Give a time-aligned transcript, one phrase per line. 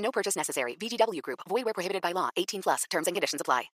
[0.00, 0.74] No purchase necessary.
[0.74, 1.40] VGW Group.
[1.48, 2.30] Void where prohibited by law.
[2.36, 2.84] 18 plus.
[2.90, 3.70] Terms and conditions apply.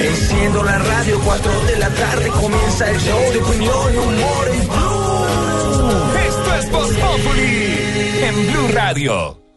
[0.00, 4.68] Enciendo la radio, 4 de la tarde comienza el show de opinión y humor en
[4.68, 6.18] Blue.
[6.26, 7.78] Esto es Voz Populi
[8.22, 9.47] en Blue Radio.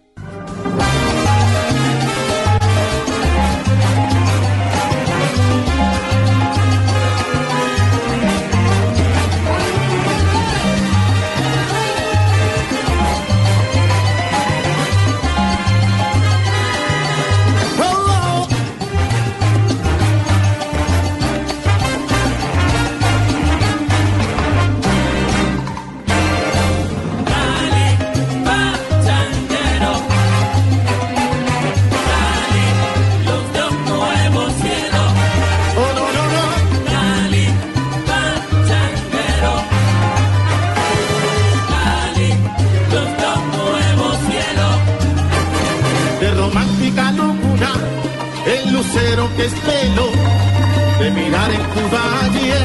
[49.50, 52.60] De mirar en tu valle,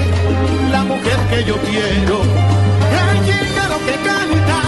[0.70, 2.20] la mujer que yo quiero.
[3.00, 4.60] El jícaro que canta,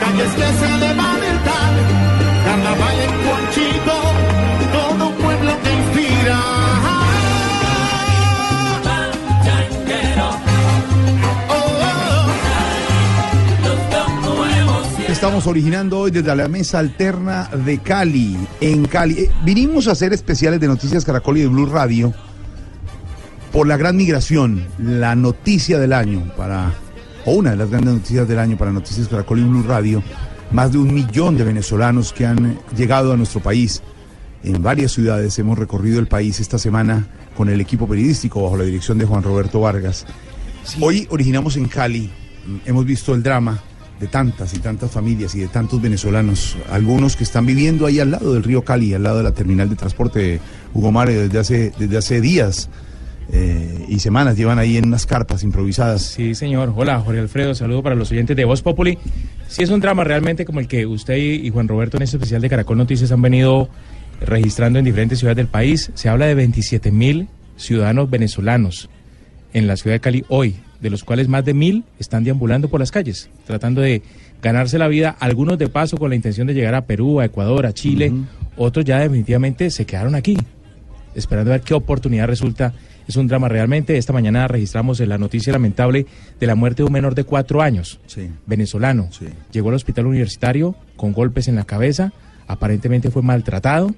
[0.00, 1.72] calles que se levantan,
[2.46, 3.96] carnaval en Conchito,
[15.28, 19.24] Estamos originando hoy desde la mesa alterna de Cali, en Cali.
[19.24, 22.14] Eh, vinimos a hacer especiales de Noticias Caracol y de Blue Radio
[23.52, 26.72] por la gran migración, la noticia del año para,
[27.26, 30.02] o una de las grandes noticias del año para Noticias Caracol y Blue Radio.
[30.50, 33.82] Más de un millón de venezolanos que han llegado a nuestro país.
[34.42, 37.06] En varias ciudades hemos recorrido el país esta semana
[37.36, 40.06] con el equipo periodístico bajo la dirección de Juan Roberto Vargas.
[40.80, 42.10] Hoy originamos en Cali,
[42.64, 43.62] hemos visto el drama
[44.00, 48.12] de tantas y tantas familias y de tantos venezolanos, algunos que están viviendo ahí al
[48.12, 50.40] lado del río Cali, al lado de la terminal de transporte de
[50.74, 52.70] Hugo Mario desde hace, desde hace días
[53.32, 56.02] eh, y semanas, llevan ahí en unas carpas improvisadas.
[56.02, 56.72] Sí, señor.
[56.74, 57.54] Hola, Jorge Alfredo.
[57.54, 58.98] Saludo para los oyentes de Voz Populi.
[59.48, 62.40] Sí, es un drama realmente como el que usted y Juan Roberto en este especial
[62.40, 63.68] de Caracol Noticias han venido
[64.20, 65.90] registrando en diferentes ciudades del país.
[65.94, 68.88] Se habla de 27 mil ciudadanos venezolanos
[69.52, 72.80] en la ciudad de Cali hoy, de los cuales más de mil están deambulando por
[72.80, 74.02] las calles, tratando de
[74.42, 77.66] ganarse la vida, algunos de paso con la intención de llegar a Perú, a Ecuador,
[77.66, 78.12] a Chile,
[78.56, 80.36] otros ya definitivamente se quedaron aquí,
[81.14, 82.72] esperando a ver qué oportunidad resulta.
[83.08, 83.96] Es un drama realmente.
[83.96, 86.04] Esta mañana registramos la noticia lamentable
[86.38, 88.28] de la muerte de un menor de cuatro años, Sí.
[88.46, 89.08] venezolano.
[89.10, 89.26] Sí.
[89.50, 92.12] Llegó al hospital universitario con golpes en la cabeza,
[92.46, 93.94] aparentemente fue maltratado.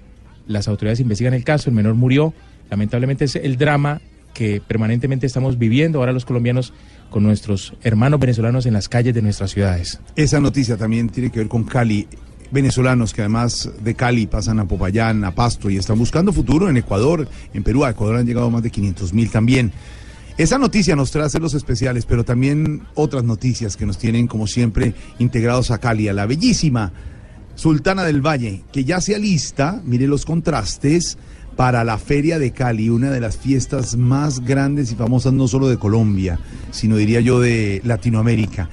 [0.47, 2.33] Las autoridades investigan el caso, el menor murió.
[2.71, 4.01] Lamentablemente es el drama
[4.35, 6.73] que permanentemente estamos viviendo ahora los colombianos
[7.11, 10.01] con nuestros hermanos venezolanos en las calles de nuestras ciudades.
[10.17, 12.07] Esa noticia también tiene que ver con Cali.
[12.53, 16.77] Venezolanos que además de Cali pasan a Popayán, a Pasto y están buscando futuro en
[16.77, 17.85] Ecuador, en Perú.
[17.85, 19.73] A Ecuador han llegado más de 500 mil también.
[20.37, 24.95] Esa noticia nos trae los especiales, pero también otras noticias que nos tienen, como siempre,
[25.19, 26.93] integrados a Cali, a la bellísima
[27.61, 31.19] Sultana del Valle, que ya se alista, mire los contrastes,
[31.57, 35.69] para la Feria de Cali, una de las fiestas más grandes y famosas no solo
[35.69, 36.39] de Colombia,
[36.71, 38.69] sino diría yo de Latinoamérica.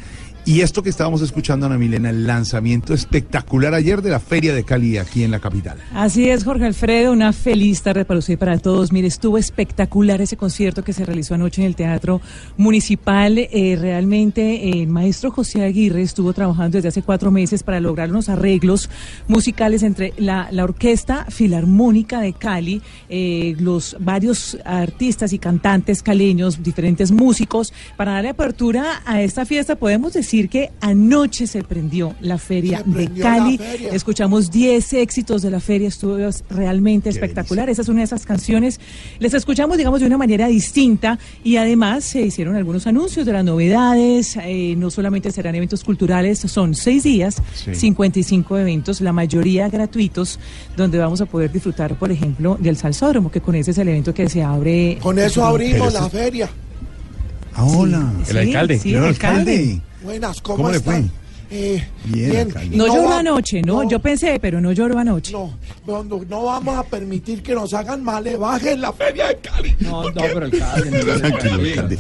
[0.47, 4.63] Y esto que estábamos escuchando, Ana Milena, el lanzamiento espectacular ayer de la Feria de
[4.63, 5.78] Cali aquí en la capital.
[5.94, 8.94] Así es, Jorge Alfredo, una feliz tarde para usted y para todos.
[8.94, 12.22] Mire, estuvo espectacular ese concierto que se realizó anoche en el Teatro
[12.56, 13.38] Municipal.
[13.38, 18.10] Eh, realmente eh, el maestro José Aguirre estuvo trabajando desde hace cuatro meses para lograr
[18.10, 18.89] unos arreglos
[19.27, 26.63] musicales entre la, la Orquesta Filarmónica de Cali, eh, los varios artistas y cantantes caleños,
[26.63, 29.75] diferentes músicos, para darle apertura a esta fiesta.
[29.75, 33.57] Podemos decir que anoche se prendió la Feria de Cali.
[33.57, 33.89] feria.
[33.92, 36.18] Escuchamos 10 éxitos de la feria, estuvo
[36.50, 37.69] realmente espectacular.
[37.69, 38.80] Esa es una de esas canciones.
[39.19, 43.44] Les escuchamos, digamos, de una manera distinta y además se hicieron algunos anuncios de las
[43.44, 44.38] novedades.
[44.44, 47.74] eh, no solamente serán eventos culturales, son seis días, Sí.
[47.75, 50.40] 55 eventos, la mayoría gratuitos,
[50.75, 54.13] donde vamos a poder disfrutar, por ejemplo, del Salsódromo, que con ese es el evento
[54.13, 55.00] que se abre.
[55.01, 56.50] Con eso abrimos la feria.
[57.54, 58.13] Ah, hola.
[58.24, 58.80] Sí, El alcalde.
[58.80, 59.81] Sí, el alcalde.
[60.01, 61.03] Buenas, ¿cómo, ¿Cómo le están?
[61.09, 61.11] fue?
[61.49, 63.88] Eh, Bien, y No lloró va- anoche, ¿no?
[63.89, 65.31] Yo pensé, pero no lloró anoche.
[65.31, 65.57] No,
[65.88, 69.75] no, no, no vamos a permitir que nos hagan malevaje en la feria de Cali.
[69.79, 70.91] No, no, pero alcalde.
[70.91, 71.97] no, Tranquilo, alcalde.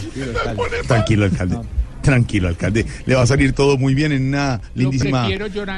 [0.87, 1.57] Tranquilo, alcalde.
[2.01, 2.85] Tranquilo, alcalde.
[3.05, 5.27] Le va a salir todo muy bien en una lindísima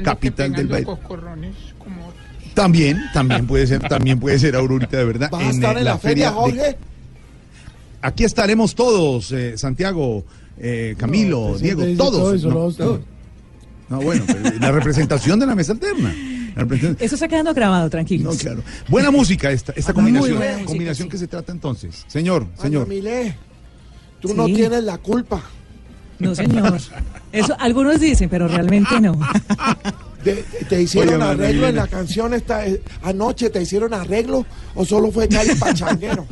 [0.03, 0.85] capital del país.
[0.85, 2.11] como
[2.55, 5.29] También, también puede ser, también puede ser Aurorita de verdad.
[5.31, 6.77] ¿Vas a estar eh, en la, feria, de- Jorge?
[8.01, 10.23] Aquí estaremos todos, eh, Santiago,
[10.59, 12.43] eh, Camilo, Diego, todos.
[12.43, 12.99] no,
[13.89, 14.23] no, bueno,
[14.59, 16.13] la representación de la mesa alterna.
[16.99, 18.37] Eso está quedando grabado, No, tranquilos.
[18.37, 18.61] claro.
[18.89, 20.37] Buena música esta, esta Ah, combinación.
[20.37, 21.09] música, combinación sí.
[21.11, 22.03] que se trata entonces.
[22.07, 22.87] Señor, Ana señor.
[22.87, 23.35] Milé,
[24.19, 24.33] tú Sí.
[24.35, 25.41] no tienes la culpa.
[26.19, 26.77] No, señor.
[27.31, 29.17] Eso algunos dicen, pero realmente no.
[30.23, 33.49] De- ¿Te hicieron Oye, arreglo en la canción esta eh, anoche?
[33.49, 34.45] ¿Te hicieron arreglo
[34.75, 36.25] o solo fue Cali Pachanguero?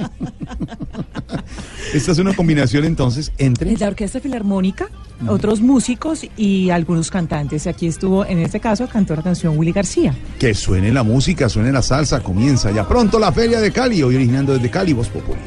[1.93, 3.77] Esta es una combinación entonces entre.
[3.77, 4.89] La Orquesta Filarmónica,
[5.27, 7.65] otros músicos y algunos cantantes.
[7.65, 10.13] Aquí estuvo, en este caso, cantó la canción Willy García.
[10.37, 14.15] Que suene la música, suene la salsa, comienza ya pronto la Feria de Cali, hoy
[14.15, 15.39] originando desde Cali, Voz Populi.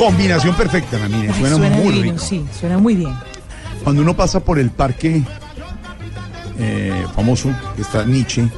[0.00, 2.18] Combinación perfecta, la mía, Ay, suena, muy divino, rico.
[2.24, 3.12] sí, suena muy bien.
[3.84, 5.22] Cuando uno pasa por el parque
[6.58, 8.48] eh, famoso, que está Nietzsche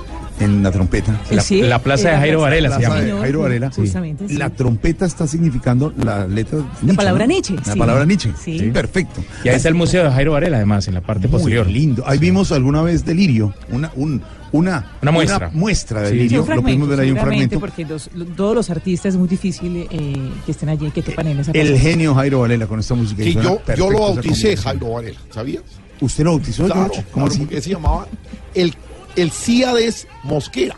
[0.41, 1.21] en la trompeta.
[1.31, 3.05] La, Sí, la plaza de la Jairo plaza- Varela se Plaza llama.
[3.15, 3.71] de Jairo Varela.
[3.75, 4.37] justamente, sí.
[4.37, 6.97] La trompeta está significando la letra Nietzsche.
[6.97, 7.33] palabra ¿no?
[7.33, 7.79] Nietzsche, La sí.
[7.79, 8.33] palabra Nietzsche.
[8.43, 8.59] Sí.
[8.59, 9.21] Sí, Perfecto.
[9.45, 11.67] Y ahí está el museo de Jairo Varela, además, en la parte Muy posterior.
[11.67, 12.03] lindo.
[12.07, 14.23] Ahí vimos alguna vez Delirio, una, un,
[14.53, 15.51] una, Una muestra.
[15.53, 16.29] muestra de Sí.
[16.29, 17.61] Sí, un Lo pudimos fragmento, ver ahí un fragmento.
[17.61, 20.15] porque los- todos los artistas es muy difícil eh,
[20.45, 23.23] que estén allí, que quepan en esa El genio Jairo Varela con esta música.
[23.23, 24.57] suena yo, yo lo bauticé.
[24.57, 25.63] Jairo Varela, ¿sabías?
[26.01, 26.89] ¿Usted lo bautizó, Claro?
[26.91, 27.39] ¿Cómo claro, así?
[27.41, 28.07] porque se llamaba
[28.55, 28.75] el,
[29.17, 30.77] el Cíades Mosquera.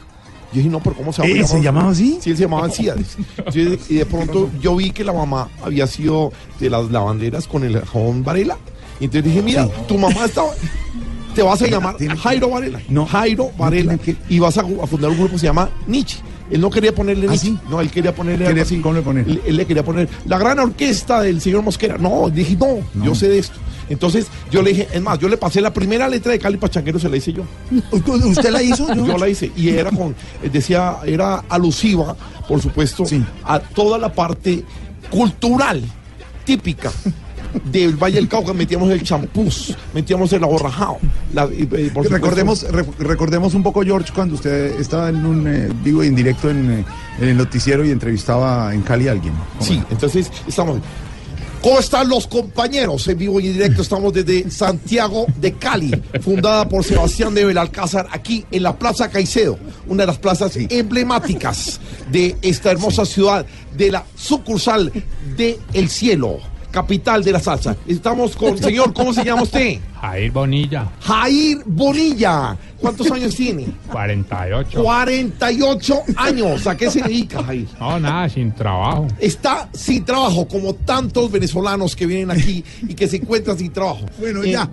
[0.53, 1.41] Yo dije, no, pero ¿cómo se llama?
[1.41, 2.19] ¿Eh, ¿se llamaba así?
[2.21, 3.17] Sí, él se llamaba Cíades.
[3.53, 7.65] Yo- y de pronto yo vi que la mamá había sido de las lavanderas con
[7.65, 8.57] el jabón Varela.
[9.01, 10.51] Y entonces dije, mira, tu mamá estaba...
[11.35, 12.81] Te vas a llamar Jairo Varela.
[12.89, 13.99] No, Jairo no Varela.
[14.29, 16.19] Y vas a, a fundar un grupo que se llama Nietzsche.
[16.51, 17.57] Él no quería ponerle ¿Ah, sí?
[17.71, 18.81] No, él quería ponerle Quería- algo así.
[18.83, 19.21] ¿cómo le pone?
[19.23, 21.97] Él, él le quería poner la gran orquesta del señor Mosquera.
[21.97, 23.05] No, dije, no, No.
[23.07, 23.57] yo sé de esto.
[23.89, 26.99] Entonces yo le dije, es más, yo le pasé la primera letra de Cali Pachanguero,
[26.99, 27.43] se la hice yo.
[27.93, 28.87] ¿Usted la hizo?
[28.95, 29.19] Yo George?
[29.21, 30.15] la hice y era con,
[30.53, 32.15] decía, era alusiva,
[32.47, 33.23] por supuesto, Sí.
[33.45, 34.65] a toda la parte
[35.11, 35.83] cultural
[36.45, 36.93] típica
[37.65, 38.53] del Valle del Cauca.
[38.53, 40.99] Metíamos el champús, metíamos el aborrajado.
[41.33, 45.69] la- eh, por Recordemos, re- recordemos un poco, George, cuando usted estaba en un eh,
[45.83, 46.85] vivo y en directo en, eh,
[47.21, 49.35] en el noticiero y entrevistaba en Cali a alguien.
[49.59, 49.87] ¿Cómo Sí, era?
[49.91, 50.79] entonces estamos.
[51.61, 53.09] ¿Cómo están los compañeros?
[53.09, 55.91] En vivo y en directo estamos desde Santiago de Cali,
[56.21, 61.81] fundada por Sebastián de Belalcázar, aquí en la Plaza Caicedo, una de las plazas emblemáticas
[62.13, 64.93] de esta hermosa ciudad, de la sucursal
[65.39, 66.37] de El Cielo,
[66.75, 67.77] capital de la salsa.
[67.87, 69.79] Estamos con, señor, ¿cómo se llama usted?
[70.01, 72.57] Jair Bonilla, Jair Bonilla.
[72.81, 73.67] ¿Cuántos años tiene?
[73.93, 74.83] 48.
[74.83, 76.67] 48 años.
[76.67, 77.69] ¿A qué se dedica, Jair?
[77.79, 79.07] No, nada, sin trabajo.
[79.21, 84.05] está sin trabajo, como tantos venezolanos que vienen aquí y que se encuentran sin trabajo.
[84.19, 84.69] Bueno, Eh, ya,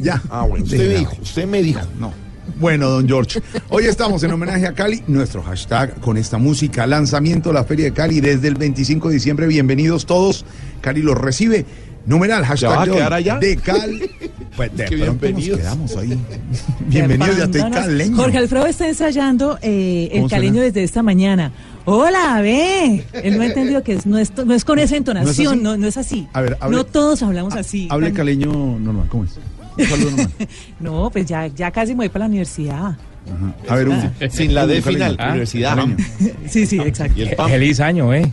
[0.00, 0.22] ya.
[0.30, 1.80] Ah, bueno, usted me dijo, usted me dijo.
[1.98, 2.12] No.
[2.60, 7.48] Bueno, don George, hoy estamos en homenaje a Cali, nuestro hashtag con esta música, lanzamiento
[7.50, 9.46] de la Feria de Cali desde el 25 de diciembre.
[9.48, 10.44] Bienvenidos todos.
[10.80, 11.64] Cali los recibe.
[12.06, 13.38] Numeral, hashtag va a de, hoy, quedar allá?
[13.38, 14.10] de Cali.
[14.56, 15.58] Pues de pronto nos bienvenidos.
[15.58, 16.18] quedamos ahí.
[16.86, 18.16] Bienvenidos, ya estoy caleño.
[18.16, 21.50] Jorge Alfredo está ensayando eh, el caleño desde esta mañana.
[21.84, 23.04] Hola, ve.
[23.12, 25.62] Él no ha entendido que es- no, es, no es con esa entonación, así?
[25.62, 26.28] no, no es así.
[26.32, 27.88] A ver, hable- no todos hablamos así.
[27.90, 29.30] Hable caleño normal, ¿cómo es?
[29.78, 30.30] Un saludo normal.
[30.80, 32.96] No, pues ya, ya casi me voy para la universidad.
[33.26, 33.72] Ajá.
[33.72, 35.76] A ver, un, Sin la D final, Ah, universidad.
[36.48, 37.18] Sí, sí, exacto.
[37.18, 37.50] Y el PAM.
[37.50, 38.30] Feliz año, ¿eh?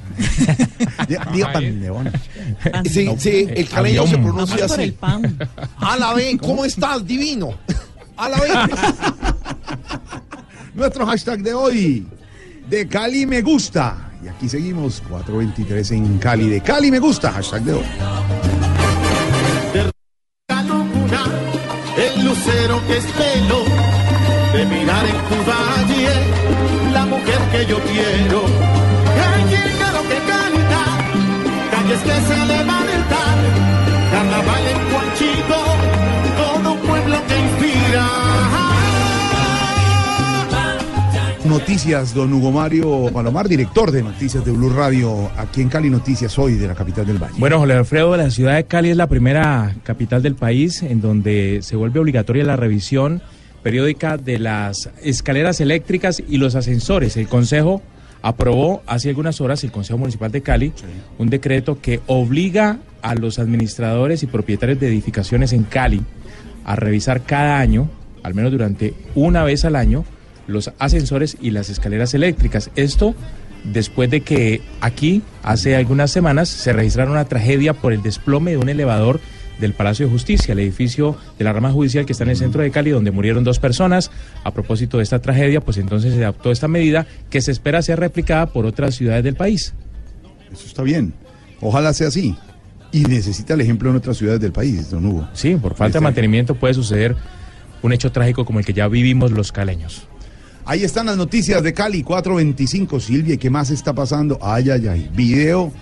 [1.07, 2.12] Diga- Diga pan de bono.
[2.85, 4.91] Sí, sí, el caleño se pronuncia por el así.
[4.91, 5.38] pan.
[5.77, 7.05] A la vez, ¿cómo estás?
[7.05, 7.53] Divino.
[8.17, 8.51] A la vez.
[10.75, 12.07] Nuestro hashtag de hoy,
[12.69, 14.09] de Cali me gusta.
[14.23, 16.50] Y aquí seguimos, 423 en Cali.
[16.50, 17.83] De Cali me gusta, hashtag de hoy.
[20.47, 21.23] La locura,
[21.97, 23.63] el lucero que es pelo,
[24.53, 26.10] de mirar en tu valle,
[26.93, 28.41] la mujer que yo quiero.
[29.17, 30.81] Gallina lo que canta,
[31.72, 33.38] calles que se levantan,
[34.12, 35.57] carnaval en Juanchito,
[36.38, 38.33] todo un pueblo que inspira.
[41.45, 46.39] noticias, don Hugo Mario Palomar, director de noticias de Blue Radio, aquí en Cali Noticias,
[46.39, 47.36] hoy de la capital del Valle.
[47.38, 51.60] Bueno, Jorge Alfredo, la ciudad de Cali es la primera capital del país en donde
[51.62, 53.22] se vuelve obligatoria la revisión
[53.63, 57.17] periódica de las escaleras eléctricas y los ascensores.
[57.17, 57.82] El Consejo
[58.22, 60.74] aprobó hace algunas horas, el Consejo Municipal de Cali,
[61.17, 66.01] un decreto que obliga a los administradores y propietarios de edificaciones en Cali
[66.65, 67.89] a revisar cada año,
[68.22, 70.05] al menos durante una vez al año,
[70.46, 72.70] los ascensores y las escaleras eléctricas.
[72.75, 73.15] Esto
[73.63, 78.58] después de que aquí, hace algunas semanas, se registrara una tragedia por el desplome de
[78.58, 79.20] un elevador
[79.60, 82.62] del Palacio de Justicia, el edificio de la rama judicial que está en el centro
[82.62, 84.12] de Cali, donde murieron dos personas.
[84.43, 87.95] A propósito de esta tragedia, pues entonces se adoptó esta medida que se espera sea
[87.95, 89.74] replicada por otras ciudades del país.
[90.51, 91.13] Eso está bien.
[91.62, 92.36] Ojalá sea así.
[92.91, 95.27] Y necesita el ejemplo en otras ciudades del país, don Hugo.
[95.33, 97.15] Sí, por falta de mantenimiento puede suceder
[97.81, 100.07] un hecho trágico como el que ya vivimos los caleños.
[100.65, 103.00] Ahí están las noticias de Cali, 425.
[103.00, 104.38] Silvia, ¿qué más está pasando?
[104.41, 105.10] Ay, ay, ay.
[105.13, 105.74] Video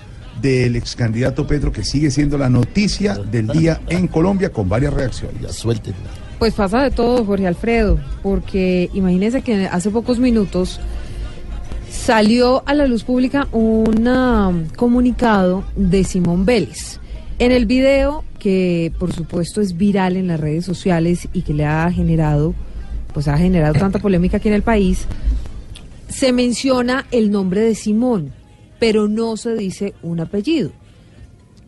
[0.41, 4.93] del ex candidato Petro que sigue siendo la noticia del día en Colombia con varias
[4.93, 5.41] reacciones.
[5.41, 5.93] Ya suelten.
[6.39, 10.79] Pues pasa de todo, Jorge Alfredo, porque imagínense que hace pocos minutos
[11.89, 16.99] salió a la luz pública un um, comunicado de Simón Vélez.
[17.37, 21.65] En el video, que por supuesto es viral en las redes sociales y que le
[21.65, 22.55] ha generado
[23.13, 25.05] pues ha generado tanta polémica aquí en el país,
[26.09, 28.33] se menciona el nombre de Simón,
[28.81, 30.71] pero no se dice un apellido.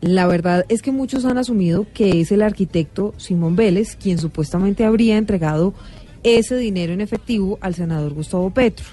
[0.00, 4.84] La verdad es que muchos han asumido que es el arquitecto Simón Vélez quien supuestamente
[4.84, 5.74] habría entregado
[6.24, 8.86] ese dinero en efectivo al senador Gustavo Petro.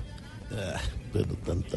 [0.51, 0.79] Ah,
[1.11, 1.29] pero,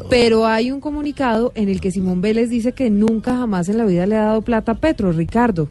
[0.07, 3.85] pero hay un comunicado en el que Simón Vélez dice que nunca jamás en la
[3.85, 5.67] vida le ha dado plata a Petro, Ricardo.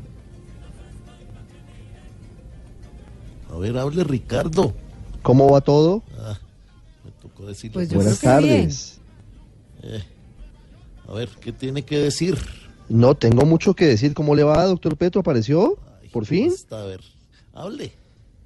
[3.48, 4.74] A ver, hable Ricardo.
[5.22, 6.02] ¿Cómo va todo?
[6.18, 6.36] Ah,
[7.04, 7.74] me tocó decirle.
[7.74, 8.98] Pues Buenas tardes.
[9.84, 10.02] Eh,
[11.08, 12.36] a ver, ¿qué tiene que decir?
[12.88, 14.14] No tengo mucho que decir.
[14.14, 15.20] ¿Cómo le va, doctor Petro?
[15.20, 15.78] ¿Apareció?
[16.12, 16.48] ¿Por fin?
[16.50, 17.00] Basta, a ver,
[17.54, 17.92] hable.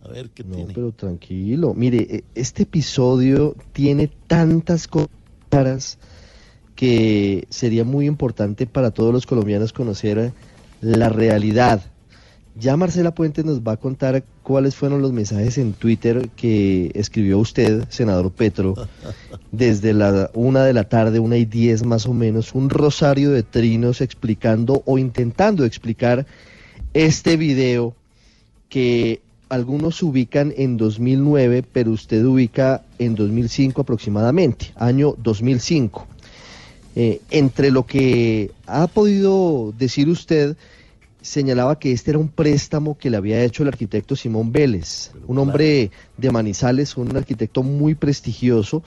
[0.05, 0.75] A ver, ¿qué No, tiene?
[0.75, 1.75] pero tranquilo.
[1.75, 5.99] Mire, eh, este episodio tiene tantas cosas
[6.77, 10.33] que sería muy importante para todos los colombianos conocer
[10.81, 11.83] la realidad.
[12.55, 17.39] Ya Marcela Puentes nos va a contar cuáles fueron los mensajes en Twitter que escribió
[17.39, 18.75] usted, senador Petro,
[19.53, 23.43] desde la una de la tarde, una y diez más o menos, un rosario de
[23.43, 26.25] trinos explicando o intentando explicar
[26.95, 27.95] este video
[28.71, 36.07] que algunos ubican en 2009, pero usted ubica en 2005 aproximadamente, año 2005.
[36.97, 40.57] Eh, entre lo que ha podido decir usted,
[41.21, 45.39] señalaba que este era un préstamo que le había hecho el arquitecto Simón Vélez, un
[45.39, 48.83] hombre de Manizales, un arquitecto muy prestigioso,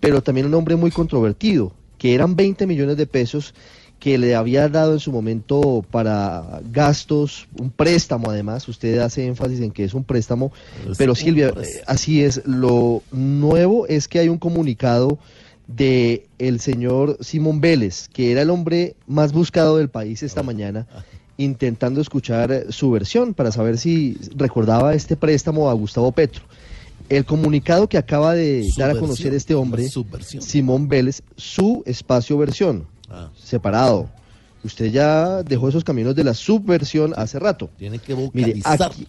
[0.00, 3.54] pero también un hombre muy controvertido, que eran 20 millones de pesos
[3.98, 9.60] que le había dado en su momento para gastos, un préstamo además, usted hace énfasis
[9.60, 10.52] en que es un préstamo,
[10.96, 15.18] pero un Silvia, eh, así es, lo nuevo es que hay un comunicado
[15.66, 20.86] de el señor Simón Vélez, que era el hombre más buscado del país esta mañana,
[21.38, 26.42] intentando escuchar eh, su versión para saber si recordaba este préstamo a Gustavo Petro.
[27.08, 29.88] El comunicado que acaba de Su dar a versión, conocer este hombre.
[30.40, 34.10] Simón Vélez, su espacio versión, Ah, separado.
[34.64, 37.70] Usted ya dejó esos caminos de la subversión hace rato.
[37.78, 38.82] tiene que Mire, vocalizar.
[38.82, 39.06] aquí-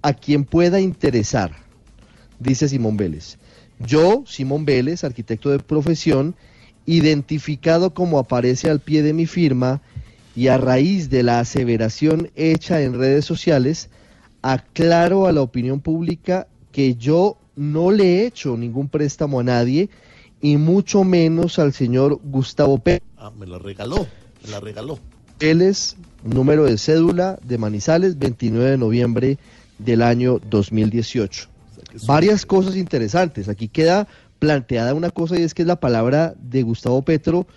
[0.00, 1.50] a quien pueda interesar,
[2.38, 3.36] dice Simón Vélez.
[3.80, 6.34] Yo, Simón Vélez, arquitecto de profesión,
[6.86, 9.82] identificado como aparece al pie de mi firma
[10.38, 13.90] y a raíz de la aseveración hecha en redes sociales,
[14.40, 19.90] aclaro a la opinión pública que yo no le he hecho ningún préstamo a nadie
[20.40, 23.02] y mucho menos al señor Gustavo Pérez.
[23.16, 24.06] Ah, me la regaló,
[24.44, 25.00] me la regaló.
[25.40, 29.38] Vélez, número de cédula de Manizales, 29 de noviembre
[29.80, 31.48] del año 2018.
[32.06, 33.48] Varias cosas interesantes.
[33.48, 34.06] Aquí queda
[34.38, 37.48] planteada una cosa y es que es la palabra de Gustavo Petro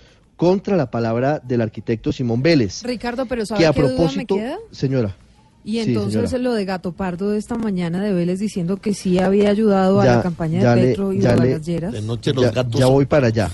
[0.41, 2.81] contra la palabra del arquitecto Simón Vélez.
[2.81, 4.57] Ricardo, pero ¿sabe Que a qué duda me propósito, queda?
[4.71, 5.15] señora,
[5.63, 9.51] Y entonces lo de Gato Pardo de esta mañana de Vélez diciendo que sí había
[9.51, 11.93] ayudado a la campaña de le- Petro y de Vargas Lleras.
[11.93, 12.79] De noche los ya, gatos.
[12.79, 13.51] ya voy para allá.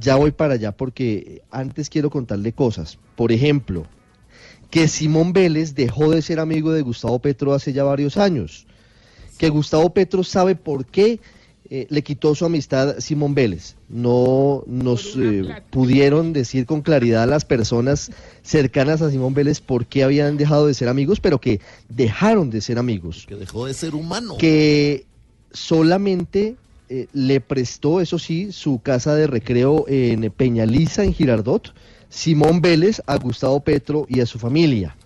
[0.00, 2.96] Ya voy para allá porque antes quiero contarle cosas.
[3.14, 3.84] Por ejemplo,
[4.70, 8.66] que Simón Vélez dejó de ser amigo de Gustavo Petro hace ya varios años.
[9.36, 11.20] Que Gustavo Petro sabe por qué
[11.70, 13.76] eh, le quitó su amistad Simón Vélez.
[13.90, 18.10] No nos eh, pudieron decir con claridad las personas
[18.42, 21.60] cercanas a Simón Vélez por qué habían dejado de ser amigos, pero que
[21.90, 24.38] dejaron de ser amigos Que dejó de ser humano.
[24.38, 25.04] que
[25.52, 26.56] solamente
[26.88, 31.74] eh, le prestó, eso sí, su casa de recreo en Peñaliza, en Girardot,
[32.08, 34.96] Simón Vélez, a Gustavo Petro y a su familia.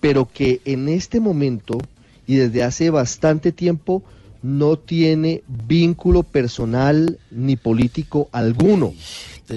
[0.00, 1.78] Pero que en este momento
[2.26, 4.02] y desde hace bastante tiempo
[4.42, 8.94] no tiene vínculo personal ni político alguno.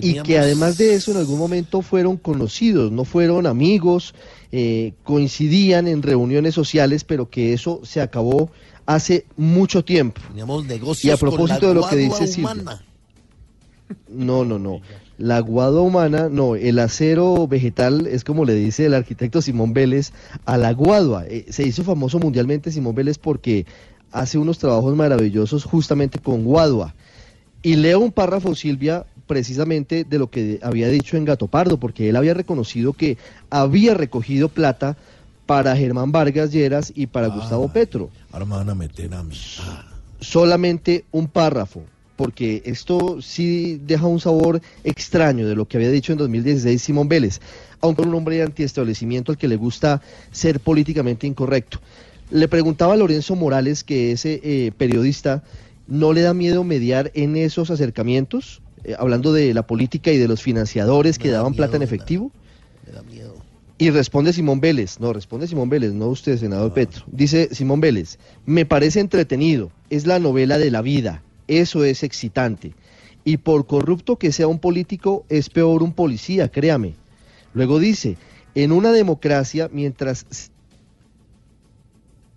[0.01, 4.15] Y que además de eso en algún momento fueron conocidos, no fueron amigos,
[4.51, 8.49] eh, coincidían en reuniones sociales, pero que eso se acabó
[8.85, 10.21] hace mucho tiempo.
[10.29, 12.81] Teníamos negocios Y a con propósito la de lo que dice Silvia.
[14.07, 14.81] No, no, no.
[15.17, 20.13] La guadua humana, no, el acero vegetal es como le dice el arquitecto Simón Vélez
[20.45, 21.25] a la guadua.
[21.27, 23.65] Eh, se hizo famoso mundialmente Simón Vélez porque
[24.11, 26.93] hace unos trabajos maravillosos justamente con guadua.
[27.63, 32.09] Y leo un párrafo, Silvia, precisamente de lo que había dicho en Gato Pardo, porque
[32.09, 33.17] él había reconocido que
[33.49, 34.97] había recogido plata
[35.45, 38.09] para Germán Vargas Lleras y para Gustavo Petro.
[38.31, 39.35] Ahora me van a meter a mí.
[39.61, 39.85] Ah,
[40.19, 41.83] solamente un párrafo,
[42.15, 47.09] porque esto sí deja un sabor extraño de lo que había dicho en 2016 Simón
[47.09, 47.41] Vélez,
[47.81, 50.01] aunque un hombre de antiestablecimiento al que le gusta
[50.31, 51.79] ser políticamente incorrecto.
[52.31, 55.43] Le preguntaba a Lorenzo Morales, que ese eh, periodista,
[55.87, 58.61] ¿no le da miedo mediar en esos acercamientos?
[58.83, 62.31] Eh, hablando de la política y de los financiadores que da daban plata en efectivo.
[62.87, 63.35] me da miedo.
[63.77, 67.03] Y responde Simón Vélez, no, responde Simón Vélez, no usted, senador Petro.
[67.11, 72.73] Dice Simón Vélez, me parece entretenido, es la novela de la vida, eso es excitante.
[73.25, 76.93] Y por corrupto que sea un político, es peor un policía, créame.
[77.53, 78.17] Luego dice,
[78.55, 80.50] en una democracia, mientras...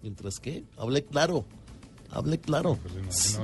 [0.04, 1.46] Mientras que, hable claro.
[2.10, 2.76] Hable claro.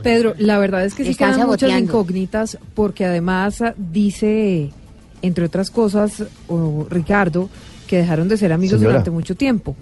[0.03, 1.91] Pedro, la verdad es que sí Están quedan muchas saboteando.
[1.91, 4.71] incógnitas porque además dice,
[5.23, 7.49] entre otras cosas, o Ricardo,
[7.87, 8.93] que dejaron de ser amigos Señora.
[8.93, 9.75] durante mucho tiempo.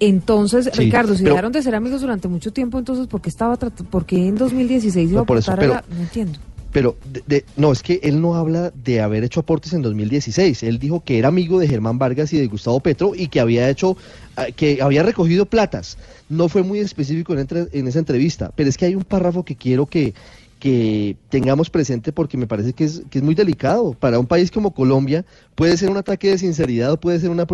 [0.00, 3.28] Entonces, Sí, Ricardo, si pero- dejaron de ser amigos durante mucho tiempo, entonces, ¿por qué
[3.28, 6.40] estaba por qué en 2016 iba No, a por eso, aportar a la- No entiendo.
[6.74, 6.96] Pero,
[7.28, 10.64] de- no, es que él no habla de haber hecho aportes en 2016.
[10.64, 13.70] Él dijo que era amigo de Germán Vargas y de Gustavo Petro y que había
[13.70, 13.96] hecho,
[14.34, 15.96] ah, que había recogido platas.
[16.28, 19.86] No fue muy específico en, esa entrevista, pero es que hay un párrafo que quiero
[19.86, 20.14] que,
[20.58, 23.92] que tengamos presente porque me parece que es, que es muy delicado.
[23.94, 27.46] Para un país como Colombia puede ser un ataque de sinceridad o puede ser una...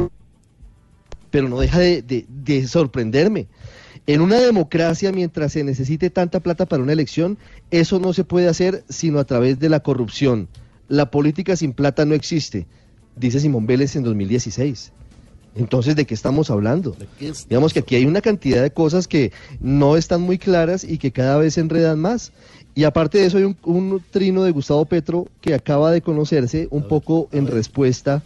[1.31, 3.49] Pero no deja de- de- de sorprenderme.
[4.07, 7.39] En una democracia, mientras se necesite tanta plata para una elección,
[7.71, 10.49] eso no se puede hacer sino a través de la corrupción.
[10.89, 12.67] La política sin plata no existe,
[13.17, 14.93] dice Simón Vélez en 2016.
[15.57, 16.97] Entonces, ¿de qué estamos hablando?
[17.49, 21.11] Digamos que aquí hay una cantidad de cosas que no están muy claras y que
[21.11, 22.33] cada vez se enredan más.
[22.75, 26.69] Y aparte de eso, hay un, un trino de Gustavo Petro que acaba de conocerse
[26.71, 28.23] un poco en respuesta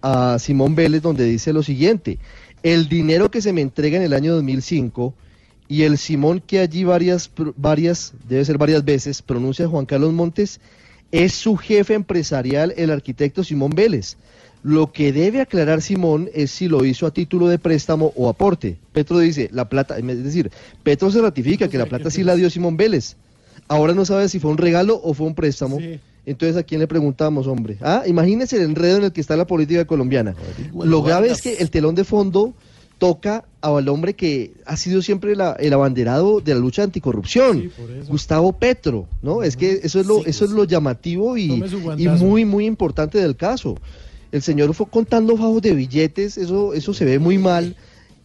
[0.00, 2.18] a Simón Vélez, donde dice lo siguiente,
[2.66, 5.14] el dinero que se me entrega en el año 2005
[5.68, 10.60] y el Simón que allí varias, varias, debe ser varias veces, pronuncia Juan Carlos Montes,
[11.12, 14.16] es su jefe empresarial, el arquitecto Simón Vélez.
[14.64, 18.78] Lo que debe aclarar Simón es si lo hizo a título de préstamo o aporte.
[18.92, 20.50] Petro dice, la plata, es decir,
[20.82, 23.14] Petro se ratifica que la plata sí la dio Simón Vélez.
[23.68, 25.78] Ahora no sabe si fue un regalo o fue un préstamo.
[26.26, 27.78] Entonces, ¿a quién le preguntamos, hombre?
[27.80, 30.34] Ah, imagínense el enredo en el que está la política colombiana.
[30.74, 32.52] Lo grave es que el telón de fondo
[32.98, 37.70] toca al hombre que ha sido siempre la- el abanderado de la lucha anticorrupción,
[38.08, 39.42] Gustavo Petro, ¿no?
[39.42, 41.48] Es que eso es lo, eso es lo llamativo y,
[42.24, 43.76] muy, muy importante del caso.
[44.32, 47.76] El señor fue contando fajos de billetes, eso, eso se ve muy mal.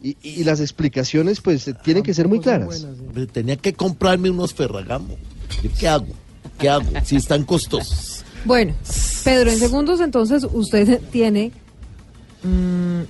[0.03, 2.83] Y, y las explicaciones, pues, tienen que ser muy claras.
[3.07, 5.15] Hombre, Tenía que comprarme unos Ferragamo.
[5.61, 6.07] ¿Yo ¿Qué hago?
[6.61, 6.85] ¿Qué hago?
[7.03, 8.23] Si están costosos.
[8.45, 8.73] Bueno,
[9.23, 11.51] Pedro, en segundos entonces usted tiene
[12.43, 13.01] mm,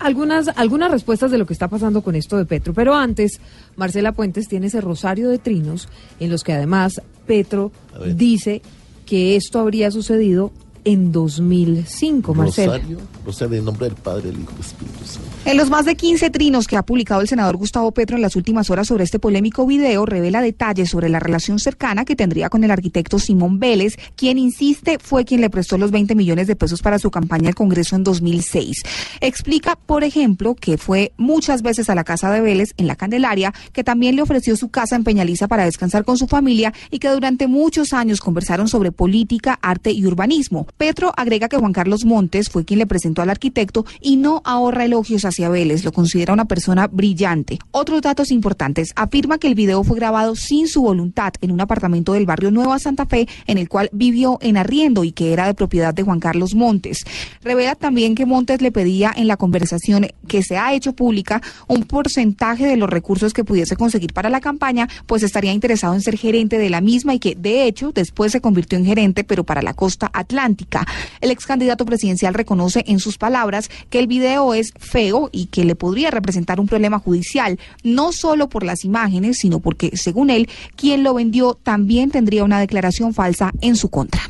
[0.00, 2.74] algunas, algunas respuestas de lo que está pasando con esto de Petro.
[2.74, 3.40] Pero antes,
[3.76, 5.88] Marcela Puentes tiene ese rosario de trinos
[6.20, 7.72] en los que además Petro
[8.14, 8.62] dice
[9.06, 10.52] que esto habría sucedido
[10.84, 12.74] en 2005, Marcela.
[12.74, 15.28] Rosario, Rosario, en nombre del Padre, del Hijo y del Espíritu Santo.
[15.44, 18.36] En los más de 15 trinos que ha publicado el senador Gustavo Petro en las
[18.36, 22.62] últimas horas sobre este polémico video, revela detalles sobre la relación cercana que tendría con
[22.62, 26.80] el arquitecto Simón Vélez, quien insiste fue quien le prestó los 20 millones de pesos
[26.80, 28.84] para su campaña al Congreso en 2006.
[29.20, 33.52] Explica, por ejemplo, que fue muchas veces a la casa de Vélez en la Candelaria,
[33.72, 37.08] que también le ofreció su casa en Peñaliza para descansar con su familia y que
[37.08, 40.68] durante muchos años conversaron sobre política, arte y urbanismo.
[40.76, 44.84] Petro agrega que Juan Carlos Montes fue quien le presentó al arquitecto y no ahorra
[44.84, 45.84] elogios a hacia Vélez.
[45.84, 47.58] Lo considera una persona brillante.
[47.70, 48.92] Otros datos importantes.
[48.96, 52.78] Afirma que el video fue grabado sin su voluntad en un apartamento del barrio Nueva
[52.78, 56.20] Santa Fe, en el cual vivió en arriendo y que era de propiedad de Juan
[56.20, 57.04] Carlos Montes.
[57.42, 61.84] Revela también que Montes le pedía en la conversación que se ha hecho pública un
[61.84, 66.16] porcentaje de los recursos que pudiese conseguir para la campaña, pues estaría interesado en ser
[66.16, 69.62] gerente de la misma y que, de hecho, después se convirtió en gerente, pero para
[69.62, 70.86] la costa atlántica.
[71.20, 75.64] El ex candidato presidencial reconoce en sus palabras que el video es feo y que
[75.64, 80.48] le podría representar un problema judicial, no solo por las imágenes, sino porque, según él,
[80.76, 84.22] quien lo vendió también tendría una declaración falsa en su contra.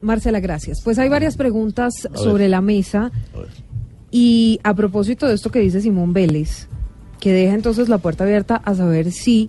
[0.00, 0.80] Marcela, gracias.
[0.82, 3.12] Pues hay varias preguntas sobre la mesa.
[4.10, 6.68] Y a propósito de esto que dice Simón Vélez,
[7.20, 9.48] que deja entonces la puerta abierta a saber si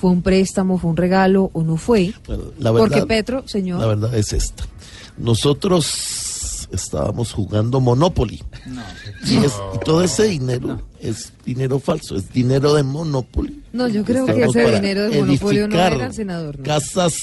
[0.00, 2.12] fue un préstamo, fue un regalo o no fue.
[2.58, 3.80] La Porque verdad- Petro, señor.
[3.80, 4.64] La verdad es esta.
[5.16, 6.27] Nosotros
[6.72, 8.42] estábamos jugando Monopoly.
[9.26, 13.62] Y, es- y todo ese dinero es dinero falso, es dinero de Monopoly.
[13.72, 16.58] No, yo creo que Estamos ese dinero de monopolio no era, senador.
[16.58, 16.64] ¿no?
[16.64, 17.14] Casas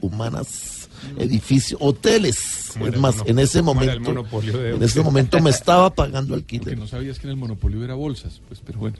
[0.00, 2.38] humanas, edificios, hoteles.
[2.80, 6.64] Es más, en ese momento, de- en ese momento me estaba pagando alquiler.
[6.64, 8.96] Porque no sabías que en el monopolio era bolsas, pues, pero bueno.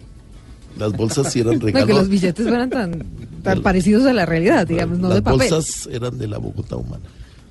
[0.78, 1.96] Las bolsas sí eran No, que regalos.
[1.98, 3.02] los billetes fueran tan,
[3.42, 5.50] tan parecidos a la realidad, digamos, no Las de papel.
[5.50, 7.04] bolsas eran de la Bogotá humana.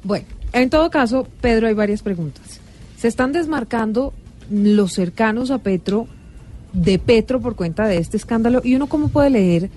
[0.03, 2.59] Bueno, en todo caso, Pedro, hay varias preguntas.
[2.97, 4.13] ¿Se están desmarcando
[4.49, 6.07] los cercanos a Petro
[6.73, 8.61] de Petro por cuenta de este escándalo?
[8.63, 9.69] ¿Y uno cómo puede leer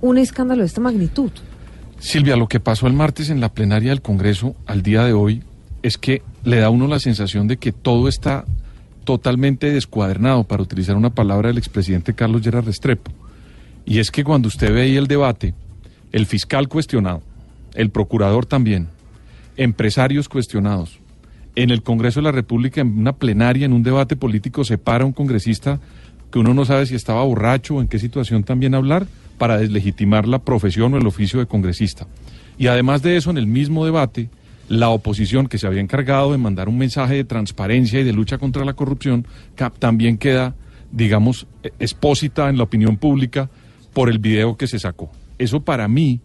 [0.00, 1.30] un escándalo de esta magnitud?
[1.98, 5.42] Silvia, lo que pasó el martes en la plenaria del Congreso al día de hoy
[5.82, 8.44] es que le da a uno la sensación de que todo está
[9.04, 13.12] totalmente descuadernado, para utilizar una palabra del expresidente Carlos Gerard Restrepo.
[13.84, 15.54] Y es que cuando usted ve ahí el debate,
[16.10, 17.22] el fiscal cuestionado,
[17.74, 18.88] el procurador también,
[19.56, 20.98] empresarios cuestionados,
[21.56, 25.04] en el Congreso de la República, en una plenaria, en un debate político, se para
[25.04, 25.80] un congresista
[26.30, 29.06] que uno no sabe si estaba borracho o en qué situación también hablar
[29.38, 32.06] para deslegitimar la profesión o el oficio de congresista.
[32.58, 34.30] Y además de eso, en el mismo debate,
[34.68, 38.38] la oposición que se había encargado de mandar un mensaje de transparencia y de lucha
[38.38, 39.26] contra la corrupción
[39.78, 40.54] también queda,
[40.90, 43.50] digamos, eh, expósita en la opinión pública
[43.92, 45.10] por el video que se sacó.
[45.38, 46.20] Eso para mí,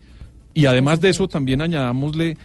[0.53, 2.37] y además de eso también añadámosle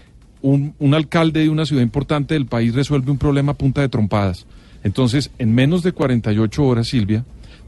[0.44, 3.88] un, un alcalde de una ciudad importante del país resuelve un problema a punta de
[3.88, 4.46] trompadas.
[4.82, 7.24] Entonces, en menos de 48 horas, Silvia,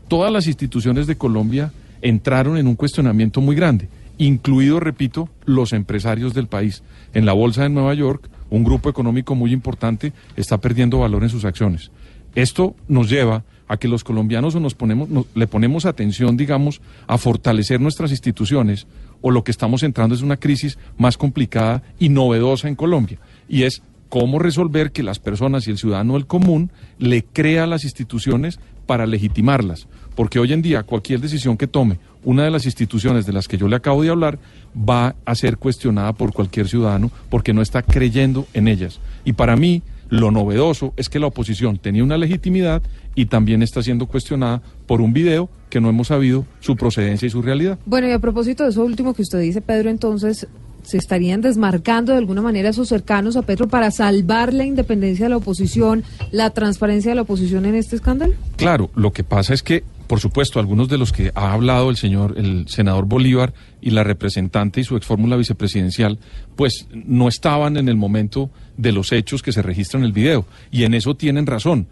[0.09, 6.35] todas las instituciones de Colombia entraron en un cuestionamiento muy grande, incluidos, repito, los empresarios
[6.35, 6.83] del país.
[7.15, 11.31] En la Bolsa de Nueva York, un grupo económico muy importante está perdiendo valor en
[11.31, 11.91] sus acciones.
[12.35, 17.17] Esto nos lleva a que los colombianos nos ponemos, nos- le ponemos atención, digamos, a
[17.19, 18.87] fortalecer nuestras instituciones,
[19.21, 23.63] o lo que estamos entrando es una crisis más complicada y novedosa en Colombia, y
[23.63, 27.85] es cómo resolver que las personas y el ciudadano del común le crea a las
[27.85, 33.25] instituciones para legitimarlas, porque hoy en día cualquier decisión que tome una de las instituciones
[33.25, 34.39] de las que yo le acabo de hablar
[34.77, 38.99] va a ser cuestionada por cualquier ciudadano porque no está creyendo en ellas.
[39.25, 42.83] Y para mí, lo novedoso es que la oposición tenía una legitimidad
[43.15, 47.31] y también está siendo cuestionada por un video que no hemos sabido su procedencia y
[47.31, 47.79] su realidad.
[47.87, 50.47] Bueno, y a propósito de eso último que usted dice, Pedro, entonces,
[50.83, 55.31] ¿se estarían desmarcando de alguna manera esos cercanos a Petro para salvar la independencia de
[55.31, 58.35] la oposición, la transparencia de la oposición en este escándalo?
[58.57, 61.97] Claro, lo que pasa es que, por supuesto, algunos de los que ha hablado el
[61.97, 66.19] señor, el senador Bolívar y la representante y su ex fórmula vicepresidencial,
[66.55, 70.45] pues no estaban en el momento de los hechos que se registran en el video.
[70.71, 71.87] Y en eso tienen razón.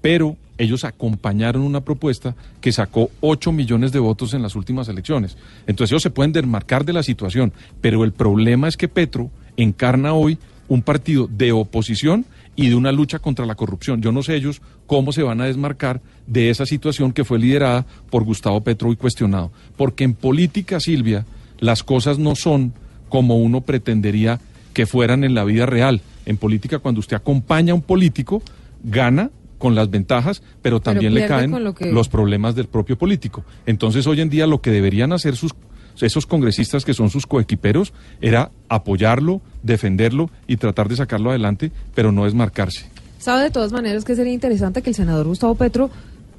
[0.00, 5.36] Pero ellos acompañaron una propuesta que sacó 8 millones de votos en las últimas elecciones.
[5.66, 7.52] Entonces ellos se pueden desmarcar de la situación.
[7.80, 12.24] Pero el problema es que Petro encarna hoy un partido de oposición
[12.56, 14.00] y de una lucha contra la corrupción.
[14.00, 17.84] Yo no sé ellos cómo se van a desmarcar de esa situación que fue liderada
[18.10, 19.52] por Gustavo Petro y cuestionado.
[19.76, 21.26] Porque en política, Silvia,
[21.60, 22.72] las cosas no son
[23.08, 24.40] como uno pretendería
[24.72, 26.00] que fueran en la vida real.
[26.26, 28.42] En política, cuando usted acompaña a un político,
[28.84, 32.98] gana con las ventajas, pero también le caen con lo que- los problemas del propio
[32.98, 33.42] político.
[33.64, 35.52] Entonces, hoy en día lo que deberían hacer sus
[35.98, 42.12] esos congresistas que son sus coequiperos era apoyarlo, defenderlo y tratar de sacarlo adelante, pero
[42.12, 42.84] no desmarcarse.
[43.18, 45.88] ¿Sabe de todas maneras que sería interesante que el senador Gustavo Petro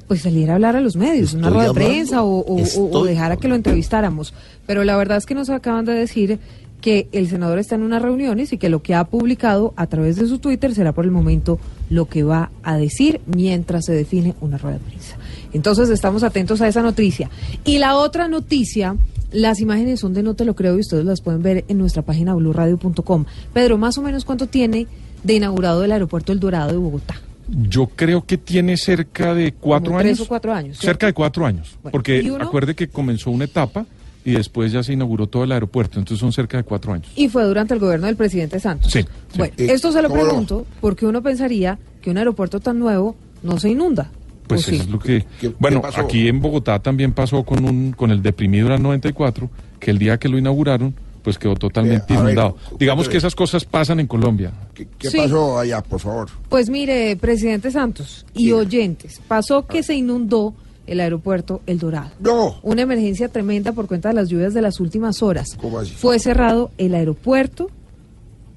[0.07, 3.35] pues saliera a hablar a los medios, una rueda de prensa o, o- o- dejara
[3.37, 4.31] que lo entrevistáramos?
[4.67, 6.37] Pero la verdad es que nos acaban de decir
[6.81, 10.15] que el senador está en unas reuniones y que lo que ha publicado a través
[10.15, 11.59] de su Twitter será por el momento
[11.89, 15.17] lo que va a decir mientras se define una rueda de prensa.
[15.53, 17.29] Entonces estamos atentos a esa noticia.
[17.65, 18.95] Y la otra noticia,
[19.31, 22.03] las imágenes son de No Te Lo Creo y ustedes las pueden ver en nuestra
[22.03, 23.25] página blurradio.com.
[23.53, 24.87] Pedro, más o menos cuánto tiene
[25.23, 27.15] de inaugurado el aeropuerto El Dorado de Bogotá.
[27.49, 30.17] Yo creo que tiene cerca de cuatro Como años.
[30.17, 30.85] tres o cuatro años, ¿cierto?
[30.85, 31.77] Cerca de cuatro años.
[31.81, 33.85] Bueno, porque acuerde que comenzó una etapa
[34.27, 35.99] y después ya se inauguró todo el aeropuerto.
[35.99, 37.07] Entonces son cerca de cuatro años.
[37.15, 38.91] Y fue durante el gobierno del presidente Santos.
[38.91, 39.05] Sí.
[39.37, 43.57] Bueno, Eh, esto se lo pregunto porque uno pensaría que un aeropuerto tan nuevo no
[43.59, 44.11] se inunda.
[44.47, 45.25] Pues eso es lo que...
[45.59, 49.91] Bueno, aquí en Bogotá también pasó con un con el deprimido de la 94, que
[49.91, 52.57] el día que lo inauguraron, pues quedó totalmente Eh, ver, inundado.
[52.79, 53.23] Digamos ¿cuánto que es?
[53.23, 54.51] esas cosas pasan en Colombia.
[54.73, 55.17] ¿Qué Sí.
[55.17, 56.29] pasó allá, por favor?
[56.49, 60.53] Pues mire, presidente Santos y oyentes, pasó que se inundó
[60.87, 62.11] el aeropuerto El Dorado.
[62.19, 62.55] No.
[62.63, 65.57] Una emergencia tremenda por cuenta de las lluvias de las últimas horas.
[65.61, 65.93] ¿Cómo así?
[65.93, 67.69] Fue cerrado el aeropuerto,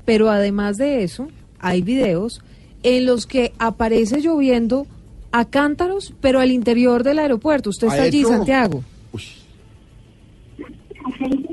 [0.05, 2.41] pero además de eso, hay videos
[2.83, 4.87] en los que aparece lloviendo
[5.33, 7.71] a cántaros, pero al interior del aeropuerto.
[7.71, 8.25] Usted está allí.
[8.25, 8.83] Santiago.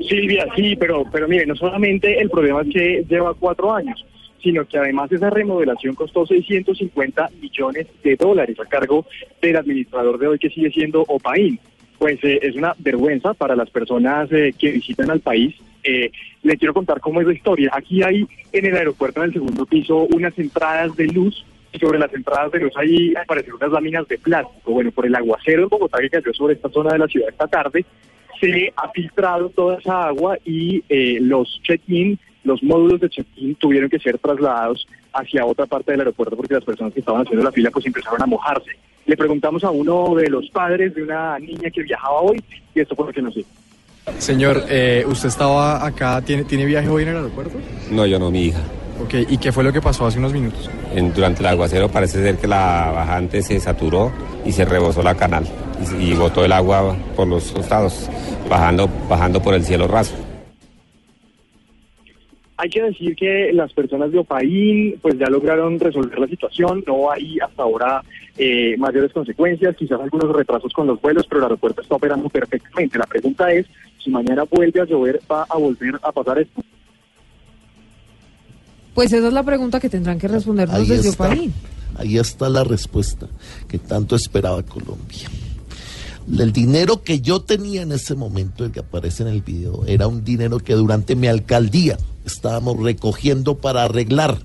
[0.08, 4.04] Silvia, sí, pero, pero mire, no solamente el problema es que lleva cuatro años,
[4.42, 9.06] sino que además esa remodelación costó 650 millones de dólares a cargo
[9.40, 11.58] del administrador de hoy que sigue siendo Opaín.
[11.98, 15.54] Pues eh, es una vergüenza para las personas eh, que visitan al país.
[15.82, 16.10] Eh,
[16.42, 17.70] le quiero contar cómo es la historia.
[17.72, 21.98] Aquí hay en el aeropuerto, en el segundo piso, unas entradas de luz y sobre
[21.98, 24.72] las entradas de luz ahí aparecen unas láminas de plástico.
[24.72, 27.46] Bueno, por el aguacero en Bogotá que cayó sobre esta zona de la ciudad esta
[27.46, 27.84] tarde,
[28.40, 33.88] se ha filtrado toda esa agua y eh, los check-in, los módulos de check-in tuvieron
[33.88, 37.52] que ser trasladados hacia otra parte del aeropuerto porque las personas que estaban haciendo la
[37.52, 38.70] fila pues empezaron a mojarse.
[39.06, 42.42] Le preguntamos a uno de los padres de una niña que viajaba hoy
[42.74, 43.48] y esto fue lo que nos dijo.
[44.18, 47.56] Señor, eh, ¿usted estaba acá, tiene, tiene viaje hoy en el aeropuerto?
[47.90, 48.60] No, yo no, mi hija.
[49.02, 50.68] Ok, ¿y qué fue lo que pasó hace unos minutos?
[50.94, 54.10] En- durante el aguacero parece ser que la bajante se saturó
[54.44, 55.46] y se rebosó la canal
[56.00, 58.08] y, y botó el agua por los costados,
[58.48, 60.14] bajando, bajando por el cielo raso.
[62.60, 67.08] Hay que decir que las personas de Opaín pues ya lograron resolver la situación, no
[67.08, 68.02] hay hasta ahora
[68.36, 72.98] eh, mayores consecuencias, quizás algunos retrasos con los vuelos, pero el aeropuerto está operando perfectamente.
[72.98, 73.64] La pregunta es,
[74.02, 76.60] si mañana vuelve a llover, ¿va a volver a pasar esto?
[78.92, 81.26] Pues esa es la pregunta que tendrán que respondernos Ahí desde está.
[81.26, 81.54] Opaín.
[81.96, 83.28] Ahí está la respuesta
[83.68, 85.28] que tanto esperaba Colombia.
[86.36, 90.06] El dinero que yo tenía en ese momento, el que aparece en el video, era
[90.06, 94.38] un dinero que durante mi alcaldía estábamos recogiendo para arreglar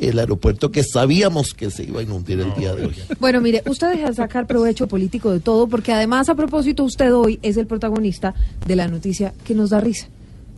[0.00, 2.94] el aeropuerto que sabíamos que se iba a inundar el día de hoy.
[3.20, 7.14] Bueno, mire, usted deja de sacar provecho político de todo, porque además, a propósito, usted
[7.14, 8.34] hoy es el protagonista
[8.66, 10.08] de la noticia que nos da risa.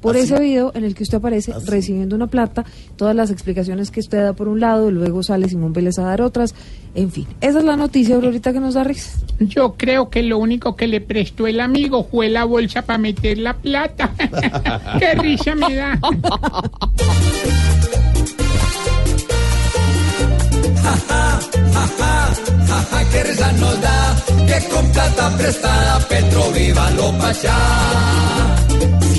[0.03, 2.65] Por ese video en el que usted aparece recibiendo una plata,
[2.97, 6.23] todas las explicaciones que usted da por un lado, luego sale Simón Vélez a dar
[6.23, 6.57] otras,
[6.97, 7.27] en fin.
[7.41, 9.21] Esa es la noticia, Aurorita, que nos da risa.
[9.39, 13.39] Yo creo que lo único que le prestó el amigo fue la bolsa para meter
[13.39, 14.13] la plata.
[14.99, 15.99] Qué risa me da.
[23.13, 28.52] Que risa nos da que con plata prestada Petro viva lo pachá.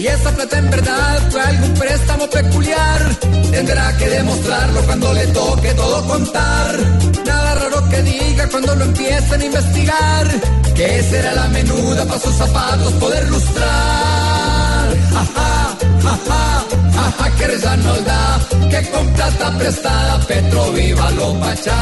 [0.04, 3.16] Si esa plata en verdad fue algún préstamo peculiar,
[3.52, 6.78] tendrá que demostrarlo cuando le toque todo contar.
[7.26, 10.28] Nada raro que diga cuando lo empiecen a investigar,
[10.76, 14.90] que será la menuda para sus zapatos poder lustrar.
[15.14, 18.40] Jaja, jaja, jaja, que risa nos da
[18.70, 21.82] que con plata prestada Petro viva lo pachá.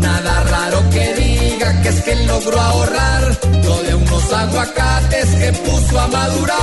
[0.00, 1.31] Nada raro que diga
[1.70, 6.58] que es que logró ahorrar lo de unos aguacates que puso a madurar.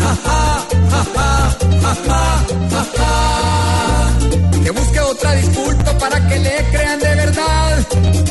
[0.00, 0.66] Ja, ja,
[1.14, 1.46] ja.
[4.64, 7.86] Que busque otra disculpa para que le crean de verdad.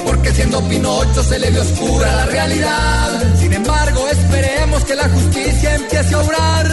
[0.06, 3.24] Porque siendo Pinocho se le vio oscura la realidad.
[3.40, 6.68] Sin embargo, esperemos que la justicia empiece a obrar.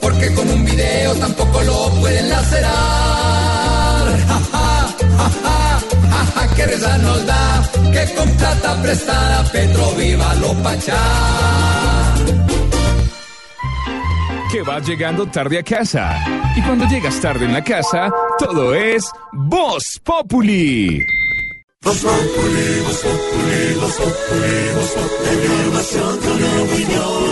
[0.00, 3.72] Porque con un video tampoco lo pueden lacerar.
[6.34, 7.70] Ja, que risa nos da.
[7.92, 11.02] Que con plata prestada Petro viva lo pachá.
[14.52, 16.14] que vas llegando tarde a casa.
[16.54, 21.02] Y cuando llegas tarde en la casa, todo es Voz Populi.
[21.82, 25.46] Voz Populi, Voz Populi, Voz Populi, Voz Populi.
[25.46, 27.22] Información con opinión.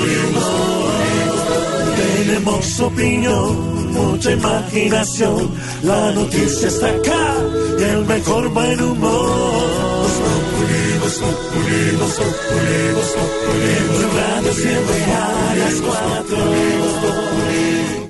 [1.96, 5.50] Tenemos opinión, mucha imaginación.
[5.82, 7.34] La noticia está acá
[7.78, 9.70] y el mejor buen humor.
[10.02, 13.70] Voz Populi, Voz Populi, Voz Populi, Voz Populi.
[13.78, 16.36] En Blue Radio siempre a las cuatro.
[16.36, 18.09] Voz Populi.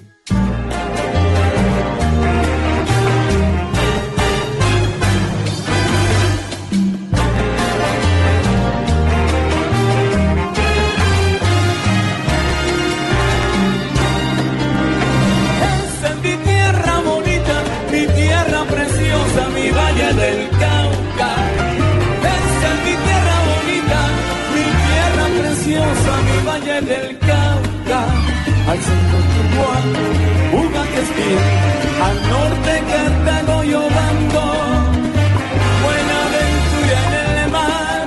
[31.36, 34.42] Al norte Cartago yo dando,
[35.84, 38.06] Buenaventura en el mar,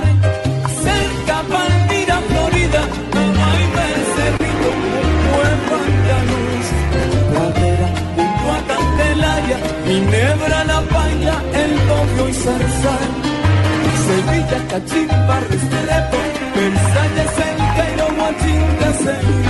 [0.84, 2.82] cerca Palmira, Florida,
[3.14, 3.64] no hay
[4.16, 4.70] Cerrito,
[5.30, 6.68] Pueblo Andaluz,
[7.30, 13.10] Pradera, junto a Candelaria, Ginebra, La Paya, El Tokio y Zarzal,
[14.06, 16.18] Sevilla, Cachimba, Restrepo,
[16.56, 19.43] Versalles, El Cairo, Huachinga,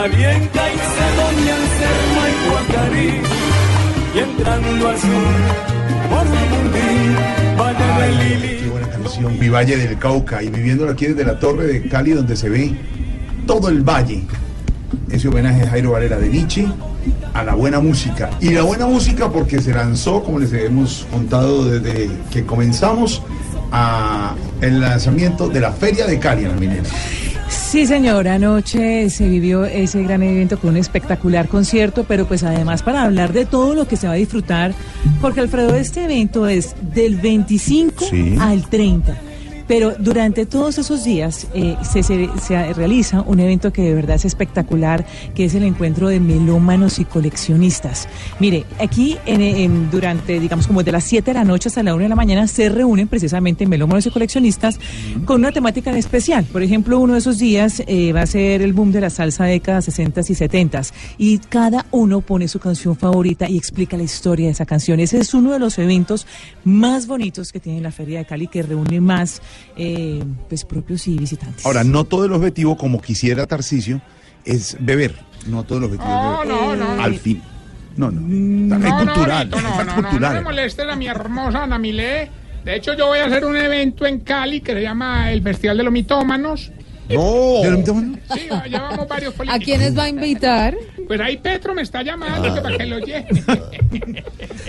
[0.00, 0.76] Darienca y
[1.46, 3.20] y Guacarí,
[4.14, 5.10] y entrando al sur,
[6.08, 8.56] por Mundí, Valle de Lili.
[8.62, 9.38] Qué buena canción.
[9.38, 12.74] Mi Valle del Cauca y viviéndolo aquí desde la Torre de Cali donde se ve
[13.46, 14.22] todo el valle.
[15.10, 16.66] Ese homenaje a Jairo Varela de Nietzsche
[17.34, 18.30] a la buena música.
[18.40, 23.22] Y la buena música porque se lanzó, como les hemos contado desde que comenzamos,
[23.70, 26.88] a el lanzamiento de la Feria de Cali, Ana Milena.
[27.70, 32.82] Sí, señor, anoche se vivió ese gran evento con un espectacular concierto, pero pues además
[32.82, 34.72] para hablar de todo lo que se va a disfrutar,
[35.20, 38.34] porque Alfredo, este evento es del 25 Sí.
[38.40, 39.16] al 30.
[39.70, 44.16] Pero durante todos esos días eh, se, se- se realiza un evento que de verdad
[44.16, 48.08] es espectacular, que es el encuentro de melómanos y coleccionistas.
[48.40, 51.94] Mire, aquí en, en- durante, digamos, como de las 7 de la noche hasta la
[51.94, 54.80] 1 de la mañana se reúnen precisamente melómanos y coleccionistas
[55.24, 56.44] con una temática en especial.
[56.46, 59.44] Por ejemplo, uno de esos días eh, va a ser el boom de la salsa
[59.44, 60.82] décadas 60 y 70
[61.16, 64.98] y cada uno pone su canción favorita y explica la historia de esa canción.
[64.98, 66.26] Ese es uno de los eventos
[66.64, 69.40] más bonitos que tiene la Feria de Cali, que reúne más
[69.76, 71.64] eh, pues, propios y visitantes.
[71.66, 74.00] Ahora, no todo el objetivo, como quisiera Tarcisio,
[74.44, 75.14] es beber.
[75.46, 76.78] No todo el objetivo No, es no, beber.
[76.78, 77.02] no.
[77.02, 77.42] Al fin.
[77.96, 78.20] No, no.
[78.20, 79.50] No, es no, cultural.
[79.50, 80.34] No, no, no, no cultural.
[80.34, 82.30] me molestes a mi hermosa Ana Milé.
[82.64, 85.78] De hecho, yo voy a hacer un evento en Cali que se llama el Festival
[85.78, 86.70] de los Mitómanos.
[87.10, 87.60] No.
[88.34, 89.64] Sí, ya vamos varios ¿A políticos.
[89.64, 90.76] quiénes va a invitar?
[91.08, 93.26] Pues ahí Petro me está llamando para que lo lleve.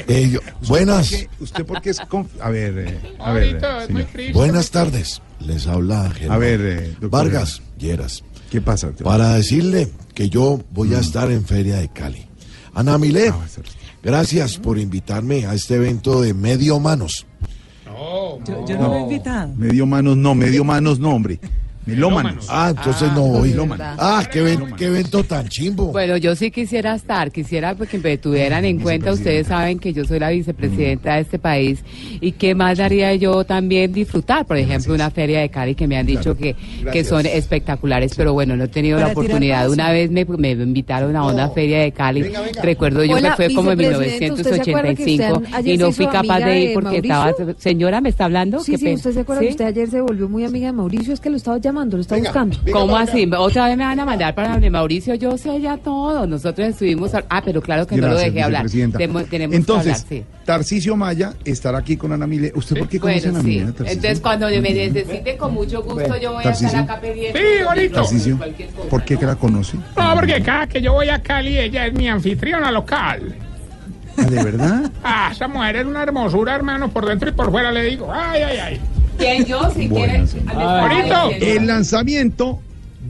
[0.07, 1.11] Eh, yo- buenas.
[1.39, 3.43] ¿Usted por qué es A ver, eh, a ver.
[3.49, 4.33] Ahorita eh, muy triste.
[4.33, 8.23] Buenas tardes, les habla Germán A ver, eh, doctor Vargas Lleras.
[8.49, 8.91] ¿Qué pasa?
[9.03, 12.25] Para decirle que yo voy a estar en Feria de Cali.
[12.73, 13.31] Ana Milé,
[14.01, 17.27] gracias por invitarme a este evento de Medio Manos.
[17.85, 19.53] Yo, yo no lo he invitado.
[19.55, 21.39] Medio manos no, medio manos no, hombre.
[21.91, 22.47] Melómanos.
[22.49, 23.55] Ah, entonces no voy.
[23.79, 25.87] Ah, qué, ven- qué evento tan chimbo.
[25.91, 29.11] Bueno, yo sí quisiera estar, quisiera pues, que me tuvieran en cuenta.
[29.11, 31.83] Ustedes saben que yo soy la vicepresidenta de este país
[32.19, 35.97] y qué más daría yo también disfrutar, por ejemplo, una feria de Cali que me
[35.97, 37.07] han dicho que, que Gracias.
[37.07, 39.69] son espectaculares, pero bueno, no he tenido la Para oportunidad.
[39.69, 42.23] Una vez me, me invitaron a una feria de Cali,
[42.61, 45.75] recuerdo yo Hola, que fue como en vicepresidente, ¿usted se acuerda que usted 1985 ayer
[45.75, 47.29] y no fui capaz de ir porque Mauricio?
[47.29, 47.53] estaba...
[47.59, 48.59] Señora, ¿me está hablando?
[48.59, 48.95] Sí, Qué sí, pena.
[48.97, 49.47] usted se acuerda ¿Sí?
[49.47, 52.01] que usted ayer se volvió muy amiga de Mauricio, es que lo estaba llamando, lo
[52.01, 52.57] estaba buscando.
[52.71, 53.29] ¿Cómo así?
[53.37, 55.15] ¿Otra vez me van a mandar para donde Mauricio?
[55.15, 56.25] Yo sé ya todo.
[56.27, 57.13] Nosotros estuvimos...
[57.15, 58.65] a- Ah, pero claro que no lo dejé hablar.
[58.69, 60.45] tenemos Entonces, que hablar, sí.
[60.45, 62.51] Tarcisio Maya estará aquí con Ana Mile.
[62.55, 63.59] ¿Usted por qué conoce a Ana sí.
[63.59, 63.91] Tarcisio?
[63.93, 67.39] Entonces, cuando me necesite, con mucho gusto, yo voy a estar acá pendiente.
[67.39, 67.95] Sí, bonito.
[67.95, 68.39] Tarcisio,
[68.89, 69.77] ¿por qué que la conoce?
[69.95, 73.35] No, porque cada que yo voy a Cali, ella es mi anfitriona local.
[74.17, 74.91] Ah, ¿De verdad?
[75.03, 78.11] Ah, esa mujer es una hermosura, hermano, por dentro y por fuera le digo.
[78.13, 78.81] Ay, ay, ay.
[79.21, 79.69] ¿Quién yo?
[79.75, 80.45] Si Bueno, quiere...
[80.53, 81.31] Bonito.
[81.39, 82.59] El lanzamiento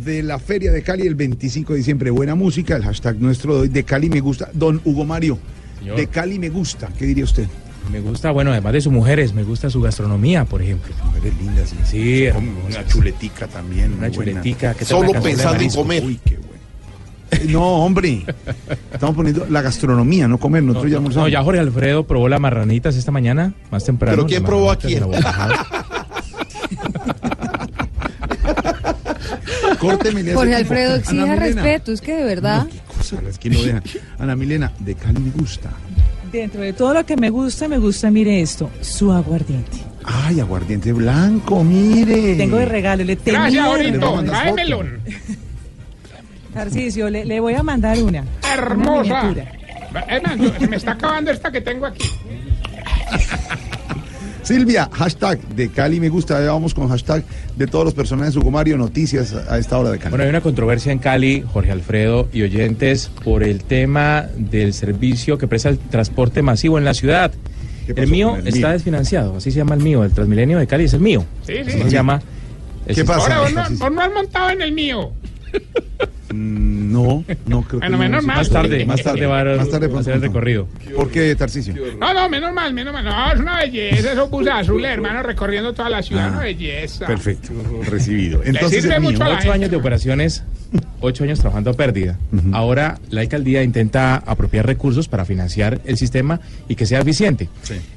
[0.03, 2.09] de la Feria de Cali el 25 de diciembre.
[2.11, 4.49] Buena música, el hashtag nuestro de hoy, de Cali me gusta.
[4.53, 5.37] Don Hugo Mario,
[5.79, 5.97] Señor.
[5.97, 6.89] de Cali me gusta.
[6.97, 7.47] ¿Qué diría usted?
[7.91, 10.93] Me gusta, bueno, además de sus mujeres, me gusta su gastronomía, por ejemplo.
[11.05, 11.75] Mujeres lindas, sí.
[11.83, 12.27] Sí,
[12.67, 13.93] Una chuletica también.
[13.97, 14.73] Una chuletica.
[14.75, 15.81] ¿qué tal una cazuela de marisco?
[15.81, 16.51] Uy, qué bueno.
[17.31, 18.23] Eh, No, hombre.
[18.93, 20.63] Estamos poniendo la gastronomía, no comer.
[20.63, 21.31] Nosotros ya No, almorzamos.
[21.31, 24.15] ya Jorge Alfredo probó las marranitas esta mañana, más temprano.
[24.15, 24.77] ¿Pero quién probó a
[29.81, 31.35] le hace Jorge Alfredo, exija Milena.
[31.35, 32.67] respeto, es que de verdad.
[32.87, 33.83] Cosa, es que no dejan.
[34.19, 35.69] Ana Milena, de Cali me gusta.
[36.31, 39.77] Dentro de todo lo que me gusta, me gusta, mire esto, su aguardiente.
[40.03, 42.35] Ay, aguardiente blanco, mire.
[42.35, 44.23] Tengo de regalo, le tenía Gracias, regalo.
[44.23, 44.83] Tráemelo.
[46.53, 48.23] Tarcisio, le, le voy a mandar una.
[48.53, 49.33] Hermosa.
[50.69, 52.09] me está acabando esta que tengo aquí.
[54.51, 56.43] Silvia, hashtag de Cali me gusta.
[56.43, 57.23] Ya vamos con hashtag
[57.55, 60.09] de todos los personajes de Hugo Mario, noticias a esta hora de Cali.
[60.09, 65.37] Bueno, hay una controversia en Cali, Jorge Alfredo y oyentes, por el tema del servicio
[65.37, 67.31] que presta el transporte masivo en la ciudad.
[67.87, 68.69] ¿Qué pasó El mío el está mío?
[68.73, 71.23] desfinanciado, así se llama el mío, el Transmilenio de Cali es el mío.
[71.47, 71.81] Sí, Así sí.
[71.83, 72.21] se llama.
[72.93, 73.21] ¿Qué pasa?
[73.37, 75.13] Ahora, vos no, vos no has montado en el mío.
[76.91, 78.27] No, No, creo Bueno, que menos no.
[78.27, 78.37] mal.
[78.37, 80.67] Más tarde, más tarde va a Más tarde va a hacer el recorrido.
[80.95, 81.73] ¿Por qué, Tarcicio?
[81.99, 83.03] No, no, menos mal, menos mal.
[83.05, 84.11] No, es una belleza.
[84.13, 86.25] Esos buses azules, hermano, recorriendo toda la ciudad.
[86.27, 87.05] Ah, una belleza.
[87.07, 87.49] Perfecto,
[87.89, 88.41] recibido.
[88.43, 89.53] Le Entonces, sirve mucho a la Ocho gente.
[89.55, 90.43] años de operaciones,
[90.99, 92.17] ocho años trabajando a pérdida.
[92.51, 97.49] Ahora la alcaldía intenta apropiar recursos para financiar el sistema y que sea eficiente.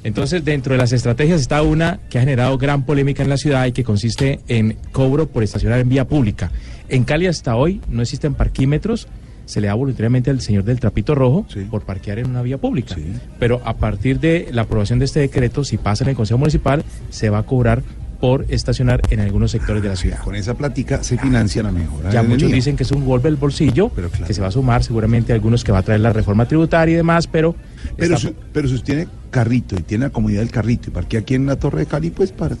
[0.03, 3.65] Entonces, dentro de las estrategias está una que ha generado gran polémica en la ciudad
[3.65, 6.51] y que consiste en cobro por estacionar en vía pública.
[6.89, 9.07] En Cali hasta hoy no existen parquímetros.
[9.45, 12.95] Se le da voluntariamente al señor del trapito rojo por parquear en una vía pública.
[13.39, 16.83] Pero a partir de la aprobación de este decreto, si pasa en el Consejo Municipal,
[17.11, 17.83] se va a cobrar
[18.19, 20.19] por estacionar en algunos sectores de la ciudad.
[20.23, 22.09] Con esa plática se financia la mejora.
[22.11, 23.91] Ya muchos dicen que es un golpe al bolsillo,
[24.25, 26.93] que se va a sumar seguramente a algunos que va a traer la reforma tributaria
[26.93, 27.55] y demás, pero...
[27.97, 30.93] Pero, está- si, pero si usted tiene carrito y tiene la comodidad del carrito y
[30.93, 32.55] parquea aquí en la Torre de Cali, pues para,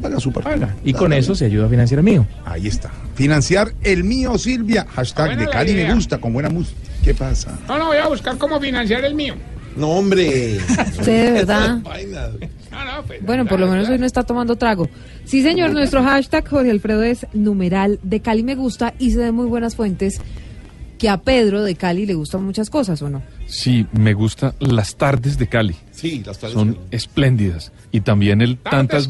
[0.00, 0.66] paga su parque.
[0.84, 2.26] y con eso se ayuda a financiar el mío.
[2.44, 2.90] Ahí está.
[3.14, 4.86] Financiar el mío, Silvia.
[4.94, 6.78] Hashtag de Cali me gusta, con buena música.
[7.02, 7.58] ¿Qué pasa?
[7.68, 9.34] No, no, voy a buscar cómo financiar el mío.
[9.76, 10.58] No, hombre.
[10.98, 11.80] Usted de verdad.
[11.82, 13.24] Pues.
[13.24, 14.88] Bueno, por lo menos hoy no está tomando trago.
[15.24, 19.32] Sí, señor, nuestro hashtag Jorge Alfredo es numeral de Cali me gusta y se de
[19.32, 20.20] muy buenas fuentes
[20.98, 23.22] que a Pedro de Cali le gustan muchas cosas, ¿o no?
[23.46, 25.74] Sí, me gusta las tardes de Cali.
[25.90, 27.72] Sí, las tardes Son espléndidas.
[27.94, 29.08] Y también el tantas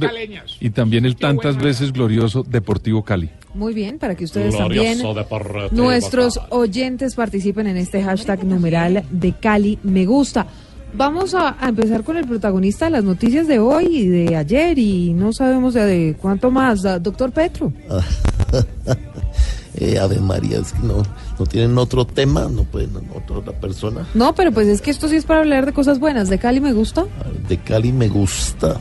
[0.60, 3.30] y también el tantas veces glorioso Deportivo Cali.
[3.54, 9.32] Muy bien, para que ustedes Glorioso también, nuestros oyentes participen en este hashtag numeral de
[9.32, 10.46] Cali me gusta.
[10.92, 14.78] Vamos a, a empezar con el protagonista de las noticias de hoy y de ayer
[14.78, 16.82] y no sabemos de, de cuánto más.
[16.82, 17.72] Doctor Petro.
[19.76, 21.02] eh, Ave María, es que no,
[21.38, 24.06] no tienen otro tema, no pueden, otra, otra persona.
[24.14, 26.28] No, pero pues es que esto sí es para hablar de cosas buenas.
[26.28, 27.04] ¿De Cali me gusta?
[27.48, 28.80] De Cali me gusta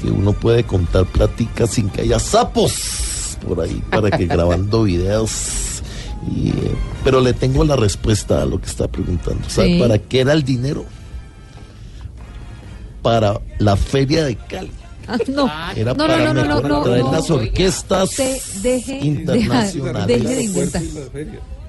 [0.00, 5.82] que uno puede contar pláticas sin que haya sapos por ahí para que grabando videos.
[6.34, 9.48] Y, eh, pero le tengo la respuesta a lo que está preguntando.
[9.48, 9.80] ¿Sabe Sí.
[9.80, 10.84] para qué era el dinero?
[13.02, 14.70] Para la feria de Cali.
[15.28, 15.50] No.
[15.76, 17.12] Era no, para no, no, no, mejorar, no, traer no.
[17.12, 18.16] las orquestas
[18.62, 20.06] deje, internacionales.
[20.06, 20.82] deja- deje de inventar.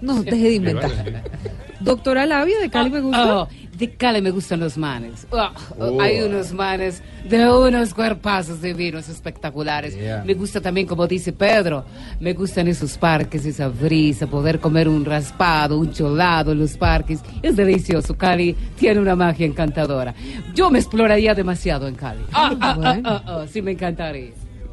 [0.02, 0.92] No, deje de inventar.
[1.80, 3.42] Doctora Labia, de Cali me gusta.
[3.44, 3.48] Oh,
[3.82, 5.26] de Cali me gustan los manes.
[5.32, 9.98] Oh, oh, Hay unos manes de unos cuerpazos divinos, espectaculares.
[9.98, 10.24] Yeah.
[10.24, 11.84] Me gusta también, como dice Pedro,
[12.20, 17.22] me gustan esos parques, esa brisa, poder comer un raspado, un cholado en los parques.
[17.42, 18.16] Es delicioso.
[18.16, 20.14] Cali tiene una magia encantadora.
[20.54, 22.22] Yo me exploraría demasiado en Cali.
[22.34, 24.30] Ah, ah, ah, ah, ah, sí, me encantaría.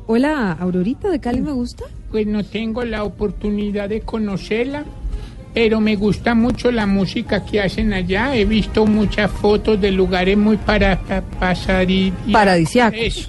[0.06, 1.84] Hola, Aurorita, de Cali me gusta.
[2.10, 4.84] Pues no tengo la oportunidad de conocerla,
[5.58, 8.32] pero me gusta mucho la música que hacen allá.
[8.36, 12.96] He visto muchas fotos de lugares muy para, pa- pasar y, y- Paradisiacos.
[13.00, 13.28] Eso.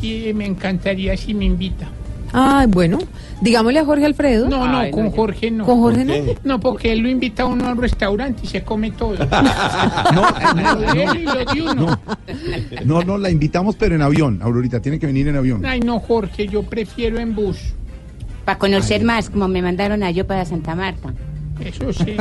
[0.00, 1.88] Y me encantaría si me invita.
[2.32, 2.98] Ay, bueno,
[3.40, 4.48] digámosle a Jorge Alfredo.
[4.48, 5.64] No, no, con Jorge no.
[5.64, 6.14] ¿Con Jorge no?
[6.44, 9.16] No, porque él lo invita a uno a un restaurante y se come todo.
[10.14, 12.00] No, de uno.
[12.84, 14.38] No, no, la invitamos, pero en avión.
[14.40, 15.66] Aurorita, tiene que venir en avión.
[15.66, 17.58] Ay, no, Jorge, yo prefiero en bus.
[18.44, 21.12] Para conocer más, como me mandaron a yo para Santa Marta.
[21.60, 22.16] Eso sí.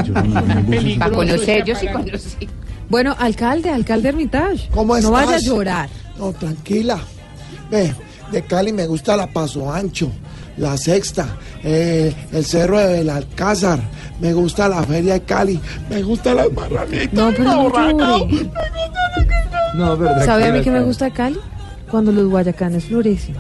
[1.00, 2.48] Para conocer, yo sí conocí.
[2.90, 4.70] Bueno, alcalde, alcalde Hermitage.
[4.72, 5.44] ¿Cómo No vaya a estás?
[5.46, 5.90] llorar.
[6.18, 7.00] No, tranquila.
[7.72, 7.94] Ve,
[8.32, 10.12] de Cali me gusta la Paso Ancho,
[10.58, 11.28] la Sexta,
[11.64, 13.80] eh, el Cerro del Alcázar,
[14.20, 15.60] me gusta la Feria de Cali,
[15.90, 17.14] me gusta las barranitas.
[17.14, 18.28] No, pero no.
[19.76, 20.26] No, verdad.
[20.26, 21.40] ¿Sabe a mí que me gusta de Cali?
[21.90, 23.36] Cuando los guayacanes florecen.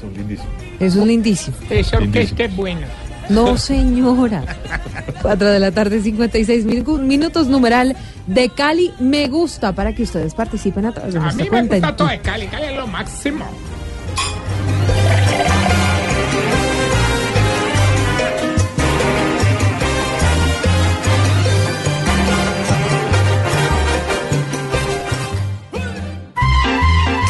[0.00, 0.52] Son lindísimos.
[0.80, 1.56] Es lindísimo.
[1.70, 2.86] Esa orquesta es buena.
[3.30, 4.44] No, señora.
[5.22, 7.96] 4 de la tarde, 56 minu- minutos, numeral
[8.26, 8.92] de Cali.
[9.00, 11.76] Me gusta para que ustedes participen a través de A nuestra mí me cuenta.
[11.76, 13.46] gusta todo de Cali, Cali es lo máximo.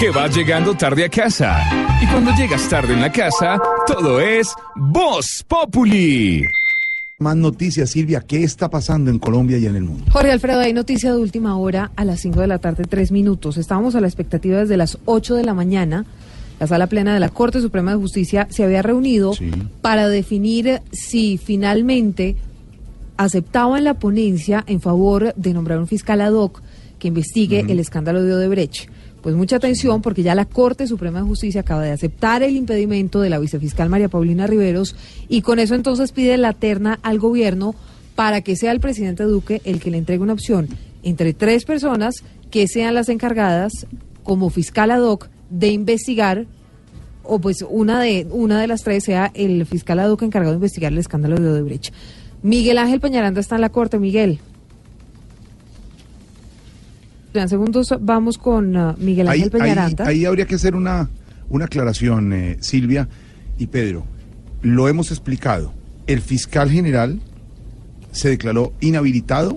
[0.05, 1.99] Que vas llegando tarde a casa.
[2.03, 6.45] Y cuando llegas tarde en la casa, todo es Voz Populi.
[7.21, 8.21] Más noticias, Silvia.
[8.21, 10.05] ¿Qué está pasando en Colombia y en el mundo?
[10.13, 13.57] Jorge Alfredo, hay noticia de última hora a las 5 de la tarde, 3 minutos.
[13.57, 16.05] Estábamos a la expectativa desde las 8 de la mañana.
[16.61, 19.33] La sala plena de la Corte Suprema de Justicia se había reunido
[19.81, 22.37] para definir si finalmente
[23.17, 26.61] aceptaban la ponencia en favor de nombrar un fiscal ad hoc
[26.99, 28.93] que investigue el escándalo de Odebrecht.
[29.25, 33.23] Pues mucha atención porque ya la Corte Suprema de Justicia acaba de aceptar el impedimento
[33.23, 34.95] de la vicefiscal María Paulina Riveros
[35.31, 37.75] y con eso entonces pide la terna al gobierno
[38.17, 40.69] para que sea el presidente Duque el que le entregue una opción
[41.03, 42.17] entre tres personas
[42.51, 43.87] que sean las encargadas
[44.25, 46.45] como fiscal ad hoc de investigar
[47.23, 50.93] o pues una de una de las tres sea el fiscal Aduque encargado de investigar
[50.93, 51.95] el escándalo de Odebrecht.
[52.43, 54.41] Miguel Ángel Peñaranda está en la corte, Miguel.
[57.35, 60.07] En segundos vamos con uh, Miguel Ángel ahí- Peñaranda.
[60.07, 61.09] ahí habría que hacer una,
[61.49, 63.09] una aclaración, eh, Silvia
[63.59, 64.05] y Pedro.
[64.63, 65.73] Lo hemos explicado.
[66.07, 67.19] El fiscal general
[68.13, 69.57] se declaró inhabilitado,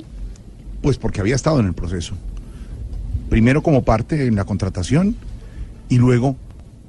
[0.81, 2.15] pues porque había estado en el proceso.
[3.29, 5.15] Primero como parte en la contratación
[5.87, 6.35] y luego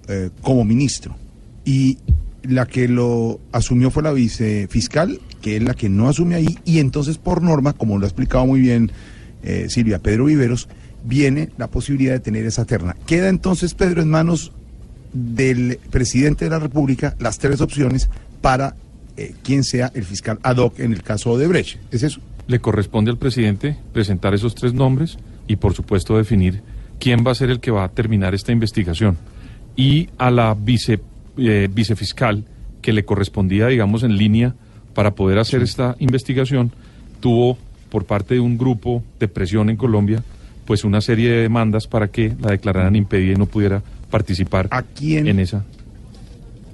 [0.08, 1.14] eh, como ministro.
[1.66, 1.98] Y
[2.44, 6.78] la que lo asumió fue la vicefiscal, que es la que no asume ahí, y
[6.78, 8.90] entonces por norma, como lo ha explicado muy bien
[9.42, 10.68] eh, Silvia Pedro Viveros,
[11.04, 12.96] viene la posibilidad de tener esa terna.
[13.06, 14.52] Queda entonces, Pedro, en manos
[15.12, 18.10] del presidente de la República las tres opciones
[18.40, 18.74] para
[19.16, 21.78] eh, quién sea el fiscal ad hoc en el caso de Brecht.
[21.90, 22.20] ¿Es eso?
[22.46, 26.62] Le corresponde al presidente presentar esos tres nombres y, por supuesto, definir
[26.98, 29.16] quién va a ser el que va a terminar esta investigación.
[29.76, 31.00] Y a la vice,
[31.36, 32.44] eh, vicefiscal
[32.82, 34.54] que le correspondía, digamos, en línea
[34.94, 36.72] para poder hacer esta investigación,
[37.20, 37.58] tuvo
[37.90, 40.22] por parte de un grupo de presión en Colombia,
[40.66, 44.68] pues una serie de demandas para que la declararan impedida y no pudiera participar
[45.00, 45.64] en esa.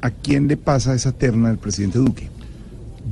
[0.00, 2.28] ¿A quién le pasa esa terna del presidente Duque?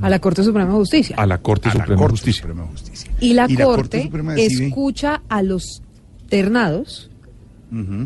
[0.01, 1.15] A la Corte Suprema de Justicia.
[1.17, 2.41] A la Corte A Suprema de Corte Justicia.
[2.41, 3.11] Suprema de Justicia.
[3.19, 5.81] Y la, Y la Corte Corte, escucha a los
[6.29, 7.09] ternados,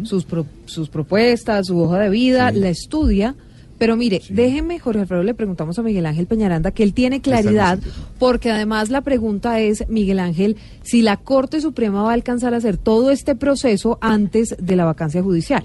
[0.03, 3.35] sus, pro- sus propuestas, su hoja de vida, la estudia.
[3.77, 7.79] Pero mire, déjeme, Jorge Alfredo, le preguntamos a Miguel Ángel Peñaranda que él tiene claridad,
[8.19, 12.57] porque además la pregunta es, Miguel Ángel, si la Corte Suprema va a alcanzar a
[12.57, 15.63] hacer todo este proceso antes de la vacancia judicial.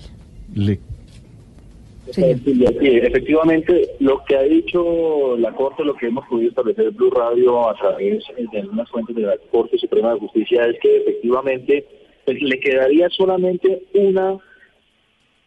[0.54, 0.78] Le.
[2.10, 7.10] Sí, efectivamente, lo que ha dicho la Corte, lo que hemos podido establecer en Blue
[7.10, 11.86] Radio a través de algunas fuentes de la Corte Suprema de Justicia es que efectivamente
[12.26, 14.36] pues, le quedaría solamente una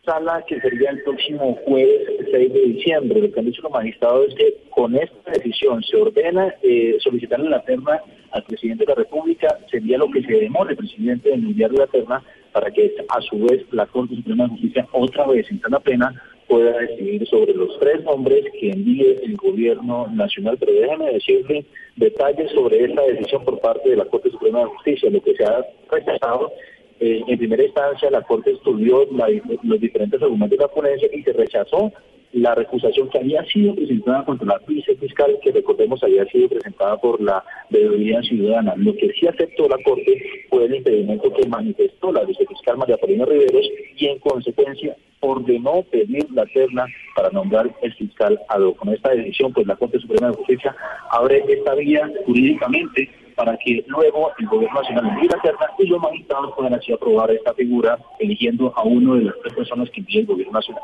[0.05, 2.01] sala que sería el próximo jueves
[2.31, 3.21] 6 de diciembre.
[3.21, 7.49] Lo que han dicho los magistrados es que con esta decisión se ordena eh, solicitarle
[7.49, 8.01] la terna
[8.31, 11.87] al presidente de la República, sería lo que se demore el presidente en enviarle la
[11.87, 15.79] terna para que a su vez la Corte Suprema de Justicia otra vez en sana
[15.79, 20.57] pena pueda decidir sobre los tres nombres que envíe el gobierno nacional.
[20.59, 25.09] Pero déjame decirle detalles sobre esta decisión por parte de la Corte Suprema de Justicia.
[25.09, 26.51] Lo que se ha rechazado
[26.99, 29.27] eh, en primera instancia la Corte estudió la-
[29.63, 31.91] los diferentes argumentos de la ponencia y se rechazó
[32.31, 37.21] la recusación que había sido presentada contra la vicefiscal, que recordemos había sido presentada por
[37.21, 38.73] la Veeduría Ciudadana.
[38.75, 43.23] Lo que sí aceptó la Corte fue el impedimento que manifestó la vicefiscal María Paulina
[43.25, 43.65] Riveros
[43.95, 46.85] y en consecuencia ordenó pedir la terna
[47.15, 48.77] para nombrar el fiscal ad hoc.
[48.77, 50.75] Con esta decisión, pues la Corte Suprema de Justicia
[51.11, 56.01] abre esta vía jurídicamente para que luego el gobierno nacional envíe la terna y los
[56.01, 60.19] magistrados puedan así aprobar esta figura eligiendo a uno de las tres personas que envíe
[60.19, 60.83] el gobierno nacional.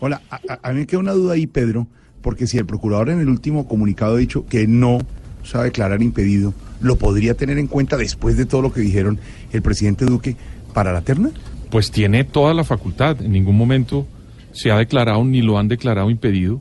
[0.00, 1.86] Hola, a, a- a mí me queda una duda ahí, Pedro,
[2.22, 4.98] porque si el procurador en el último comunicado ha dicho que no
[5.42, 8.80] se va a declarar impedido, ¿lo podría tener en cuenta después de todo lo que
[8.80, 9.18] dijeron
[9.52, 10.36] el presidente Duque
[10.74, 11.30] para la terna?
[11.70, 13.22] Pues tiene toda la facultad.
[13.22, 14.06] En ningún momento
[14.52, 16.60] se ha declarado ni lo han declarado impedido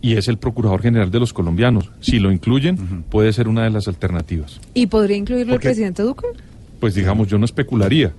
[0.00, 1.90] y es el Procurador General de los colombianos.
[2.00, 4.60] Si lo incluyen, puede ser una de las alternativas.
[4.74, 6.26] ¿Y podría incluirlo el presidente Duque?
[6.80, 8.12] Pues digamos, yo no especularía,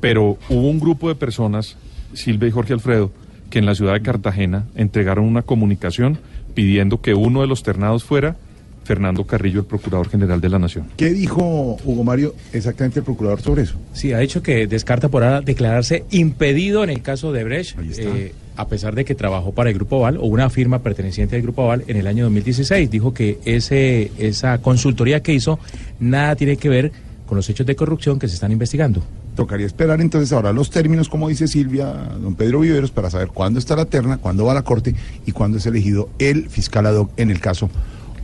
[0.00, 1.76] pero hubo un grupo de personas,
[2.12, 3.10] Silvia y Jorge Alfredo,
[3.50, 6.18] que en la ciudad de Cartagena entregaron una comunicación
[6.54, 8.36] pidiendo que uno de los ternados fuera
[8.84, 10.86] Fernando Carrillo, el Procurador General de la Nación.
[10.96, 13.76] ¿Qué dijo Hugo Mario exactamente el procurador sobre eso?
[13.92, 18.34] Sí, ha dicho que descarta por ahora declararse impedido en el caso de Brecht, eh,
[18.60, 21.62] a pesar de que trabajó para el Grupo Oval o una firma perteneciente al Grupo
[21.62, 22.90] Oval en el año 2016.
[22.90, 25.58] Dijo que ese, esa consultoría que hizo
[25.98, 26.92] nada tiene que ver
[27.26, 29.02] con los hechos de corrupción que se están investigando.
[29.36, 31.86] Tocaría esperar entonces ahora los términos, como dice Silvia,
[32.20, 34.94] don Pedro Viveros, para saber cuándo está la terna, cuándo va a la corte
[35.24, 37.70] y cuándo es elegido el fiscal ad hoc en el caso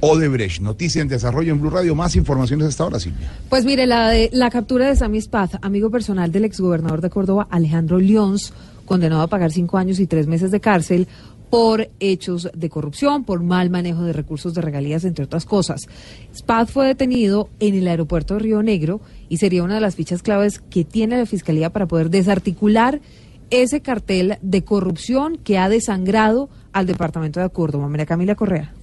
[0.00, 0.60] Odebrecht.
[0.60, 1.94] Noticia en desarrollo en Blue Radio.
[1.94, 3.30] Más informaciones hasta ahora, Silvia.
[3.48, 7.46] Pues mire, la, de, la captura de Sami Spaz, amigo personal del exgobernador de Córdoba,
[7.50, 8.52] Alejandro Lyons,
[8.86, 11.06] condenado a pagar cinco años y tres meses de cárcel
[11.50, 15.86] por hechos de corrupción, por mal manejo de recursos de regalías, entre otras cosas.
[16.34, 20.22] Spaz fue detenido en el aeropuerto de Río Negro y sería una de las fichas
[20.22, 23.00] claves que tiene la Fiscalía para poder desarticular
[23.50, 27.88] ese cartel de corrupción que ha desangrado al departamento de Córdoba.
[27.88, 28.75] María Camila Correa.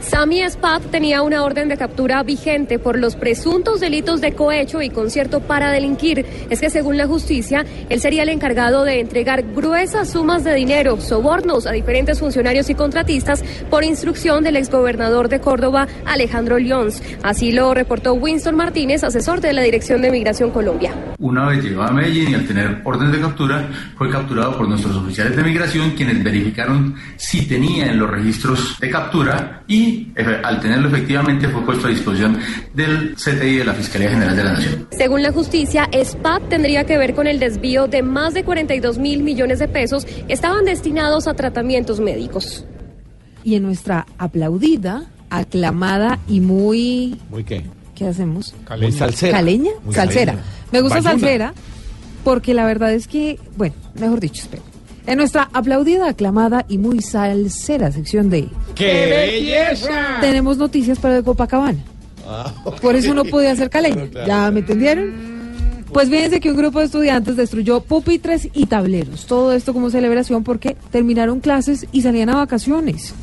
[0.00, 4.90] Sami Espat tenía una orden de captura vigente por los presuntos delitos de cohecho y
[4.90, 6.24] concierto para delinquir.
[6.48, 11.00] Es que según la justicia, él sería el encargado de entregar gruesas sumas de dinero,
[11.00, 17.02] sobornos a diferentes funcionarios y contratistas por instrucción del exgobernador de Córdoba, Alejandro Lyons.
[17.22, 20.94] Así lo reportó Winston Martínez, asesor de la Dirección de Migración Colombia.
[21.18, 24.94] Una vez llegado a Medellín y al tener orden de captura, fue capturado por nuestros
[24.96, 29.85] oficiales de migración, quienes verificaron si tenía en los registros de captura y
[30.44, 32.38] al tenerlo efectivamente fue puesto a disposición
[32.74, 34.88] del CTI de la Fiscalía General de la Nación.
[34.90, 39.22] Según la justicia, SPAT tendría que ver con el desvío de más de 42 mil
[39.22, 42.64] millones de pesos que estaban destinados a tratamientos médicos.
[43.44, 47.20] Y en nuestra aplaudida, aclamada y muy...
[47.30, 47.64] ¿Muy qué?
[47.94, 48.54] ¿Qué hacemos?
[48.78, 49.38] Muy salsera.
[49.38, 49.70] ¿Caleña?
[49.84, 50.32] Muy salsera.
[50.32, 50.50] caleña.
[50.72, 51.20] Me gusta Bayuna.
[51.20, 51.54] salsera
[52.26, 54.62] porque la verdad es que, bueno, mejor dicho, espera.
[55.06, 58.48] En nuestra aplaudida, aclamada y muy salsera sección de...
[58.74, 60.18] ¡Qué belleza!
[60.20, 61.78] Tenemos noticias para de Copacabana.
[62.82, 64.08] Por eso no podía ser caleño.
[64.26, 65.36] ¿Ya me entendieron?
[65.92, 69.26] Pues fíjense que un grupo de estudiantes destruyó pupitres y tableros.
[69.26, 73.14] Todo esto como celebración porque terminaron clases y salían a vacaciones.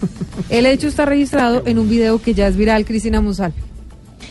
[0.50, 3.54] El hecho está registrado en un video que ya es viral, Cristina Musal.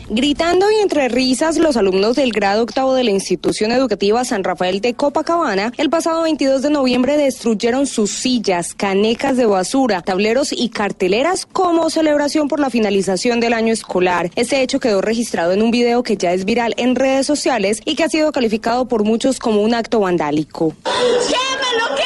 [0.09, 4.81] Gritando y entre risas, los alumnos del grado octavo de la institución educativa San Rafael
[4.81, 10.69] de Copacabana, el pasado 22 de noviembre destruyeron sus sillas, canecas de basura, tableros y
[10.69, 14.31] carteleras como celebración por la finalización del año escolar.
[14.37, 17.95] Este hecho quedó registrado en un video que ya es viral en redes sociales y
[17.95, 20.75] que ha sido calificado por muchos como un acto vandálico.
[20.85, 21.97] ¡Quémelo,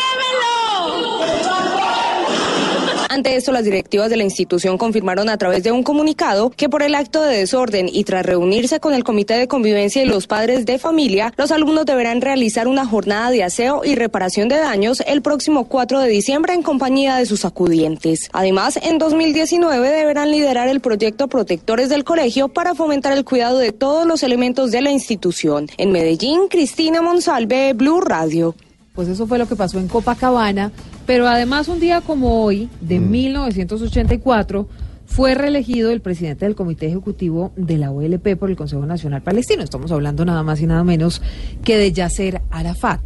[3.17, 6.83] Ante esto, las directivas de la institución confirmaron a través de un comunicado que por
[6.83, 10.67] el acto de desorden y tras reunirse con el Comité de Convivencia y los padres
[10.67, 15.23] de familia, los alumnos deberán realizar una jornada de aseo y reparación de daños el
[15.23, 18.29] próximo 4 de diciembre en compañía de sus acudientes.
[18.35, 23.73] Además, en 2019 deberán liderar el proyecto Protectores del Colegio para fomentar el cuidado de
[23.73, 25.71] todos los elementos de la institución.
[25.79, 28.55] En Medellín, Cristina Monsalve, Blue Radio.
[28.95, 30.71] Pues eso fue lo que pasó en Copacabana,
[31.07, 34.69] pero además un día como hoy, de 1984,
[35.07, 39.63] fue reelegido el presidente del Comité Ejecutivo de la OLP por el Consejo Nacional Palestino.
[39.63, 41.23] Estamos hablando nada más y nada menos
[41.65, 43.01] que de Yasser Arafat.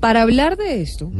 [0.00, 1.10] Para hablar de esto,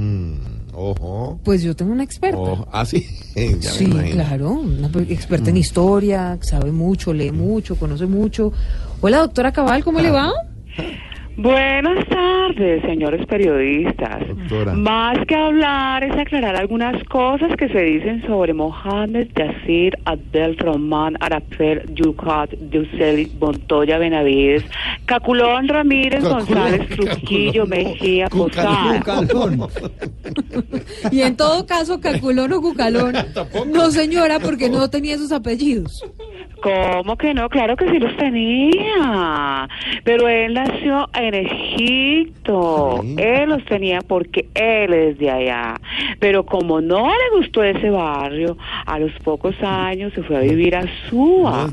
[0.75, 1.39] Ojo.
[1.45, 2.67] pues yo tengo una experta.
[2.73, 3.07] Ah, sí.
[3.61, 8.53] Ya Sí, claro, una pe- experta en historia, sabe mucho, lee mucho, conoce mucho.
[9.01, 10.33] Hola, doctora Cabal, ¿cómo le va?
[11.41, 14.29] Buenas tardes, señores periodistas.
[14.29, 14.75] Doctora.
[14.75, 21.17] Más que hablar es aclarar algunas cosas que se dicen sobre Mohamed Yasir Abdel Rahman
[21.19, 24.65] Arafel Yucat Yuseli Montoya Benavides
[25.07, 29.03] Caculón Ramírez Caculón, González Trujillo Mejía Posada.
[31.11, 33.15] Y en todo caso, Caculón o Cucalón.
[33.67, 36.05] No, señora, porque no tenía esos apellidos.
[36.63, 37.49] ¿Cómo que no?
[37.49, 39.69] Claro que sí los tenía.
[40.05, 43.03] Pero él nació en Egipto.
[43.17, 45.81] Él los tenía porque él es de allá.
[46.19, 48.57] Pero como no le gustó ese barrio,
[48.87, 51.69] a los pocos años se fue a vivir a Suba.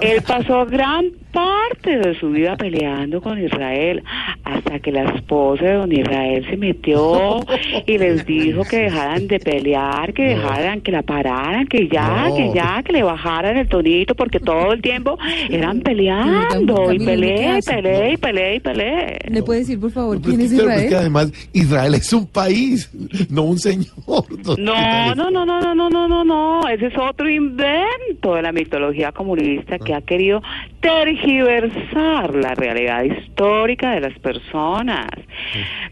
[0.00, 4.02] Él pasó gran parte de su vida peleando con Israel
[4.44, 7.40] hasta que la esposa de don Israel se metió
[7.86, 12.36] y les dijo que dejaran de pelear, que dejaran, que la pararan, que ya, No.
[12.36, 15.18] que ya, que le bajaran el tonito porque todo el tiempo
[15.50, 19.18] eran peleando y Camilo, ¿qué peleé peleé y peleé y peleé.
[19.28, 21.00] ¿Le puede decir, por favor, quién es es que, claro, es que Israel?
[21.00, 22.90] además Israel es un país,
[23.28, 23.84] no un señor.
[24.56, 26.68] No, no, no, no, no, no, no, no, no.
[26.68, 30.42] Ese es otro invento de la mitología comunista que ha querido
[30.80, 35.08] tergiversar la realidad histórica de las personas.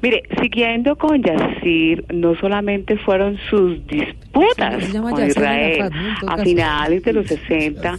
[0.01, 5.91] Mire, siguiendo con Yasir, no solamente fueron sus disputas con Israel,
[6.27, 7.99] a finales de los 60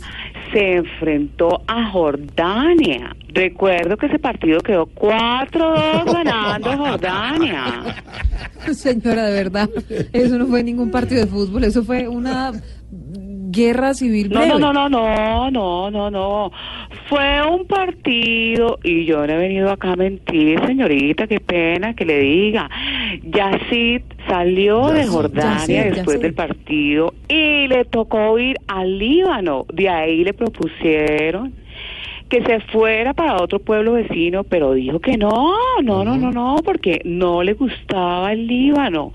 [0.53, 3.15] se enfrentó a Jordania.
[3.33, 8.03] Recuerdo que ese partido quedó 4-2 ganando Jordania.
[8.73, 9.69] Señora, de verdad,
[10.13, 12.51] eso no fue ningún partido de fútbol, eso fue una
[13.53, 14.59] guerra civil No, breve.
[14.59, 16.51] no, no, no, no, no, no, no.
[17.07, 22.05] Fue un partido y yo no he venido acá a mentir, señorita, qué pena que
[22.05, 22.69] le diga.
[23.23, 26.21] Yacid salió de Jordania Yacid, después Yacid.
[26.21, 29.65] del partido y le tocó ir al Líbano.
[29.73, 31.53] De ahí le propusieron
[32.30, 36.55] que se fuera para otro pueblo vecino, pero dijo que no, no, no, no, no,
[36.63, 39.13] porque no le gustaba el Líbano,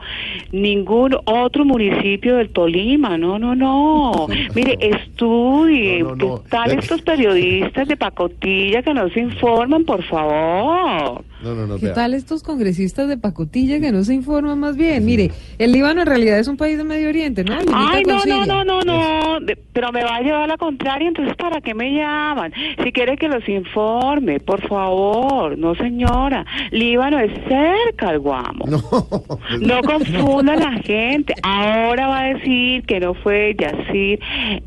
[0.52, 4.26] ningún otro municipio del Tolima, no, no, no.
[4.54, 11.24] Mire, estudie, ¿qué tal estos periodistas de pacotilla que no se informan, por favor?
[11.42, 11.78] No, no, no.
[11.78, 15.04] ¿Qué tal estos congresistas de pacotilla que no se informan más bien?
[15.04, 17.54] Mire, el Líbano en realidad es un país de Medio Oriente, ¿no?
[17.58, 20.56] Limita Ay, no, no, no, no, no, de- pero me va a llevar a la
[20.56, 22.52] contraria, entonces ¿para qué me llaman?
[22.82, 25.56] Si quiere que los informe, por favor.
[25.56, 26.44] No, señora.
[26.72, 28.64] Líbano es cerca al Guamo.
[28.66, 31.34] No confunda a la gente.
[31.42, 34.18] Ahora va a decir que no fue Yacir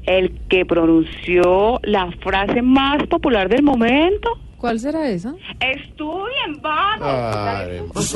[0.05, 4.37] el que pronunció la frase más popular del momento.
[4.61, 5.33] ¿Cuál será esa?
[5.59, 8.15] Estudien, vamos.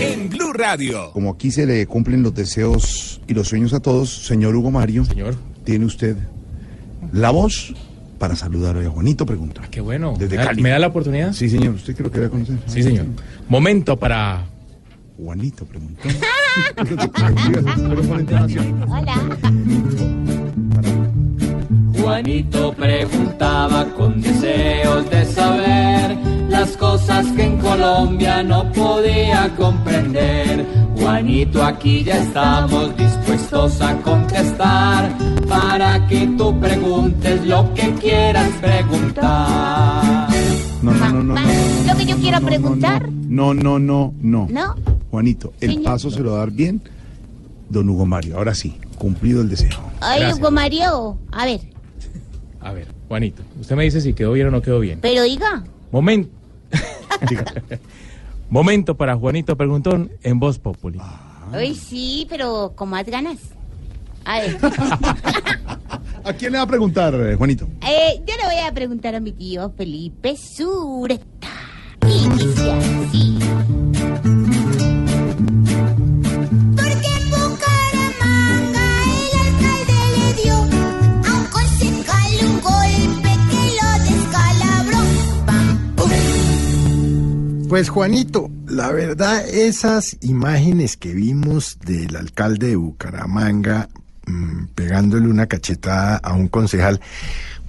[0.00, 1.10] En Blue Radio.
[1.12, 5.04] Como aquí se le cumplen los deseos y los sueños a todos, señor Hugo Mario.
[5.04, 5.34] Señor.
[5.64, 6.16] Tiene usted
[7.12, 7.74] la voz
[8.18, 9.62] para saludar hoy a Juanito Pregunta.
[9.70, 10.14] Qué bueno.
[10.18, 10.62] Desde ¿Me da- Cali.
[10.62, 11.32] ¿Me da la oportunidad?
[11.32, 11.74] Sí, señor.
[11.74, 12.56] Usted creo que debe conocer.
[12.66, 13.06] Sí, señor.
[13.48, 14.44] Momento para.
[15.16, 16.02] Juanito Preguntó.
[22.00, 26.16] Juanito preguntaba con deseos de saber
[26.48, 30.66] las cosas que en Colombia no podía comprender.
[30.96, 35.10] Juanito, aquí ya estamos dispuestos a contestar
[35.48, 40.28] para que tú preguntes lo que quieras preguntar.
[40.82, 41.34] No, no, no, no.
[41.34, 41.40] no,
[41.86, 43.08] Lo que yo quiero preguntar.
[43.10, 44.46] No, no, no, no.
[44.50, 44.93] ¿No?
[45.14, 45.84] Juanito, el Señor.
[45.84, 46.82] paso se lo va a dar bien
[47.68, 48.36] don Hugo Mario.
[48.36, 49.78] Ahora sí, cumplido el deseo.
[50.00, 50.40] Ay, Gracias.
[50.40, 51.18] Hugo Mario.
[51.30, 51.60] A ver,
[52.60, 54.98] A ver, Juanito, usted me dice si quedó bien o no quedó bien.
[55.00, 55.62] pero diga.
[55.92, 56.30] Momento.
[58.50, 61.00] Momento para Juanito Preguntón en Voz Populi.
[61.52, 63.38] Ay, sí, pero con más ganas.
[64.24, 64.58] A ver.
[66.24, 67.68] ¿A quién le va a preguntar, eh, Juanito?
[67.86, 71.48] Eh, yo le voy a preguntar a mi tío Felipe Sureta.
[72.06, 72.28] Y
[87.74, 93.88] Pues Juanito, la verdad, esas imágenes que vimos del alcalde de Bucaramanga
[94.28, 97.00] mm, pegándole una cachetada a un concejal,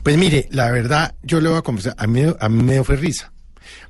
[0.03, 2.97] pues mire, la verdad, yo le voy a confesar, a mí, a mí me fue
[2.97, 3.34] risa.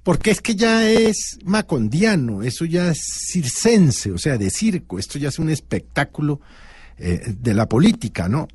[0.03, 5.19] Porque es que ya es macondiano, eso ya es circense, o sea, de circo, esto
[5.19, 6.39] ya es un espectáculo
[6.97, 8.47] eh, de la política, ¿no?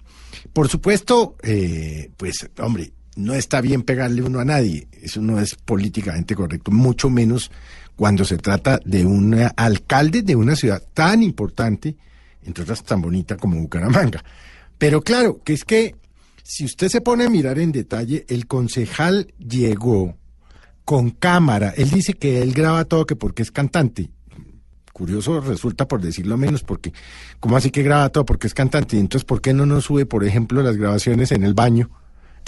[0.55, 5.55] Por supuesto, eh, pues, hombre, no está bien pegarle uno a nadie, eso no es
[5.55, 7.51] políticamente correcto, mucho menos
[7.97, 11.97] cuando se trata de un alcalde de una ciudad tan importante,
[12.43, 14.25] entre otras tan bonita como Bucaramanga.
[14.79, 15.97] Pero claro, que es que
[16.43, 20.17] si usted se pone a mirar en detalle, el concejal llegó
[20.85, 24.11] con cámara, él dice que él graba todo que porque es cantante.
[24.93, 26.93] Curioso resulta por decirlo menos, porque
[27.39, 28.99] ¿cómo así que graba todo porque es cantante?
[28.99, 31.91] Entonces, ¿por qué no nos sube, por ejemplo, las grabaciones en el baño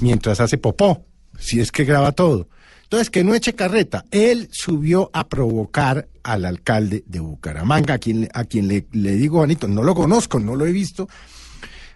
[0.01, 1.05] mientras hace popó?
[1.38, 2.49] Si es que graba todo.
[2.84, 4.05] Entonces, que no eche carreta.
[4.11, 9.38] Él subió a provocar al alcalde de Bucaramanga, a quien, a quien le, le digo,
[9.38, 11.09] Juanito, no lo conozco, no lo he visto,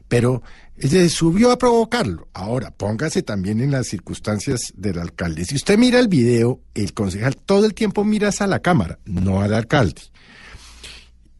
[0.09, 0.42] pero
[0.78, 2.28] se subió a provocarlo.
[2.32, 5.44] Ahora, póngase también en las circunstancias del alcalde.
[5.44, 9.42] Si usted mira el video, el concejal todo el tiempo mira a la cámara, no
[9.42, 10.01] al alcalde.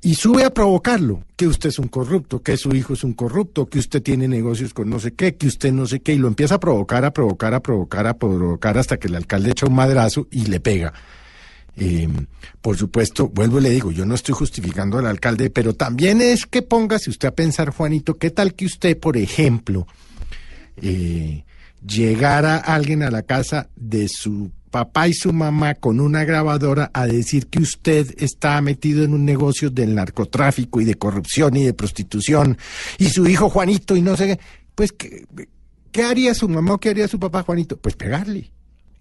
[0.07, 3.67] Y sube a provocarlo, que usted es un corrupto, que su hijo es un corrupto,
[3.67, 6.29] que usted tiene negocios con no sé qué, que usted no sé qué, y lo
[6.29, 9.75] empieza a provocar, a provocar, a provocar, a provocar, hasta que el alcalde echa un
[9.75, 10.93] madrazo y le pega.
[11.77, 12.07] Eh,
[12.61, 16.47] por supuesto, vuelvo y le digo, yo no estoy justificando al alcalde, pero también es
[16.47, 19.89] que póngase usted a pensar, Juanito, ¿qué tal que usted, por ejemplo,
[20.81, 21.43] eh,
[21.85, 27.07] llegara alguien a la casa de su papá y su mamá con una grabadora a
[27.07, 31.73] decir que usted está metido en un negocio del narcotráfico y de corrupción y de
[31.73, 32.59] prostitución
[32.99, 34.41] y su hijo Juanito y no sé qué,
[34.75, 35.25] pues ¿qué,
[35.91, 37.79] qué haría su mamá o qué haría su papá Juanito?
[37.79, 38.53] Pues pegarle.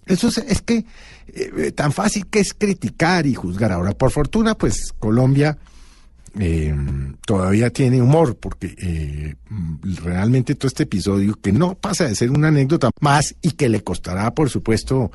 [0.06, 0.86] Eso es, que
[1.28, 3.74] eh, tan fácil que es criticar y juzgar.
[3.74, 5.58] Ahora, por fortuna, pues Colombia
[6.40, 6.74] eh,
[7.26, 9.36] todavía tiene humor, porque eh,
[10.04, 13.84] realmente todo este episodio, que no pasa de ser una anécdota más y que le
[13.84, 15.12] costará, por supuesto,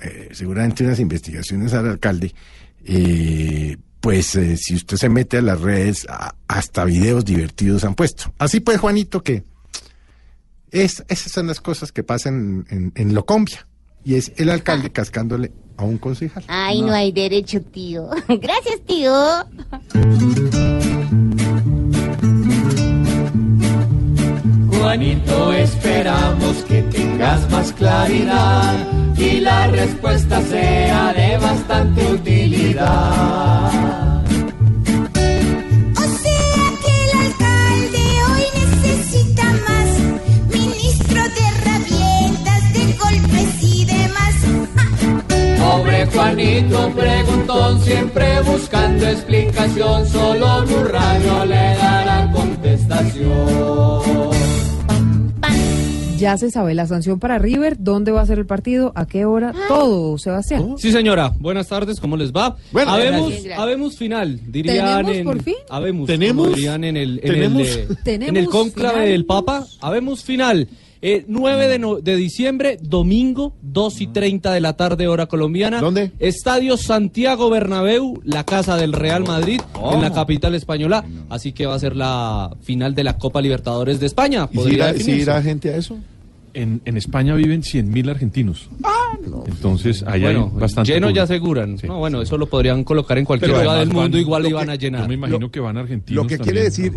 [0.00, 2.34] eh, seguramente unas investigaciones al alcalde,
[2.84, 7.94] eh, pues eh, si usted se mete a las redes, a- hasta videos divertidos han
[7.94, 8.32] puesto.
[8.38, 9.42] Así pues, Juanito, que
[10.70, 13.66] es, esas son las cosas que pasan en, en Locombia.
[14.04, 16.44] Y es el alcalde cascándole a un concejal.
[16.46, 18.08] Ay, no hay derecho, tío.
[18.28, 19.12] Gracias, tío.
[24.80, 28.76] Juanito, esperamos que tengas más claridad
[29.16, 33.72] y la respuesta sea de bastante utilidad.
[35.96, 39.88] O sea que el alcalde hoy necesita más
[40.52, 44.34] ministro de rabietas, de golpes y demás.
[45.58, 54.37] Pobre Juanito, preguntón siempre buscando explicación, solo Blue Radio le dará contestación.
[56.18, 59.24] Ya se sabe la sanción para River, dónde va a ser el partido, a qué
[59.24, 60.74] hora, todo, Sebastián.
[60.78, 61.32] Sí, señora.
[61.38, 62.56] Buenas tardes, ¿cómo les va?
[62.72, 63.58] Bueno, habemos, gracias.
[63.58, 65.24] habemos final, dirían ¿Tenemos en...
[65.24, 65.54] por fin?
[65.70, 66.48] Habemos, ¿Tenemos?
[66.54, 67.62] dirían en el, en ¿Tenemos?
[67.62, 69.08] el, eh, ¿Tenemos en el cónclave final?
[69.08, 69.66] del Papa.
[69.80, 70.68] Habemos final.
[71.00, 75.80] Eh, 9 de, no- de diciembre, domingo, 2 y 30 de la tarde, hora colombiana.
[75.80, 76.10] ¿Dónde?
[76.18, 79.94] Estadio Santiago Bernabéu, la casa del Real Madrid, Oh.
[79.94, 81.04] en la capital española.
[81.30, 84.48] Así que va a ser la final de la Copa Libertadores de España.
[84.50, 85.22] ¿Y si Podría irá- si definirse.
[85.22, 85.98] irá gente a eso?
[86.54, 88.68] En, en España viven 100.000 argentinos.
[89.46, 90.92] Entonces, ahí Bueno, hay bastante.
[90.92, 91.76] lleno ya aseguran.
[91.86, 94.48] No, bueno, eso lo podrían colocar en cualquier Pero ciudad del mundo, van- igual lo
[94.48, 95.02] iban a llenar.
[95.02, 96.24] Yo me imagino que van argentinos.
[96.24, 96.92] Lo que quiere decir.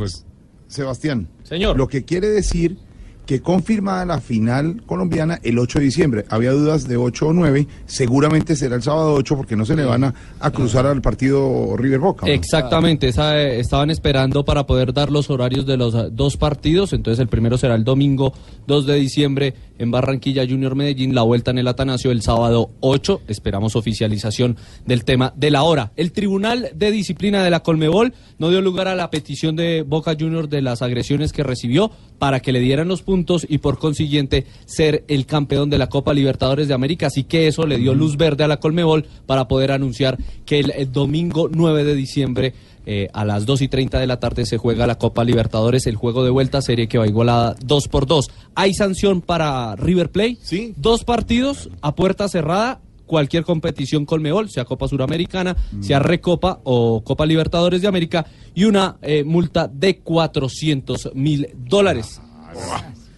[0.67, 1.77] Sebastián, Señor.
[1.77, 2.77] lo que quiere decir
[3.25, 6.25] que confirmada la final colombiana el 8 de diciembre.
[6.29, 9.85] Había dudas de 8 o 9, seguramente será el sábado 8 porque no se le
[9.85, 12.27] van a, cruzar al partido River Boca.
[12.27, 16.93] Exactamente, esa, eh, estaban esperando para poder dar los horarios de los eh, dos partidos,
[16.93, 18.33] entonces el primero será el domingo
[18.67, 23.21] 2 de diciembre en Barranquilla Junior Medellín, la vuelta en el Atanasio el sábado 8,
[23.27, 24.55] esperamos oficialización
[24.85, 25.91] del tema de la hora.
[25.95, 30.15] El Tribunal de Disciplina de la Colmebol no dio lugar a la petición de Boca
[30.19, 34.45] Junior de las agresiones que recibió para que le dieran los puntos y por consiguiente
[34.65, 38.17] ser el campeón de la Copa Libertadores de América, así que eso le dio luz
[38.17, 42.53] verde a la Colmebol para poder anunciar que el, domingo 9 de diciembre
[42.85, 45.95] eh, a las 2 y 30 de la tarde se juega la Copa Libertadores, el
[45.95, 48.29] juego de vuelta, serie que va igualada 2 por 2.
[48.55, 50.37] ¿Hay sanción para River Play?
[50.41, 50.73] Sí.
[50.77, 57.25] Dos partidos a puerta cerrada, cualquier competición Colmebol, sea Copa Suramericana, sea Recopa o Copa
[57.25, 58.25] Libertadores de América,
[58.55, 62.21] y una eh, multa de 400 mil dólares.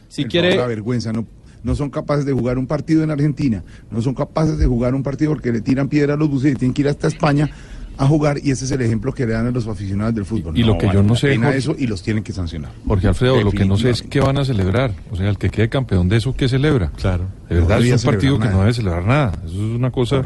[0.10, 0.56] Si El quiere...
[0.58, 1.26] La vergüenza, no,
[1.64, 5.04] no son capaces de jugar un partido en Argentina, no son capaces de jugar un
[5.04, 7.50] partido porque le tiran piedra a los buses y tienen que ir hasta España
[7.98, 10.58] a jugar y ese es el ejemplo que le dan a los aficionados del fútbol.
[10.58, 12.72] Y lo que yo no sé, Jorge- eso y los tienen que sancionar.
[12.88, 14.94] Jorge Alfredo, lo que no sé es qué van a celebrar.
[15.12, 16.92] O sea, el que quede campeón de eso, ¿qué celebra?
[16.96, 17.26] Claro.
[17.50, 19.32] De verdad, es un partido que no debe celebrar nada.
[19.46, 20.24] Eso es una cosa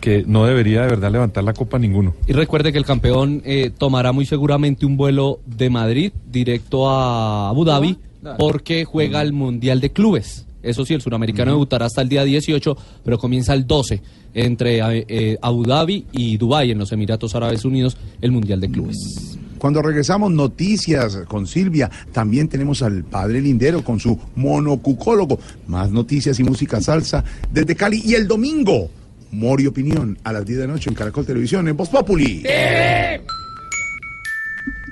[0.00, 2.14] que no debería de verdad levantar la copa ninguno.
[2.26, 7.48] Y recuerde que el campeón eh, tomará muy seguramente un vuelo de Madrid directo a
[7.48, 7.98] Abu Dhabi
[8.38, 10.44] porque juega el Mundial de Clubes.
[10.62, 14.02] Eso sí, el suramericano debutará hasta el día 18, pero comienza el 12
[14.34, 18.70] entre eh, eh, Abu Dhabi y Dubái en los Emiratos Árabes Unidos el Mundial de
[18.70, 19.38] Clubes.
[19.58, 21.90] Cuando regresamos, noticias con Silvia.
[22.12, 25.40] También tenemos al padre Lindero con su monocucólogo.
[25.66, 28.00] Más noticias y música salsa desde Cali.
[28.04, 28.88] Y el domingo,
[29.32, 32.44] humor y opinión a las 10 de la noche en Caracol Televisión en Voz Populi.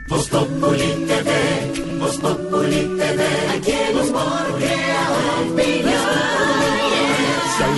[0.08, 3.24] Voz Populi TV, Voz Populi TV,
[3.56, 3.96] aquí el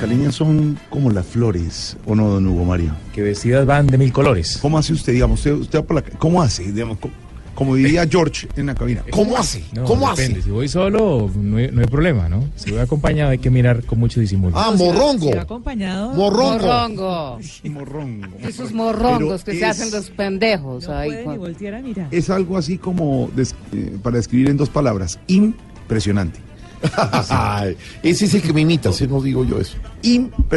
[0.00, 2.92] Caleñas son como las flores, ¿o no, don Hugo Mario?
[3.12, 4.58] Que vestidas van de mil colores.
[4.62, 6.72] ¿Cómo hace usted, digamos, usted, usted va por la ¿cómo hace?
[6.72, 7.10] Digamos, co-
[7.54, 9.62] como diría George en la cabina, ¿cómo hace?
[9.74, 10.38] No, ¿Cómo depende.
[10.38, 10.42] hace?
[10.44, 12.42] Si voy solo, no hay, no hay problema, ¿no?
[12.56, 14.56] Si voy acompañado, hay que mirar con mucho disimulo.
[14.58, 15.34] Ah, Si morrongo.
[15.36, 16.14] va acompañado.
[16.14, 16.58] Morrongo.
[16.66, 17.38] Morrongo.
[17.64, 18.26] Morrongo.
[18.42, 20.88] Esos morrongos Pero que se hacen los pendejos.
[20.88, 22.08] ahí Puede con- ni voltear a mirar.
[22.10, 26.40] Es algo así como, des- eh, para describir en dos palabras, impresionante.
[27.28, 29.76] Ay, ese es el que me imita, si no digo yo eso.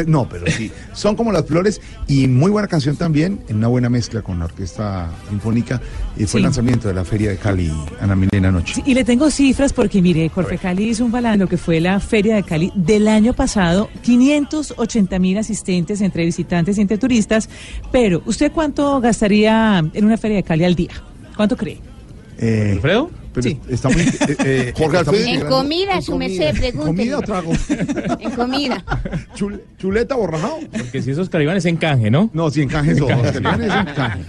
[0.06, 3.90] No, pero sí, son como las flores y muy buena canción también, en una buena
[3.90, 5.80] mezcla con la Orquesta Sinfónica.
[6.16, 6.36] Y fue Sí.
[6.38, 7.70] el lanzamiento de la Feria de Cali,
[8.00, 8.74] Ana Milena Noche.
[8.76, 12.00] Sí, y le tengo cifras porque, mire, Corfe Cali hizo un balando que fue la
[12.00, 17.48] Feria de Cali del año pasado, 580 mil asistentes entre visitantes y entre turistas,
[17.92, 20.92] pero ¿usted cuánto gastaría en una Feria de Cali al día?
[21.36, 21.80] ¿Cuánto cree?
[22.38, 23.10] Eh, ¿Alfredo?
[23.34, 23.58] Pero Sí.
[23.68, 25.18] está muy, eh, eh, Jorge está muy Alfredo.
[25.18, 26.86] En integrando- comida, su merced, pregúntele.
[26.86, 27.52] ¿Comida o trago?
[28.20, 28.84] En comida.
[29.36, 30.58] Chul- ¿Chuleta borrajado?
[30.70, 32.30] Porque si esos caribanes en canje, ¿no?
[32.32, 33.06] No, si encanje eso.
[33.06, 34.24] Oscar Iván es encanje.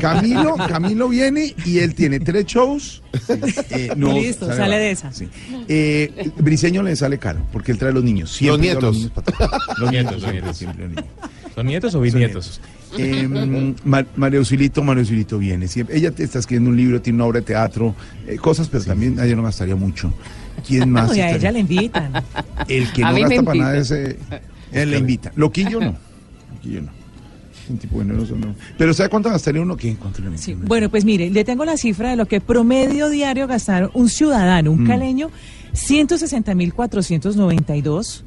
[0.00, 3.02] Camilo, Camilo viene y él tiene tres shows.
[3.70, 5.12] Eh, Listo, sale barato, de esa.
[5.12, 5.28] sí.
[5.68, 8.30] Eh, Briseño le sale caro porque él trae los niños.
[8.32, 8.96] Siempre lleva nietos.
[8.96, 9.50] niños atrás.
[9.78, 10.56] Los nietos, Los nietos.
[10.56, 11.04] siempre los niños.
[11.54, 12.60] ¿Son nietos o bisnietos?
[12.98, 15.66] Eh, Ma- María Auxilito, María Auxilito viene.
[15.68, 17.94] Siempre, ella te está escribiendo un libro, tiene una obra de teatro,
[18.26, 20.12] eh, cosas, pero también a ella no gastaría mucho.
[20.66, 21.08] ¿Quién más?
[21.08, 21.48] No, y a estaría?
[21.48, 22.12] ella le invitan.
[22.68, 23.90] El que A no gasta para nada es.
[23.90, 24.18] eh,
[24.72, 25.32] él le invita.
[25.36, 25.96] Loquillo no.
[26.54, 26.90] Loquillo no.
[27.70, 28.54] Un tipo generoso no.
[28.76, 29.76] Pero ¿sabe cuánto gastaría uno?
[29.76, 29.94] ¿Qué?
[29.96, 30.36] ¿Cuánto le?
[30.36, 34.08] Sí, Bueno, pues mire, le tengo la cifra de lo que promedio diario gastaron un
[34.08, 34.86] ciudadano, un Mm.
[34.86, 35.30] caleño,
[35.72, 38.24] 160.492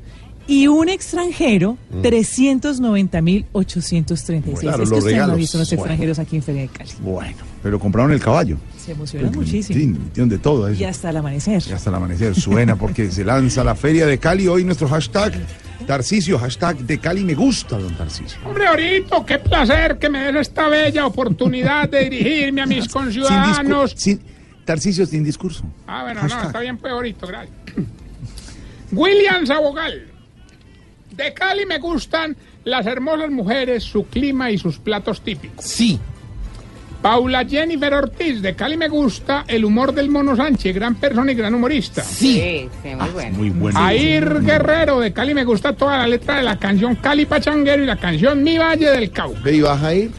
[0.48, 4.60] y un extranjero, 390.836.
[4.60, 5.38] Claro, es que los usted no ha regalos.
[5.38, 5.84] visto los Bueno.
[5.84, 6.90] extranjeros aquí en Feria de Cali.
[7.02, 8.58] Bueno, pero compraron el caballo.
[8.78, 9.80] Se emocionan Pues, muchísimo.
[9.80, 10.82] Sí, metieron de todo eso.
[10.82, 11.64] Y hasta el amanecer.
[11.68, 14.48] Y hasta el amanecer suena porque se lanza la Feria de Cali.
[14.48, 15.34] Hoy nuestro hashtag
[15.88, 18.38] Tarcisio, hashtag de Cali me gusta, don Tarcisio.
[18.46, 22.94] Hombre, ahorita, qué placer que me des esta bella oportunidad de dirigirme a mis Sin
[22.94, 23.92] conciudadanos.
[23.92, 23.98] discurso.
[23.98, 24.20] Sin,
[24.66, 25.64] Tarcisio sin discurso.
[25.86, 26.42] Ah, bueno, Hashtag.
[26.42, 27.56] no, está bien, pues ahorita, gracias.
[28.92, 30.08] William Sabogal.
[31.16, 32.36] De Cali me gustan
[32.66, 35.64] las hermosas mujeres, su clima y sus platos típicos.
[35.64, 36.00] Sí.
[37.02, 41.36] Paula Jennifer Ortiz, de Cali me gusta el humor del Mono Sánchez, gran persona y
[41.36, 42.04] gran humorista.
[42.04, 43.38] Sí, sí, muy bueno.
[43.38, 43.90] Muy bueno.
[43.90, 47.86] Air Guerrero, de Cali me gusta toda la letra de la canción Cali Pachanguero y
[47.86, 49.52] la canción Mi Valle del Cauca.
[49.52, 50.12] Y vas a ir.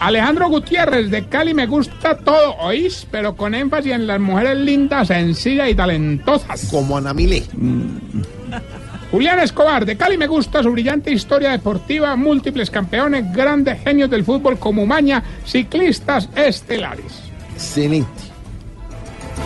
[0.00, 3.06] Alejandro Gutiérrez, de Cali me gusta todo, ¿oís?
[3.10, 6.68] Pero con énfasis en las mujeres lindas, sencillas y talentosas.
[6.70, 7.44] Como Ana Milé.
[9.10, 14.24] Julián Escobar, de Cali me gusta su brillante historia deportiva, múltiples campeones, grandes genios del
[14.24, 17.22] fútbol como Maña, ciclistas estelares.
[17.54, 18.08] Excelente.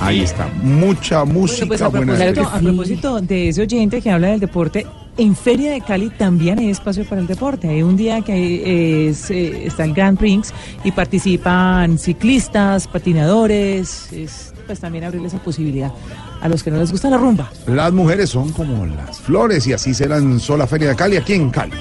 [0.01, 0.49] Ahí está.
[0.63, 2.15] Mucha música Bueno, pues a buena.
[2.15, 4.87] propósito, a propósito de ese oyente que habla del deporte,
[5.17, 7.69] en Feria de Cali también hay espacio para el deporte.
[7.69, 10.53] Hay un día que es, eh, está el Grand Prix
[10.83, 14.13] y participan ciclistas, patinadores.
[14.13, 15.93] Es, pues también abrirle esa posibilidad
[16.41, 17.51] a los que no les gusta la rumba.
[17.67, 21.35] Las mujeres son como las flores y así se lanzó la Feria de Cali aquí
[21.35, 21.73] en Cali.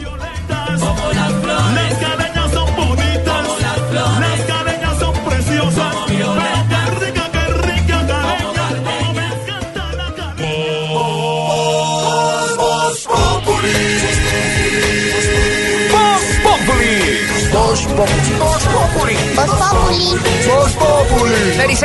[17.96, 19.16] Voz Populi.
[19.36, 20.18] Voz Populi.
[20.48, 21.42] Voz Populi.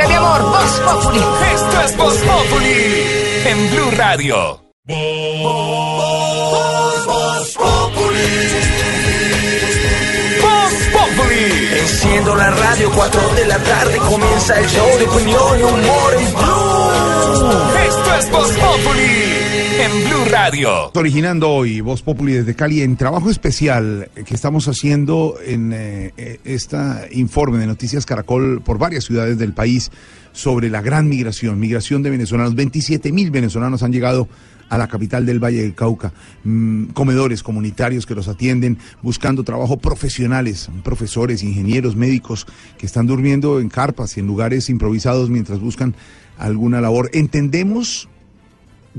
[0.07, 1.21] Mi amor, Voz Populi.
[1.53, 3.03] Esto es Voz Populi
[3.45, 4.59] en Blue Radio.
[4.85, 5.45] Voz.
[7.05, 7.57] Voz
[10.93, 11.69] Populi.
[11.79, 16.33] Enciendo la radio, 4 de la tarde comienza el show de opinión y humor en
[16.33, 16.91] Blue.
[17.87, 19.48] Esto es Voz Populi
[20.19, 20.91] Blue Radio.
[20.95, 26.77] Originando hoy Voz Populi desde Cali en trabajo especial que estamos haciendo en eh, este
[27.11, 29.91] informe de Noticias Caracol por varias ciudades del país
[30.31, 32.55] sobre la gran migración, migración de venezolanos.
[32.55, 34.27] 27 mil venezolanos han llegado
[34.69, 36.11] a la capital del Valle del Cauca,
[36.43, 42.45] mm, comedores comunitarios que los atienden, buscando trabajo profesionales, profesores, ingenieros, médicos
[42.77, 45.95] que están durmiendo en carpas y en lugares improvisados mientras buscan
[46.37, 47.09] alguna labor.
[47.13, 48.09] Entendemos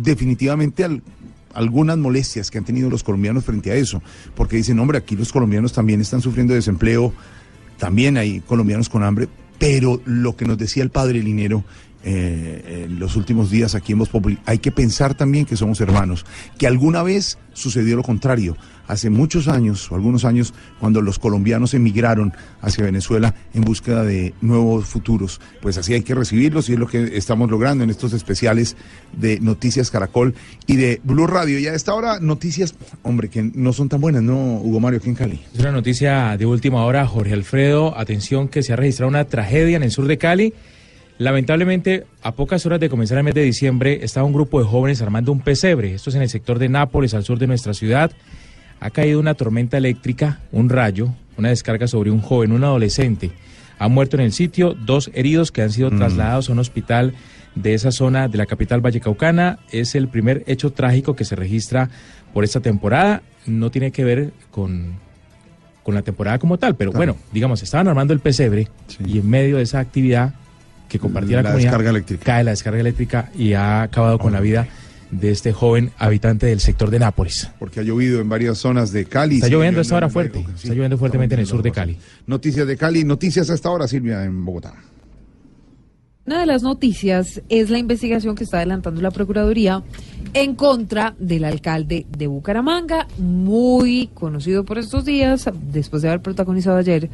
[0.03, 1.03] definitivamente al-
[1.55, 4.03] algunas molestias que han tenido los colombianos frente a eso,
[4.36, 7.12] porque dicen, hombre, aquí los colombianos también están sufriendo desempleo,
[7.78, 9.28] también hay colombianos con hambre,
[9.59, 11.64] pero lo que nos decía el padre Linero
[12.03, 15.80] eh, en los últimos días aquí en Voz Populi, hay que pensar también que somos
[15.80, 16.24] hermanos,
[16.57, 18.57] que alguna vez sucedió lo contrario.
[18.91, 24.34] Hace muchos años, o algunos años, cuando los colombianos emigraron hacia Venezuela en búsqueda de
[24.41, 25.41] nuevos futuros.
[25.62, 28.76] Pues así hay que recibirlos y es lo que estamos logrando en estos especiales
[29.16, 30.34] de Noticias Caracol
[30.66, 31.61] y de Blue Radio.
[31.61, 32.74] Y a esta hora, noticias,
[33.05, 35.41] hombre, que no son tan buenas, ¿no, Hugo Mario, aquí en Cali?
[35.55, 37.97] Es una noticia de última hora, Jorge Alfredo.
[37.97, 40.53] Atención que se ha registrado una tragedia en el sur de Cali.
[41.18, 45.03] Lamentablemente, a pocas horas de comenzar el mes de diciembre, estaba un grupo de jóvenes
[45.03, 45.95] armando un pesebre.
[45.95, 48.11] Esto es en el sector de Nápoles, al sur de nuestra ciudad.
[48.81, 53.31] Ha caído una tormenta eléctrica, un rayo, una descarga sobre un joven, un adolescente.
[53.78, 57.14] Ha muerto en el sitio, dos heridos que han sido trasladados a un hospital
[57.55, 59.59] de esa zona de la capital vallecaucana.
[59.70, 61.89] Es el primer hecho trágico que se registra
[62.35, 63.22] por esta temporada.
[63.47, 64.95] No tiene que ver con,
[65.83, 68.68] con la temporada como tal, pero bueno, digamos, estaban armando el pesebre
[69.05, 70.35] y en medio de esa actividad
[70.89, 72.24] que compartía la, La comunidad, descarga eléctrica.
[72.24, 74.66] cae la descarga eléctrica y ha acabado con la vida
[75.11, 77.50] de este joven habitante del sector de Nápoles.
[77.58, 79.36] Porque ha llovido en varias zonas de Cali.
[79.36, 80.44] Está lloviendo a esta hora fuerte.
[80.56, 81.96] sí, Está lloviendo fuertemente en el sur de Cali.
[82.26, 84.74] Noticias de Cali, noticias a esta hora, Silvia, en Bogotá.
[86.26, 89.82] Una de las noticias es la investigación que está adelantando la Procuraduría
[90.32, 96.76] en contra del alcalde de Bucaramanga, muy conocido por estos días, después de haber protagonizado
[96.76, 97.11] ayer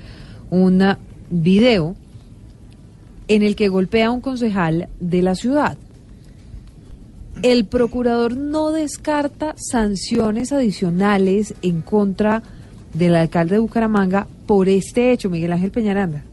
[0.51, 0.97] un
[1.31, 1.97] video
[3.29, 5.79] en el que golpea a un concejal de la ciudad.
[7.43, 12.43] El procurador no descarta sanciones adicionales en contra
[12.95, 16.25] del alcalde de Bucaramanga por este hecho, Miguel Ángel Peñaranda.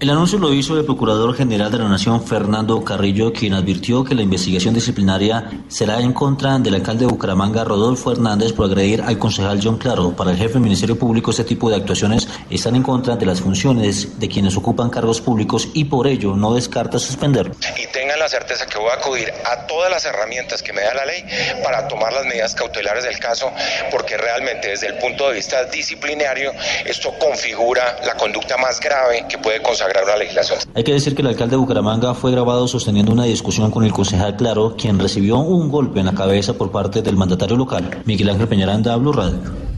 [0.00, 4.14] El anuncio lo hizo el Procurador General de la Nación, Fernando Carrillo, quien advirtió que
[4.14, 9.18] la investigación disciplinaria será en contra del alcalde de Bucaramanga, Rodolfo Hernández, por agredir al
[9.18, 10.10] concejal John Claro.
[10.10, 13.40] Para el jefe del Ministerio Público, este tipo de actuaciones están en contra de las
[13.40, 17.54] funciones de quienes ocupan cargos públicos y por ello no descarta suspenderlo.
[17.54, 21.04] y la certeza que voy a acudir a todas las herramientas que me da la
[21.04, 21.24] ley
[21.62, 23.50] para tomar las medidas cautelares del caso,
[23.90, 26.52] porque realmente desde el punto de vista disciplinario
[26.84, 30.58] esto configura la conducta más grave que puede consagrar una legislación.
[30.74, 33.92] Hay que decir que el alcalde de Bucaramanga fue grabado sosteniendo una discusión con el
[33.92, 38.02] concejal Claro, quien recibió un golpe en la cabeza por parte del mandatario local.
[38.04, 39.73] Miguel Ángel Peñaranda, Blue Radio.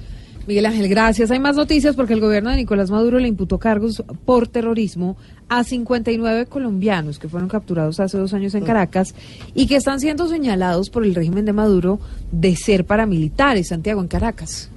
[0.47, 1.31] Miguel Ángel, gracias.
[1.31, 5.17] Hay más noticias porque el gobierno de Nicolás Maduro le imputó cargos por terrorismo
[5.49, 9.15] a 59 colombianos que fueron capturados hace dos años en Caracas
[9.55, 11.99] y que están siendo señalados por el régimen de Maduro
[12.31, 13.69] de ser paramilitares.
[13.69, 14.71] Santiago, en Caracas.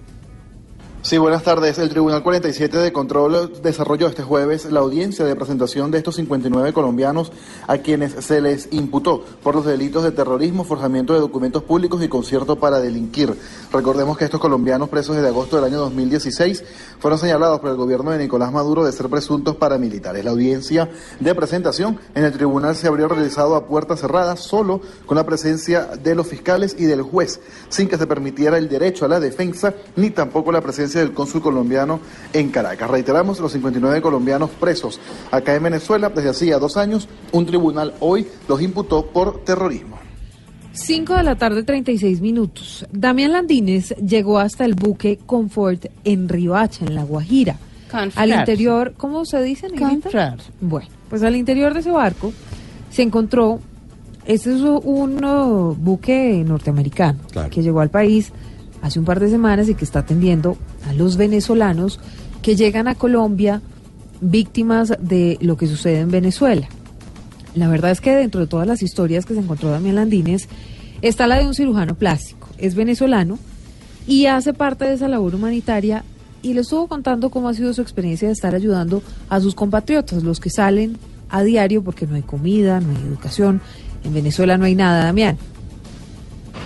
[1.01, 1.79] Sí, buenas tardes.
[1.79, 6.73] El Tribunal 47 de Control desarrolló este jueves la audiencia de presentación de estos 59
[6.73, 7.31] colombianos
[7.67, 12.09] a quienes se les imputó por los delitos de terrorismo, forjamiento de documentos públicos y
[12.09, 13.33] concierto para delinquir.
[13.71, 16.65] Recordemos que estos colombianos presos desde agosto del año 2016
[16.99, 20.25] fueron señalados por el gobierno de Nicolás Maduro de ser presuntos paramilitares.
[20.25, 20.89] La audiencia
[21.21, 25.85] de presentación en el tribunal se habría realizado a puertas cerradas solo con la presencia
[25.85, 27.39] de los fiscales y del juez,
[27.69, 31.41] sin que se permitiera el derecho a la defensa ni tampoco la presencia del cónsul
[31.41, 31.99] colombiano
[32.33, 32.89] en Caracas.
[32.89, 34.99] Reiteramos, los 59 colombianos presos
[35.31, 39.99] acá en Venezuela desde hacía dos años, un tribunal hoy los imputó por terrorismo.
[40.73, 42.85] 5 de la tarde, 36 minutos.
[42.91, 47.57] Damián Landines llegó hasta el buque Comfort en Riohacha, en La Guajira.
[48.15, 49.67] Al interior, ¿cómo se dice?
[50.61, 52.31] Bueno, pues al interior de ese barco
[52.91, 53.59] se encontró,
[54.25, 57.19] este es un uh, buque norteamericano
[57.49, 58.31] que llegó al país
[58.81, 60.57] hace un par de semanas y que está atendiendo
[60.89, 61.99] a los venezolanos
[62.41, 63.61] que llegan a Colombia
[64.21, 66.67] víctimas de lo que sucede en Venezuela.
[67.55, 70.49] La verdad es que dentro de todas las historias que se encontró Damián Landines
[71.01, 72.49] está la de un cirujano plástico.
[72.57, 73.37] Es venezolano
[74.07, 76.03] y hace parte de esa labor humanitaria
[76.41, 80.23] y le estuvo contando cómo ha sido su experiencia de estar ayudando a sus compatriotas,
[80.23, 80.97] los que salen
[81.29, 83.61] a diario porque no hay comida, no hay educación.
[84.03, 85.37] En Venezuela no hay nada, Damián.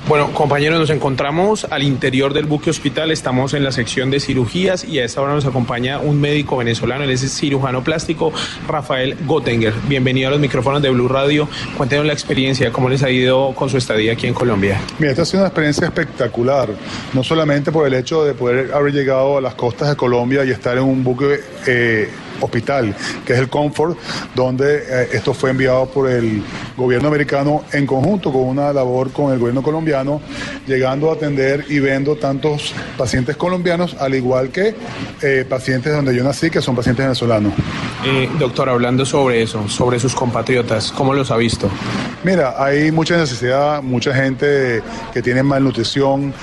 [0.05, 4.83] Bueno, compañeros, nos encontramos al interior del buque hospital, estamos en la sección de cirugías
[4.83, 8.33] y a esta hora nos acompaña un médico venezolano, él es cirujano plástico,
[8.67, 9.73] Rafael Gottenger.
[9.87, 11.47] Bienvenido a los micrófonos de Blue Radio.
[11.77, 14.81] Cuéntenos la experiencia, cómo les ha ido con su estadía aquí en Colombia.
[14.99, 16.67] Mira, esta ha sido una experiencia espectacular,
[17.13, 20.51] no solamente por el hecho de poder haber llegado a las costas de Colombia y
[20.51, 22.09] estar en un buque eh,
[22.41, 23.97] hospital, que es el Comfort,
[24.35, 26.43] donde eh, esto fue enviado por el
[26.77, 30.21] gobierno americano en conjunto con una labor con el gobierno colombiano,
[30.67, 34.75] llegando a atender y viendo tantos pacientes colombianos, al igual que
[35.21, 37.53] eh, pacientes donde yo nací, que son pacientes venezolanos.
[38.05, 41.69] Eh, doctor, hablando sobre eso, sobre sus compatriotas, ¿cómo los ha visto?
[42.23, 44.81] Mira, hay mucha necesidad, mucha gente
[45.13, 46.33] que tiene malnutrición,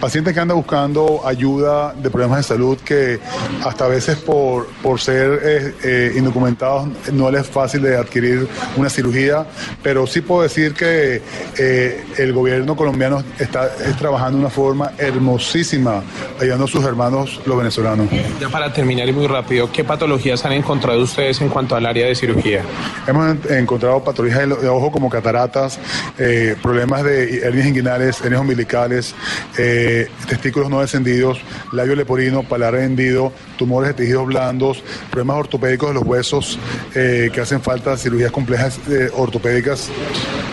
[0.00, 3.18] pacientes que andan buscando ayuda de problemas de salud que
[3.64, 8.48] hasta a veces por, por ser eh, eh, indocumentados no les es fácil de adquirir
[8.76, 9.46] una cirugía,
[9.82, 11.20] pero sí puedo decir que
[11.58, 16.02] eh, el gobierno colombiano está es trabajando de una forma hermosísima
[16.40, 18.08] ayudando a sus hermanos los venezolanos.
[18.40, 22.06] Ya para terminar y muy rápido, ¿qué patologías han encontrado ustedes en cuanto al área
[22.06, 22.62] de cirugía?
[23.06, 25.78] Hemos en- encontrado patologías de, ojo como cataratas,
[26.62, 29.14] problemas de hernias inguinales, hernias umbilicales,
[30.28, 31.38] testículos no descendidos,
[31.72, 36.58] labio leporino, paladar hendido, tumores de tejidos blandos, problemas ortopédicos de los huesos
[36.94, 39.90] eh, que hacen falta cirugías complejas eh, ortopédicas.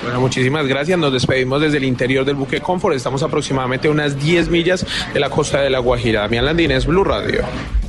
[0.04, 0.98] Bueno, muchísimas gracias.
[0.98, 2.96] Nos despedimos desde el interior del buque Comfort.
[2.96, 6.22] Estamos aproximadamente a unas 10 millas de la costa de La Guajira.
[6.22, 7.42] Damián Landines, Blue Radio.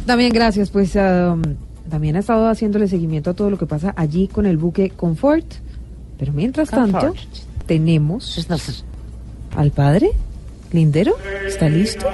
[0.07, 1.43] También gracias, pues um,
[1.89, 5.47] también ha estado haciéndole seguimiento a todo lo que pasa allí con el buque Comfort.
[6.19, 7.19] Pero mientras tanto, Comfort.
[7.67, 8.47] tenemos
[9.57, 10.11] al padre
[10.73, 11.17] Lindero.
[11.47, 12.07] ¿Está listo?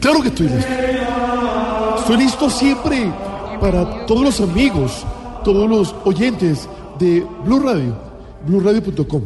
[0.00, 0.70] Claro que estoy listo.
[1.98, 3.12] Estoy listo siempre
[3.60, 5.04] para todos los amigos,
[5.44, 6.68] todos los oyentes
[6.98, 8.10] de Blue Radio.
[8.46, 9.22] BlueRadio.com.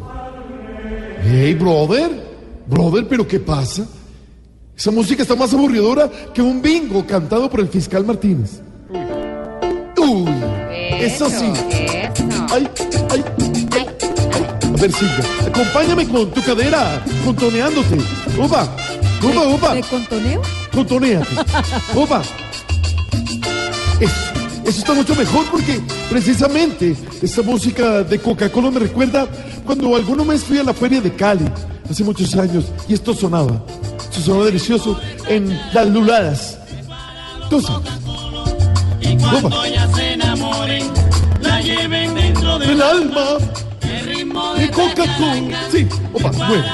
[1.22, 2.24] Hey, brother.
[2.66, 3.86] Brother, ¿pero qué pasa?
[4.76, 8.60] Esa música está más aburridora que un bingo cantado por el fiscal Martínez.
[9.96, 10.30] Uy,
[10.98, 11.52] eso sí.
[12.50, 12.68] Ay,
[13.10, 13.24] ay,
[13.70, 13.84] ay.
[14.66, 17.98] A ver, Silvia, acompáñame con tu cadera, contoneándote.
[18.36, 18.68] Upa,
[19.22, 19.74] upa, upa.
[19.74, 20.42] ¿Me contoneo?
[20.74, 21.28] Contoneate.
[21.94, 22.22] Upa.
[24.00, 24.14] Eso,
[24.64, 25.80] eso está mucho mejor porque
[26.10, 29.26] precisamente esta música de Coca-Cola me recuerda
[29.64, 31.44] cuando alguna vez fui a la feria de Cali,
[31.88, 33.64] hace muchos años, y esto sonaba.
[33.98, 34.98] Esto sonaba delicioso
[35.28, 36.58] en las luladas.
[39.00, 39.88] Y cuando ya
[42.80, 43.38] alma
[44.56, 45.70] de Coca-Cola.
[45.70, 46.64] Sí, opa, bueno.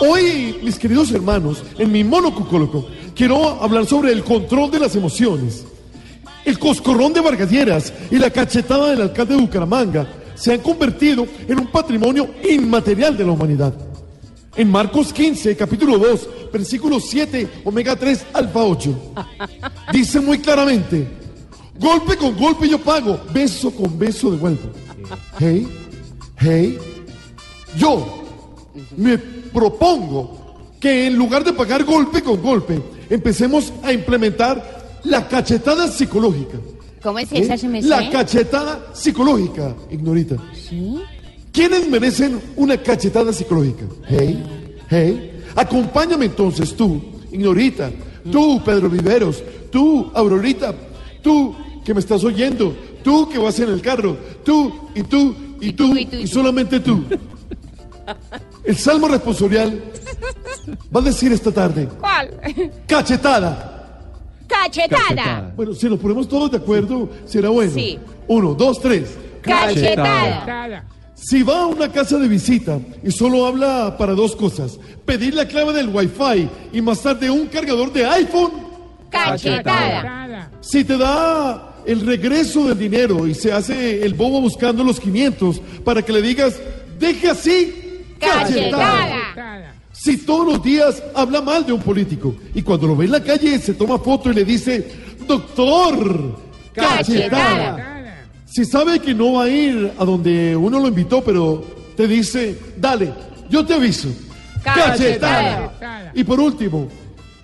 [0.00, 5.64] Hoy, mis queridos hermanos, en mi monocucólogo, quiero hablar sobre el control de las emociones.
[6.44, 11.60] El coscorrón de Vargalleras y la cachetada del alcalde de Bucaramanga se han convertido en
[11.60, 13.74] un patrimonio inmaterial de la humanidad.
[14.56, 19.14] En Marcos 15, capítulo 2, versículo 7, omega 3, alfa 8,
[19.92, 21.08] dice muy claramente,
[21.78, 24.70] golpe con golpe yo pago, beso con beso devuelvo.
[25.40, 25.66] Hey,
[26.36, 26.78] hey,
[27.76, 28.22] yo
[28.96, 30.44] me propongo
[30.78, 32.80] que en lugar de pagar golpe con golpe,
[33.10, 36.58] empecemos a implementar la cachetada psicológica.
[37.02, 37.40] ¿Cómo es ¿Eh?
[37.40, 37.88] esa, su merced?
[37.88, 40.36] La cachetada psicológica, ignorita.
[40.54, 40.96] ¿Sí?
[41.52, 43.84] ¿Quiénes merecen una cachetada psicológica?
[44.08, 44.42] Hey,
[44.88, 45.42] hey.
[45.54, 47.00] Acompáñame entonces tú,
[47.30, 47.90] ignorita.
[48.30, 49.42] Tú, Pedro Viveros.
[49.70, 50.74] Tú, Aurorita.
[51.22, 51.54] Tú,
[51.84, 52.74] que me estás oyendo.
[53.02, 54.16] Tú, que vas en el carro.
[54.42, 57.04] Tú, y tú, y, tú, y, solamente tú.
[58.64, 59.82] El salmo responsorial
[60.94, 62.30] va a decir esta tarde: ¿Cuál?
[62.86, 63.70] cachetada.
[64.46, 65.52] Cachetada.
[65.56, 67.72] Bueno, si nos ponemos todos de acuerdo, será bueno.
[67.72, 67.98] Sí.
[68.28, 69.16] Uno, dos, tres.
[69.42, 70.84] Cachetada.
[71.14, 75.46] Si va a una casa de visita y solo habla para dos cosas, pedir la
[75.46, 78.50] clave del wifi y más tarde un cargador de iPhone,
[79.10, 80.50] Cachetada.
[80.60, 85.60] si te da el regreso del dinero y se hace el bobo buscando los 500
[85.84, 86.56] para que le digas,
[86.98, 87.83] deje así,
[88.18, 89.74] Cachetada.
[89.92, 93.22] Si todos los días habla mal de un político y cuando lo ve en la
[93.22, 94.86] calle se toma foto y le dice,
[95.26, 96.38] doctor,
[96.74, 97.92] cachetada.
[98.44, 101.64] Si sabe que no va a ir a donde uno lo invitó, pero
[101.96, 103.12] te dice, dale,
[103.48, 104.08] yo te aviso.
[104.62, 106.12] Cachetada.
[106.14, 106.88] Y por último,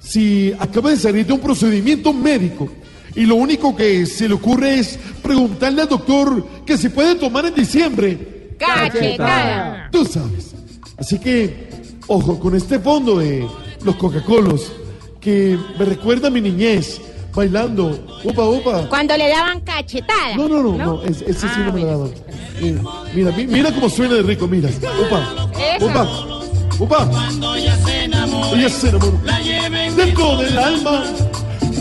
[0.00, 2.68] si acaba de salir de un procedimiento médico
[3.14, 7.46] y lo único que se le ocurre es preguntarle al doctor que se puede tomar
[7.46, 8.56] en diciembre.
[8.58, 9.88] Cachetada.
[9.90, 10.54] Tú sabes.
[11.00, 11.68] Así que,
[12.06, 13.46] ojo, con este fondo de
[13.84, 14.70] los Coca-Colos,
[15.20, 17.00] que me recuerda a mi niñez,
[17.34, 18.88] bailando, upa, upa.
[18.88, 20.36] Cuando le daban cachetada.
[20.36, 22.10] No, no, no, no, es- ese sí no me lo daban.
[22.60, 22.80] Mira,
[23.14, 24.68] mira, mi- mira cómo suena de rico, mira.
[24.68, 25.86] Upa, Eso.
[25.86, 26.08] upa,
[26.78, 27.06] upa.
[27.10, 29.20] Cuando ya se enamoren, Ella se enamoró.
[29.24, 31.04] la lleven Dentro del alma,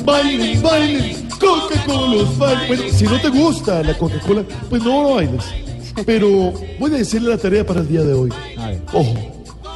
[0.06, 2.68] bailen, bailen, Coca-Cola, bailen.
[2.68, 5.44] Bueno, si no te gusta la Coca-Cola, pues no lo bailes.
[6.06, 8.30] Pero voy a decirle la tarea para el día de hoy.
[8.94, 9.14] Ojo,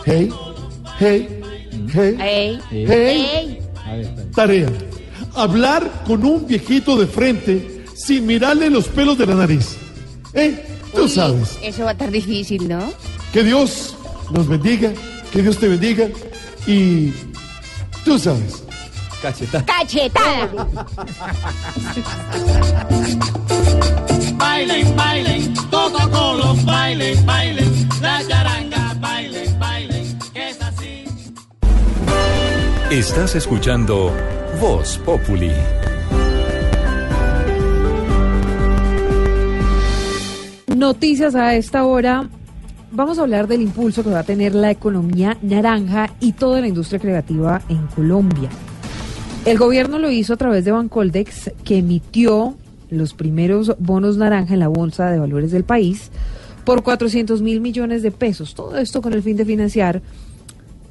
[0.05, 0.29] hey,
[0.99, 1.41] hey,
[1.93, 2.59] hey, Ey.
[2.71, 4.29] hey, Ey.
[4.35, 4.69] tarea.
[5.35, 9.77] Hablar con un viejito de frente sin mirarle los pelos de la nariz.
[10.33, 10.63] ¿Eh?
[10.93, 11.57] Tú Uy, sabes.
[11.61, 12.91] Eso va a estar difícil, ¿no?
[13.31, 13.95] Que Dios
[14.31, 14.91] nos bendiga,
[15.31, 16.07] que Dios te bendiga
[16.67, 17.11] y
[18.05, 18.63] tú sabes.
[19.21, 19.65] Cachetada.
[19.65, 20.67] Cachetada.
[24.43, 31.05] Bailen, bailen, Coca-Cola, bailen, bailen, la charanga, bailen, bailen, que es así.
[32.91, 34.11] Estás escuchando
[34.59, 35.49] Voz Populi.
[40.75, 42.27] Noticias a esta hora.
[42.91, 46.67] Vamos a hablar del impulso que va a tener la economía naranja y toda la
[46.67, 48.49] industria creativa en Colombia.
[49.45, 52.57] El gobierno lo hizo a través de Bancoldex, que emitió
[52.97, 56.09] los primeros bonos naranja en la bolsa de valores del país
[56.65, 58.55] por 400 mil millones de pesos.
[58.55, 60.01] Todo esto con el fin de financiar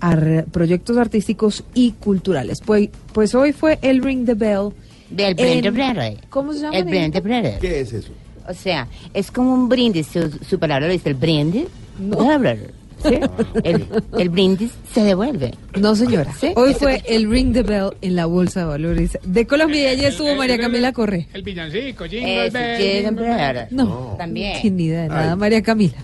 [0.00, 2.60] ar- proyectos artísticos y culturales.
[2.60, 4.70] Pues, pues hoy fue el Ring the Bell.
[5.10, 6.18] Del en- Brand Brother.
[6.30, 6.76] ¿Cómo se llama?
[6.76, 7.58] El Brand Brother.
[7.58, 8.12] ¿Qué es eso?
[8.48, 10.08] O sea, es como un brindis.
[10.08, 11.66] Su, su palabra lo dice el brindis.
[11.98, 12.72] Brother.
[13.02, 13.18] ¿Sí?
[13.64, 13.86] El,
[14.18, 15.52] el brindis se devuelve.
[15.78, 16.32] No, señora.
[16.38, 16.52] ¿Sí?
[16.56, 20.04] Hoy fue el Ring the Bell en la Bolsa de Valores de Colombia y allí
[20.04, 21.28] estuvo María Camila Corre.
[21.32, 23.66] El villancico, jingle bell.
[23.70, 24.60] No, También.
[24.60, 25.36] sin ni idea de nada.
[25.36, 25.94] María Camila.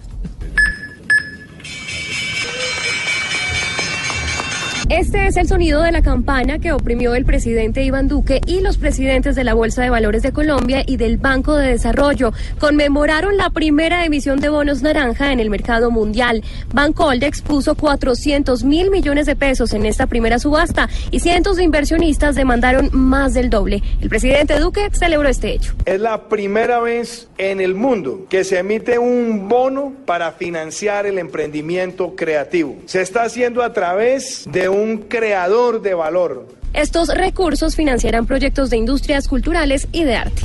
[4.90, 8.78] Este es el sonido de la campana que oprimió el presidente Iván Duque y los
[8.78, 12.32] presidentes de la Bolsa de Valores de Colombia y del Banco de Desarrollo.
[12.58, 16.42] Conmemoraron la primera emisión de bonos naranja en el mercado mundial.
[16.72, 22.34] Bancoldex puso 400 mil millones de pesos en esta primera subasta y cientos de inversionistas
[22.34, 23.82] demandaron más del doble.
[24.00, 25.74] El presidente Duque celebró este hecho.
[25.84, 31.18] Es la primera vez en el mundo que se emite un bono para financiar el
[31.18, 32.76] emprendimiento creativo.
[32.86, 34.77] Se está haciendo a través de un
[35.08, 36.46] creador de valor.
[36.72, 40.42] Estos recursos financiarán proyectos de industrias culturales y de arte.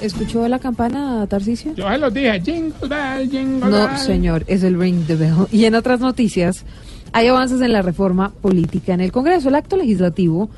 [0.00, 1.74] ¿Escuchó la campana, Tarcisio?
[1.74, 3.98] Yo se los dije, jingle bell, jingle No, bell.
[3.98, 5.46] señor, es el ring the bell.
[5.52, 6.64] Y en otras noticias,
[7.12, 9.48] hay avances en la reforma política en el Congreso.
[9.48, 10.50] El acto legislativo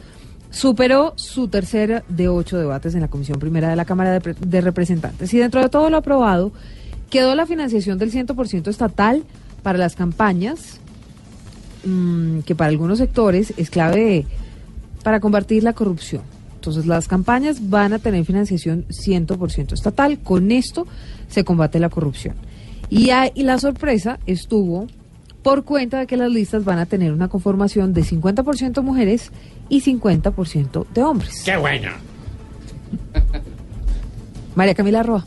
[0.50, 4.60] superó su tercer de ocho debates en la Comisión Primera de la Cámara de, de
[4.60, 5.32] Representantes.
[5.34, 6.52] Y dentro de todo lo aprobado,
[7.10, 9.24] quedó la financiación del 100% estatal
[9.62, 10.80] para las campañas,
[11.84, 14.26] mm, que para algunos sectores es clave
[15.02, 16.22] para combatir la corrupción.
[16.56, 20.18] Entonces las campañas van a tener financiación 100% estatal.
[20.20, 20.86] Con esto
[21.28, 22.34] se combate la corrupción.
[22.88, 24.86] Y, hay- y la sorpresa estuvo
[25.42, 29.30] por cuenta de que las listas van a tener una conformación de 50% mujeres
[29.68, 31.42] y 50% de hombres.
[31.44, 31.90] Qué bueno.
[34.54, 35.26] María Camila Roa.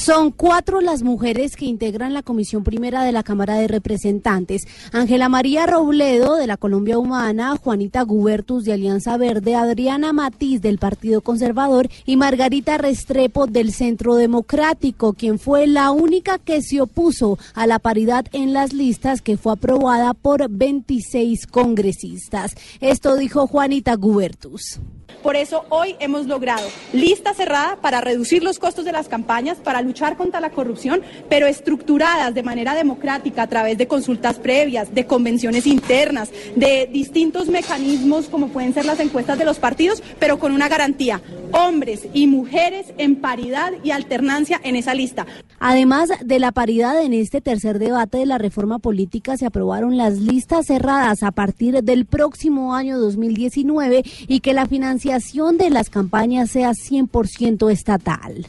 [0.00, 4.66] Son cuatro las mujeres que integran la Comisión Primera de la Cámara de Representantes.
[4.92, 10.78] Ángela María Robledo, de la Colombia Humana, Juanita Gubertus, de Alianza Verde, Adriana Matiz, del
[10.78, 17.38] Partido Conservador, y Margarita Restrepo, del Centro Democrático, quien fue la única que se opuso
[17.52, 22.54] a la paridad en las listas que fue aprobada por 26 congresistas.
[22.80, 24.80] Esto dijo Juanita Gubertus.
[25.22, 29.82] Por eso hoy hemos logrado lista cerrada para reducir los costos de las campañas, para
[29.90, 35.04] luchar contra la corrupción, pero estructuradas de manera democrática a través de consultas previas, de
[35.04, 40.52] convenciones internas, de distintos mecanismos como pueden ser las encuestas de los partidos, pero con
[40.52, 45.26] una garantía, hombres y mujeres en paridad y alternancia en esa lista.
[45.58, 50.18] Además de la paridad en este tercer debate de la reforma política, se aprobaron las
[50.18, 56.50] listas cerradas a partir del próximo año 2019 y que la financiación de las campañas
[56.50, 58.46] sea 100% estatal.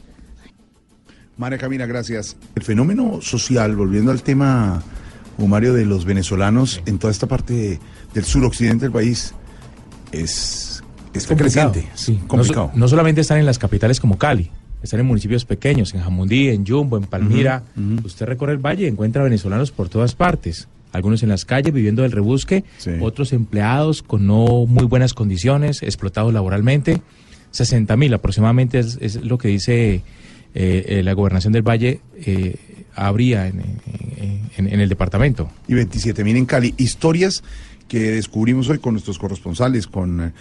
[1.42, 2.38] María Camila, gracias.
[2.54, 4.84] El fenómeno social, volviendo al tema,
[5.40, 7.80] Mario, de los venezolanos en toda esta parte
[8.14, 9.34] del suroccidente del país,
[10.12, 10.84] es,
[11.16, 12.22] está complicado, creciente, sí.
[12.28, 12.70] Complicado.
[12.76, 14.52] No, solamente están en las capitales como Cali,
[14.84, 17.64] están en municipios pequeños, en Jamundí, en Jumbo, en Palmira.
[18.04, 20.68] Usted recorre el valle y encuentra venezolanos por todas partes.
[20.92, 22.66] Algunos en las calles viviendo del rebusque,
[23.00, 27.02] otros empleados con no muy buenas condiciones, explotados laboralmente.
[27.50, 30.04] 60 mil aproximadamente es, es lo que dice
[30.54, 32.56] eh, eh, la gobernación del Valle eh,
[32.96, 33.62] habría en,
[34.58, 35.50] en- el departamento.
[35.68, 36.74] y 27 mil en Cali.
[36.78, 37.44] Historias
[37.88, 40.34] que descubrimos hoy con nuestros corresponsales, con,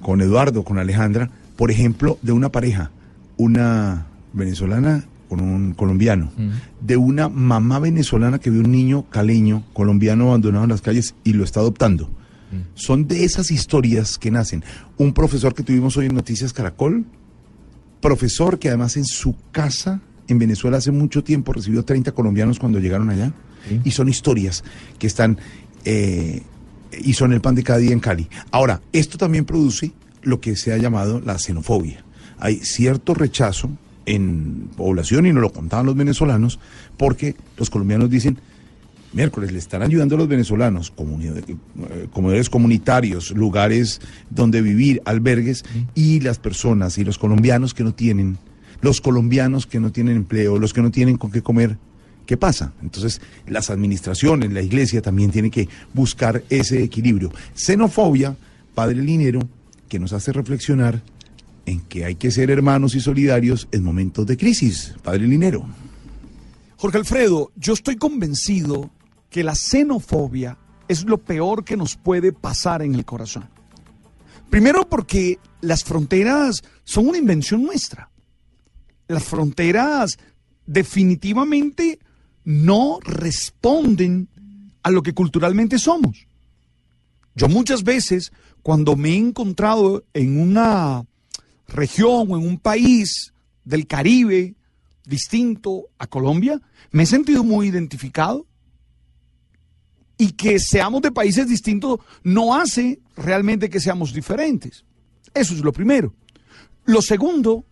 [0.00, 2.90] con Eduardo, con Alejandra, por ejemplo, de una pareja,
[3.36, 6.30] una venezolana con un colombiano,
[6.80, 11.32] de una mamá venezolana que ve un niño caleño, colombiano abandonado en las calles y
[11.32, 12.10] lo está adoptando.
[12.74, 14.62] Son de esas historias que nacen.
[14.98, 17.06] Un profesor que tuvimos hoy en Noticias Caracol,
[18.02, 22.78] profesor que además en su casa en Venezuela hace mucho tiempo recibió 30 colombianos cuando
[22.78, 23.32] llegaron allá.
[23.84, 24.64] Y son historias
[24.98, 25.38] que están
[25.84, 26.42] eh,
[27.00, 28.28] y son el pan de cada día en Cali.
[28.50, 29.92] Ahora, esto también produce
[30.22, 32.04] lo que se ha llamado la xenofobia.
[32.38, 33.70] Hay cierto rechazo
[34.04, 36.58] en población, y nos lo contaban los venezolanos,
[36.96, 38.38] porque los colombianos dicen,
[39.12, 45.64] miércoles le están ayudando a los venezolanos, comuni- eh, comunitarios, lugares donde vivir, albergues,
[45.94, 48.38] y las personas y los colombianos que no tienen,
[48.80, 51.76] los colombianos que no tienen empleo, los que no tienen con qué comer,
[52.26, 52.72] ¿qué pasa?
[52.82, 57.32] Entonces, las administraciones, la iglesia también tiene que buscar ese equilibrio.
[57.54, 58.36] Xenofobia,
[58.74, 59.40] Padre Linero,
[59.88, 61.02] que nos hace reflexionar
[61.66, 64.94] en que hay que ser hermanos y solidarios en momentos de crisis.
[65.02, 65.64] Padre Linero.
[66.76, 68.90] Jorge Alfredo, yo estoy convencido
[69.32, 73.48] que la xenofobia es lo peor que nos puede pasar en el corazón.
[74.50, 78.10] Primero porque las fronteras son una invención nuestra.
[79.08, 80.18] Las fronteras
[80.66, 81.98] definitivamente
[82.44, 84.28] no responden
[84.82, 86.26] a lo que culturalmente somos.
[87.34, 88.32] Yo muchas veces,
[88.62, 91.06] cuando me he encontrado en una
[91.68, 93.32] región o en un país
[93.64, 94.56] del Caribe
[95.06, 96.60] distinto a Colombia,
[96.90, 98.46] me he sentido muy identificado.
[100.18, 104.84] Y que seamos de países distintos no hace realmente que seamos diferentes.
[105.34, 106.14] Eso es lo primero.
[106.84, 107.64] Lo segundo,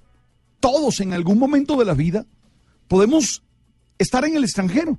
[0.58, 2.26] todos en algún momento de la vida
[2.88, 3.42] podemos
[3.98, 4.98] estar en el extranjero,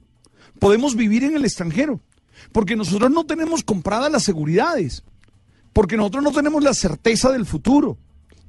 [0.59, 1.99] podemos vivir en el extranjero.
[2.51, 5.03] porque nosotros no tenemos compradas las seguridades,
[5.73, 7.97] porque nosotros no tenemos la certeza del futuro.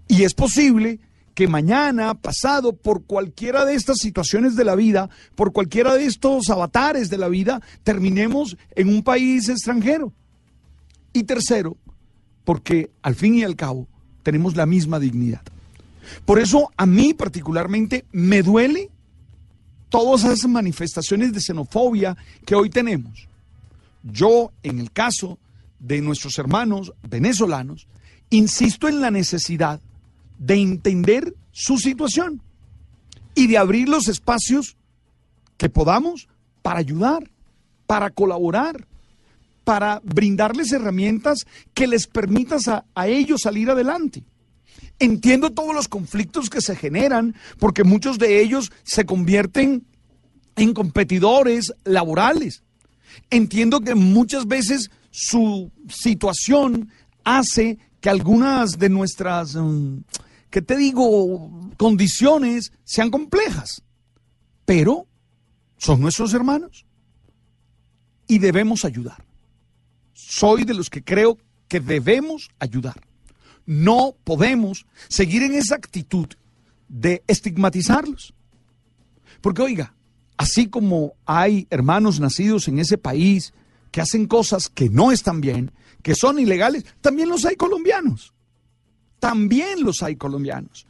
[0.09, 1.01] Y es posible
[1.35, 6.51] que mañana, pasado, por cualquiera de estas situaciones de la vida, por cualquiera de estos
[6.51, 10.13] avatares de la vida, terminemos en un país extranjero.
[11.13, 11.77] Y tercero,
[12.45, 13.87] porque al fin y al cabo
[14.23, 15.43] tenemos la misma dignidad.
[16.25, 18.91] Por eso a mí particularmente me duele
[19.89, 23.29] todas esas manifestaciones de xenofobia que hoy tenemos.
[24.03, 25.39] Yo, en el caso
[25.79, 27.87] de nuestros hermanos venezolanos,
[28.31, 29.81] insisto en la necesidad
[30.43, 32.43] de entender su situación
[33.35, 34.77] y de abrir los espacios
[35.57, 36.27] que podamos
[36.63, 37.31] para ayudar,
[37.87, 38.89] para colaborar,
[39.63, 44.25] para brindarles herramientas que les permitan a, a ellos salir adelante.
[44.99, 49.87] Entiendo todos los conflictos que se generan porque muchos de ellos se convierten
[50.57, 52.65] en competidores laborales.
[53.31, 56.91] Entiendo que muchas veces su situación
[57.23, 59.99] hace que algunas de nuestras, mm,
[60.53, 63.83] que te digo, condiciones sean complejas,
[64.67, 65.07] pero
[65.79, 66.85] son nuestros hermanos
[68.29, 69.25] y debemos ayudar.
[70.13, 71.39] Soy de los que creo
[71.69, 73.01] que debemos ayudar.
[73.65, 76.27] No podemos seguir en esa actitud
[76.87, 78.35] de estigmatizarlos.
[79.41, 79.95] Porque oiga,
[80.37, 83.55] así como hay hermanos nacidos en ese país
[83.91, 85.73] que hacen cosas que no están bien,
[86.03, 88.35] que son ilegales, también los hay colombianos.
[89.23, 90.85] También los hay colombianos.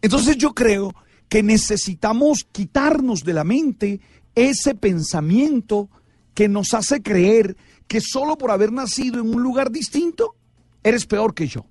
[0.00, 0.94] Entonces yo creo
[1.28, 4.00] que necesitamos quitarnos de la mente
[4.34, 5.90] ese pensamiento
[6.32, 10.34] que nos hace creer que solo por haber nacido en un lugar distinto
[10.82, 11.66] eres peor que yo.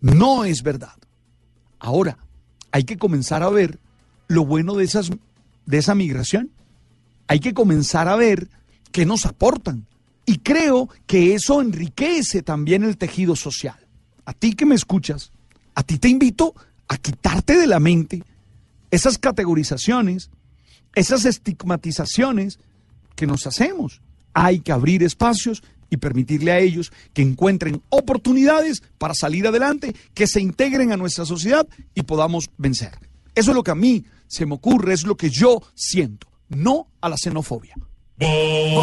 [0.00, 0.96] No es verdad.
[1.78, 2.18] Ahora,
[2.72, 3.78] hay que comenzar a ver
[4.26, 5.10] lo bueno de, esas,
[5.64, 6.50] de esa migración.
[7.28, 8.50] Hay que comenzar a ver
[8.90, 9.86] qué nos aportan.
[10.26, 13.86] Y creo que eso enriquece también el tejido social.
[14.24, 15.31] A ti que me escuchas,
[15.74, 16.54] a ti te invito
[16.88, 18.22] a quitarte de la mente
[18.90, 20.30] esas categorizaciones,
[20.94, 22.58] esas estigmatizaciones
[23.16, 24.02] que nos hacemos.
[24.34, 30.26] Hay que abrir espacios y permitirle a ellos que encuentren oportunidades para salir adelante, que
[30.26, 32.92] se integren a nuestra sociedad y podamos vencer.
[33.34, 36.88] Eso es lo que a mí se me ocurre, es lo que yo siento, no
[37.00, 37.74] a la xenofobia.
[38.18, 38.82] Enciendo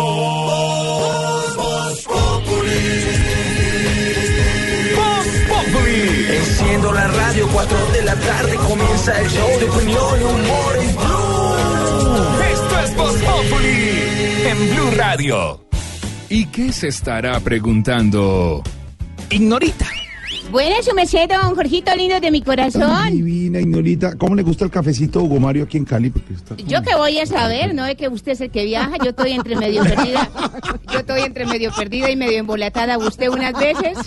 [1.66, 3.29] la
[7.40, 12.44] radio, 4 de la tarde comienza el show de opinión y humor en Blue.
[12.52, 15.66] Esto es Voz Populi en Blue Radio.
[16.30, 18.64] ¿Y qué se estará preguntando?
[19.30, 19.99] Ignorita.
[20.52, 23.12] Buenas, su merced, don Jorgito lindo de mi corazón.
[23.12, 24.16] Divina, Ignorita.
[24.18, 26.10] ¿Cómo le gusta el cafecito a Hugo Mario aquí en Cali?
[26.10, 27.86] Porque está Yo que voy a saber, ¿no?
[27.86, 30.28] Es que usted es el que viaja, yo estoy entre medio perdida.
[30.92, 32.98] Yo estoy entre medio perdida y medio embolatada.
[32.98, 34.00] Usted unas veces,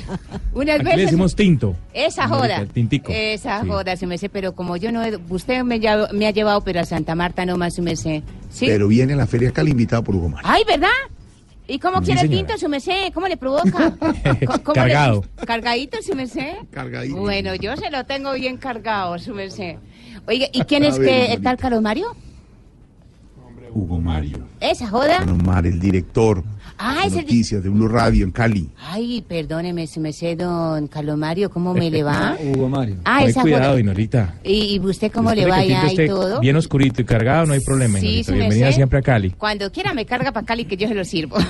[0.53, 1.05] unas Aquí le veces.
[1.07, 1.77] decimos tinto.
[1.95, 2.57] Esa joda.
[2.57, 3.13] el tintico.
[3.15, 3.69] Esa Sí.
[3.69, 5.79] joda, su merced, pero como yo no, he- usted me,
[6.13, 8.23] me ha llevado, pero a Santa Marta nomás, su merced.
[8.51, 8.67] ¿Sí?
[8.67, 10.49] Pero viene a la Feria Cali invitado por Hugo Mario.
[10.51, 10.89] Ay, ¿verdad?
[11.69, 12.47] ¿Y cómo Sí, quiere el señora.
[12.49, 13.13] tinto, su merced?
[13.15, 13.95] ¿Cómo le provoca?
[14.41, 15.25] Le- Cargado.
[15.47, 16.55] ¿Cargadito, su merced?
[16.71, 17.17] Cargadito.
[17.17, 19.77] Bueno, yo se lo tengo bien cargado, su merced.
[20.27, 21.33] Oiga, ¿y quién es A ver, que Marita.
[21.35, 22.17] el tal Carlos Mario?
[23.75, 24.39] Hugo Mario.
[24.61, 25.19] ¿Esa joda?
[25.25, 26.45] Bueno, Mar, el director
[26.79, 27.15] Ah, el...
[27.15, 28.69] noticias de Blue Radio en Cali.
[28.79, 32.37] Ay, perdóneme, su merced, don Carlos Mario, ¿cómo me le va?
[32.43, 32.97] Hugo Mario.
[33.05, 33.81] Ah, Ay, esa cuidado, joda.
[33.81, 34.35] Ignorita.
[34.45, 35.75] ¿Y, y usted cómo le va y
[36.07, 36.41] todo?
[36.41, 37.99] Bien oscurito y cargado, no hay problema.
[37.99, 38.75] Sí, me Bienvenida sé.
[38.75, 39.31] siempre a Cali.
[39.31, 41.37] Cuando quiera me carga para Cali que yo se lo sirvo.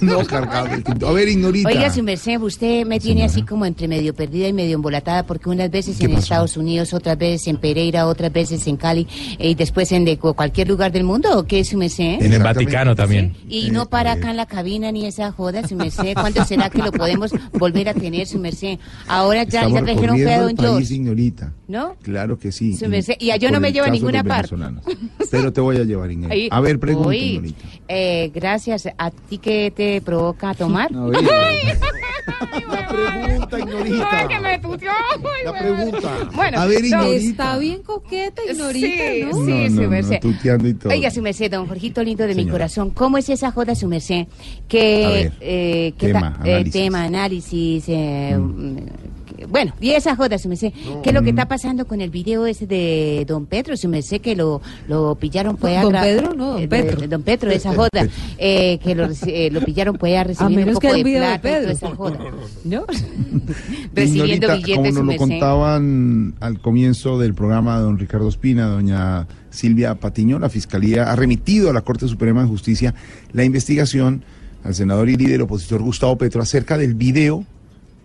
[0.00, 0.68] No, cargado.
[1.06, 1.68] A ver, Ignorita.
[1.68, 5.48] Oiga, su merced, usted me tiene así como entre medio perdida y medio embolatada porque
[5.48, 9.06] unas veces en Estados Unidos, otras veces en Pereira, otras veces en Cali
[9.38, 12.20] eh, y después en de cualquier lugar del mundo, ¿o qué es su merced?
[12.20, 13.34] En el Vaticano también.
[13.48, 16.14] Y no para acá en la cabina ni esa joda, su merced.
[16.14, 18.78] ¿Cuándo será que lo podemos volver a tener, su merced?
[19.06, 21.52] Ahora ya, Estamos ya trajeron fe a don país, George, Ignorita.
[21.68, 21.96] ¿no?
[22.02, 22.74] Claro que sí.
[22.74, 23.14] Su merced.
[23.18, 24.56] Y a yo no me llevo a ninguna parte.
[25.30, 26.08] Pero te voy a llevar.
[26.30, 27.58] Ahí- A ver, pregunta, Uy, Ignorita.
[27.88, 28.88] eh, gracias.
[28.96, 30.90] ¿A ti qué te provoca tomar?
[30.94, 34.08] La pregunta, Ignorita.
[34.10, 34.90] Ay, que me tuteó.
[35.44, 36.30] La pregunta.
[36.34, 36.86] Bueno, a ver, no.
[36.86, 37.14] Ignorita.
[37.30, 39.44] Está bien coqueta, Ignorita, Sí, ¿no?
[39.44, 40.14] sí, no, su no, merced.
[40.14, 40.92] no, tuteando y todo.
[40.92, 42.52] Oiga, su merced, don Jorgito lindo de mi Señora.
[42.52, 44.26] corazón, ¿cómo es esa joda, su merced?
[44.62, 46.72] A Que, ver, eh, que tema, eh, análisis.
[46.72, 48.76] tema, análisis, eh, mm,
[49.36, 50.72] que- bueno, y esa joda, su merced,
[51.02, 54.20] ¿qué es lo que está pasando con el video ese de don Pedro, su merced,
[54.20, 56.34] que lo, lo pillaron pues a ¿Don Pedro?
[56.34, 57.88] No, don eh, de don Petro, esa joda,
[58.38, 61.20] eh, que lo, eh, lo pillaron pues a recibir un menos poco que un video
[61.22, 61.70] de plata Pedro.
[61.70, 62.18] esa joda,
[62.64, 62.84] ¿no?
[63.94, 69.94] Recibiendo billetes, como nos lo contaban al comienzo del programa don Ricardo Espina, doña Silvia
[69.96, 72.94] Patiño, la Fiscalía ha remitido a la Corte Suprema de Justicia
[73.32, 74.24] la investigación
[74.64, 77.46] al senador y líder opositor Gustavo Petro acerca del video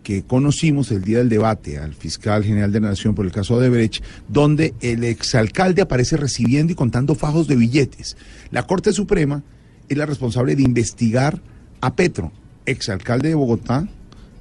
[0.03, 3.59] que conocimos el día del debate al fiscal general de la Nación por el caso
[3.59, 8.17] de Brecht, donde el exalcalde aparece recibiendo y contando fajos de billetes.
[8.51, 9.43] La Corte Suprema
[9.87, 11.41] es la responsable de investigar
[11.81, 12.31] a Petro,
[12.65, 13.87] exalcalde de Bogotá,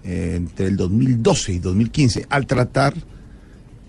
[0.05, 2.95] eh, entre el 2012 y 2015, al tratar,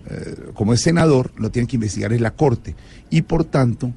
[0.08, 2.74] eh, como es senador, lo tiene que investigar en la Corte
[3.10, 3.92] y por tanto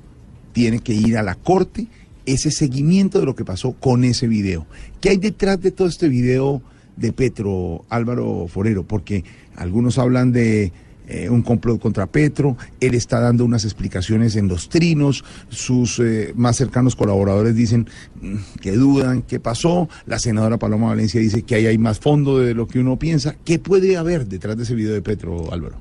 [0.54, 1.88] tiene que ir a la Corte
[2.26, 4.66] ese seguimiento de lo que pasó con ese video.
[5.02, 6.62] ¿Qué hay detrás de todo este video
[6.96, 8.84] de Petro, Álvaro Forero?
[8.84, 9.24] Porque
[9.56, 10.72] algunos hablan de
[11.08, 16.32] eh, un complot contra Petro, él está dando unas explicaciones en los trinos, sus eh,
[16.36, 17.90] más cercanos colaboradores dicen
[18.22, 22.40] mm, que dudan, qué pasó, la senadora Paloma Valencia dice que ahí hay más fondo
[22.40, 23.36] de lo que uno piensa.
[23.44, 25.76] ¿Qué puede haber detrás de ese video de Petro, Álvaro?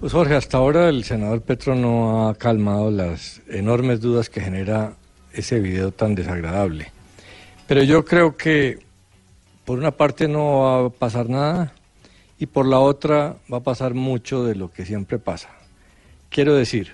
[0.00, 4.96] Pues Jorge, hasta ahora el senador Petro no ha calmado las enormes dudas que genera
[5.34, 6.92] ese video tan desagradable.
[7.66, 8.78] Pero yo creo que
[9.64, 11.72] por una parte no va a pasar nada
[12.38, 15.48] y por la otra va a pasar mucho de lo que siempre pasa.
[16.28, 16.92] Quiero decir,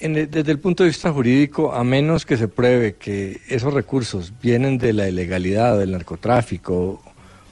[0.00, 4.78] desde el punto de vista jurídico, a menos que se pruebe que esos recursos vienen
[4.78, 7.00] de la ilegalidad, del narcotráfico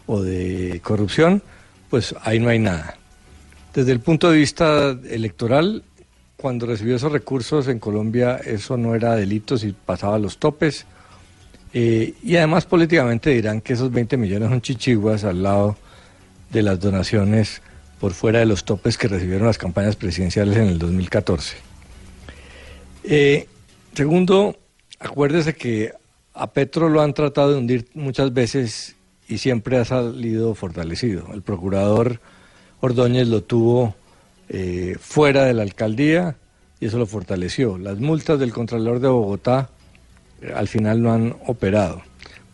[0.06, 1.42] o de corrupción,
[1.90, 2.96] pues ahí no hay nada.
[3.72, 5.84] Desde el punto de vista electoral,
[6.40, 10.86] cuando recibió esos recursos en Colombia, eso no era delito si pasaba los topes.
[11.74, 15.76] Eh, y además políticamente dirán que esos 20 millones son chichiguas al lado
[16.50, 17.60] de las donaciones
[18.00, 21.56] por fuera de los topes que recibieron las campañas presidenciales en el 2014.
[23.04, 23.46] Eh,
[23.92, 24.56] segundo,
[24.98, 25.92] acuérdese que
[26.32, 28.96] a Petro lo han tratado de hundir muchas veces
[29.28, 31.26] y siempre ha salido fortalecido.
[31.34, 32.18] El procurador
[32.80, 33.94] Ordóñez lo tuvo
[34.52, 36.34] eh, fuera de la alcaldía
[36.80, 37.78] y eso lo fortaleció.
[37.78, 39.70] Las multas del Contralor de Bogotá
[40.42, 42.02] eh, al final no han operado.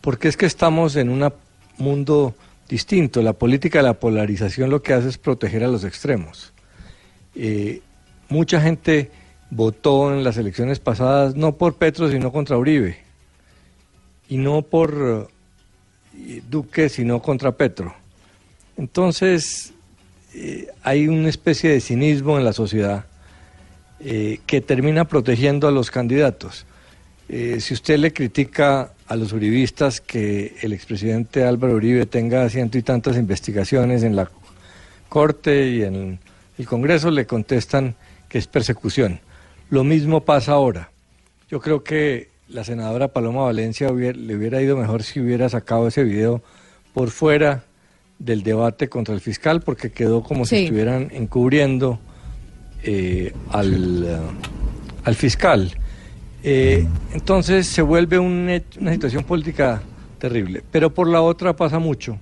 [0.01, 1.27] Porque es que estamos en un
[1.79, 2.35] mundo
[2.69, 3.23] distinto.
[3.23, 6.53] La política de la polarización lo que hace es proteger a los extremos.
[7.33, 7.81] Eh,
[8.29, 9.09] mucha gente
[9.49, 12.99] votó en las elecciones pasadas no por Petro, sino contra Uribe.
[14.29, 15.31] Y no por
[16.47, 17.95] Duque, sino contra Petro.
[18.77, 19.73] Entonces,
[20.39, 23.05] eh, hay una especie de cinismo en la sociedad
[23.99, 26.67] eh, que termina protegiendo a los candidatos.
[27.27, 32.77] Eh, si usted le critica a los uribistas que el expresidente Álvaro Uribe tenga ciento
[32.77, 34.29] y tantas investigaciones en la
[35.09, 36.19] Corte y en
[36.59, 37.95] el Congreso, le contestan
[38.29, 39.19] que es persecución.
[39.71, 40.91] Lo mismo pasa ahora.
[41.49, 46.03] Yo creo que la senadora Paloma Valencia le hubiera ido mejor si hubiera sacado ese
[46.03, 46.43] video
[46.93, 47.63] por fuera
[48.19, 51.99] del debate contra el fiscal porque quedó como si estuvieran encubriendo
[52.83, 54.17] eh, al, eh,
[55.03, 55.71] al, fiscal.
[56.43, 58.61] Eh, entonces se vuelve una
[58.93, 59.81] situación política
[60.17, 60.63] terrible.
[60.71, 62.17] Pero por la otra pasa mucho,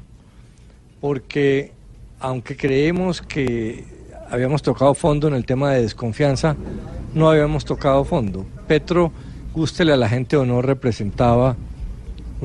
[1.01, 1.71] porque
[2.19, 3.85] aunque creemos que
[4.29, 6.55] habíamos tocado fondo en el tema de desconfianza,
[7.13, 8.45] no habíamos tocado fondo.
[8.67, 9.11] Petro,
[9.53, 11.55] gústele a la gente o no, representaba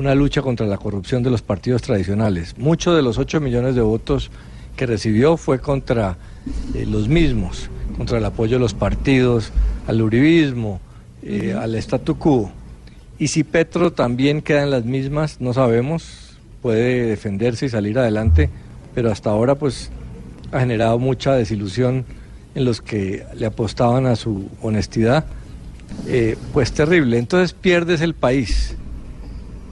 [0.01, 2.57] una lucha contra la corrupción de los partidos tradicionales.
[2.57, 4.31] Muchos de los 8 millones de votos
[4.75, 6.17] que recibió fue contra
[6.73, 9.51] eh, los mismos, contra el apoyo de los partidos,
[9.85, 10.81] al uribismo,
[11.21, 12.51] eh, al statu quo.
[13.19, 18.49] Y si Petro también queda en las mismas, no sabemos, puede defenderse y salir adelante,
[18.95, 19.91] pero hasta ahora pues
[20.51, 22.05] ha generado mucha desilusión
[22.55, 25.25] en los que le apostaban a su honestidad,
[26.07, 27.19] eh, pues terrible.
[27.19, 28.77] Entonces pierdes el país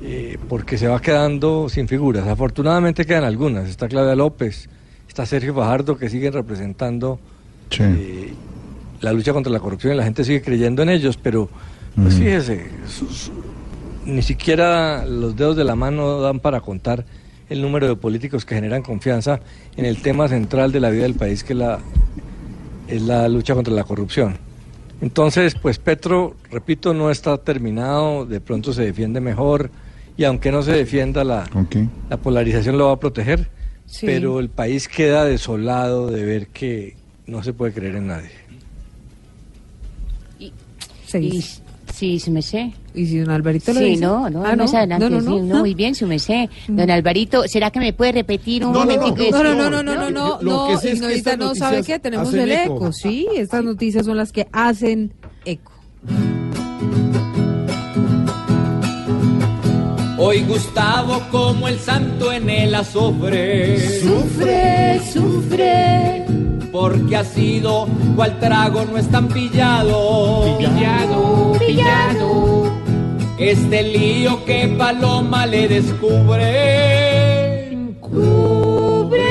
[0.02, 2.28] eh, porque se va quedando sin figuras.
[2.28, 3.68] Afortunadamente quedan algunas.
[3.70, 4.70] Está Claudia López,
[5.08, 7.20] está Sergio Fajardo, que siguen representando
[7.80, 8.34] eh,
[9.02, 11.50] la lucha contra la corrupción y la gente sigue creyendo en ellos, pero
[11.96, 12.68] pues fíjese,
[14.06, 17.06] ni siquiera los dedos de la mano dan para contar
[17.50, 19.42] el número de políticos que generan confianza
[19.76, 21.80] en el tema central de la vida del país, que la,
[22.88, 24.38] es la lucha contra la corrupción.
[25.02, 29.72] Entonces, pues Petro, repito, no está terminado, de pronto se defiende mejor,
[30.20, 31.50] y aunque no se defienda la,
[32.10, 33.48] la polarización lo va a proteger,
[34.02, 38.30] pero el país queda desolado de ver que no se puede creer en nadie.
[40.38, 40.52] Y,
[41.94, 42.74] sí, se me sé.
[42.94, 44.02] ¿Y si don Alvarito lo sí, dice?
[44.02, 45.60] no, no, Ah, más adelante, no, no, sí, no.
[45.60, 46.50] muy bien, su merced.
[46.68, 49.32] Don Alvarito, ¿será que me puede repetir un No, no, no, momentico?
[49.42, 51.98] no, no, no, no, no, no, no, que sí es que ignorita, no sabe qué,
[51.98, 52.76] tenemos el eco.
[52.76, 55.14] eco, sí, estas noticias son las que hacen
[55.46, 55.72] eco.
[60.22, 63.80] Hoy Gustavo como el santo en el azufre.
[64.02, 66.26] Sufre, sufre.
[66.74, 67.88] Porque ha sido
[68.18, 70.58] cual trago no es tan pillado.
[70.58, 72.70] Pillado, pillado.
[73.38, 76.48] Este lío que Paloma le descubre.
[78.02, 79.30] Cubre.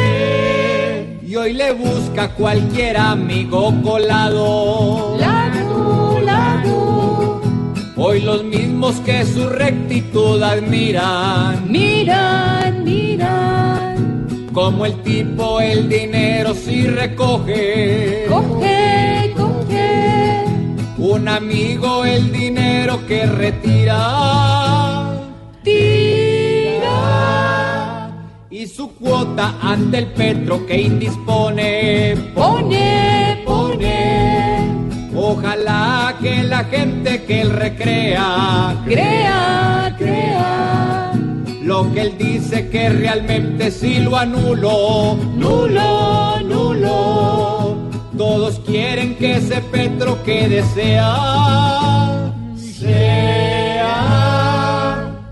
[1.23, 5.19] Y hoy le busca cualquier amigo colado.
[5.19, 7.43] Lado, lado.
[7.94, 8.43] Hoy los
[8.78, 11.70] mismos que su rectitud admiran.
[11.70, 14.26] Miran, miran.
[14.52, 18.26] Como el tipo el dinero si recoge.
[18.28, 20.44] Coge, coge.
[20.96, 23.98] Un amigo el dinero que retira.
[25.64, 26.90] Tira.
[28.50, 32.16] Y su cuota ante el petro que indispone.
[32.32, 34.38] Pone, pone.
[35.20, 38.77] Ojalá que la gente que él recrea.
[38.85, 41.12] Crea, crea.
[41.61, 45.16] Lo que él dice que realmente sí lo anulo.
[45.35, 47.77] Nulo, nulo.
[48.16, 53.99] Todos quieren que ese Petro que desea sea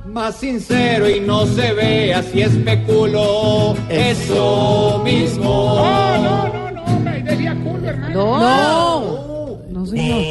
[0.05, 5.77] más sincero y no se vea si especulo eso mismo.
[5.77, 8.15] No, no, no, no, hombre, decía culo, hermano.
[8.15, 8.39] No.
[8.41, 8.96] No,
[9.87, 10.23] señor.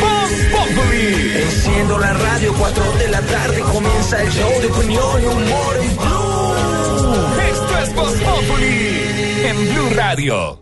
[0.00, 1.32] Voz Populi.
[1.42, 5.96] Enciendo la radio, 4 de la tarde comienza el show de opinión y humor en
[5.96, 6.46] Blue.
[7.50, 10.60] Esto es Voz Populi en Blue Radio.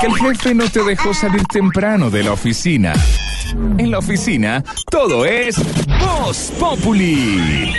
[0.00, 2.92] Que el jefe no te dejó salir temprano de la oficina.
[3.78, 5.56] En la oficina, todo es
[5.98, 7.72] Voz Populi.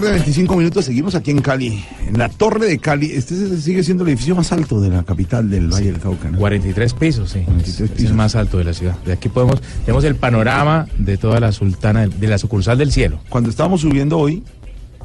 [0.00, 0.84] Tarde, 25 minutos.
[0.84, 3.12] Seguimos aquí en Cali, en la Torre de Cali.
[3.12, 6.30] Este es- sigue siendo el edificio más alto de la capital del Valle del Cauca.
[6.30, 6.38] ¿no?
[6.38, 7.40] 43 pisos, sí.
[7.64, 8.96] Es el más alto de la ciudad.
[9.04, 13.20] De aquí podemos, tenemos el panorama de toda la sultana, de la sucursal del cielo.
[13.28, 14.42] Cuando estábamos subiendo hoy,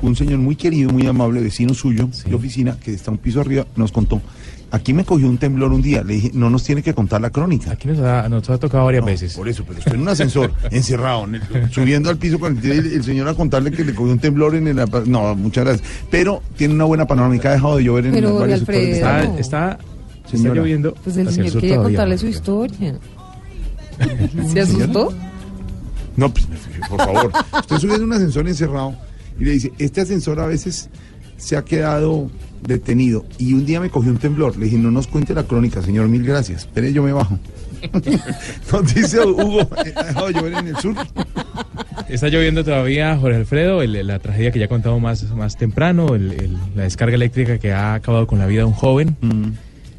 [0.01, 3.67] un señor muy querido, muy amable, vecino suyo de oficina, que está un piso arriba,
[3.75, 4.21] nos contó.
[4.71, 6.03] Aquí me cogió un temblor un día.
[6.03, 7.71] Le dije, no nos tiene que contar la crónica.
[7.71, 9.33] Aquí nos ha, nos ha tocado varias veces.
[9.33, 12.71] Por eso, pero estoy en un ascensor, encerrado, en el- subiendo al piso con el,
[12.71, 14.75] el señor a contarle que le cogió un temblor en el...
[15.07, 15.87] No, muchas gracias.
[16.11, 18.93] Pero tiene una buena panorámica, ha dejado de llover en Pero, varios Alfredo.
[18.93, 19.79] Está, está,
[20.31, 20.93] está lloviendo.
[21.03, 22.95] Pues el señor quería todavía, contarle su historia.
[24.53, 25.13] ¿Se asustó?
[26.15, 26.45] No, pues,
[26.89, 27.31] por favor.
[27.59, 28.93] Estoy subiendo un ascensor encerrado
[29.39, 30.89] y le dice, este ascensor a veces
[31.37, 32.29] se ha quedado
[32.65, 34.57] detenido y un día me cogió un temblor.
[34.57, 36.61] Le dije, no nos cuente la crónica, señor, mil gracias.
[36.63, 37.37] Espere, yo me bajo.
[38.73, 40.95] Nos dice Hugo, eh, ¿ha dejado de llover en el sur?
[42.09, 46.33] Está lloviendo todavía, Jorge Alfredo, el- la tragedia que ya contamos más, más temprano, el-
[46.33, 49.15] el- la descarga eléctrica que ha acabado con la vida de un joven.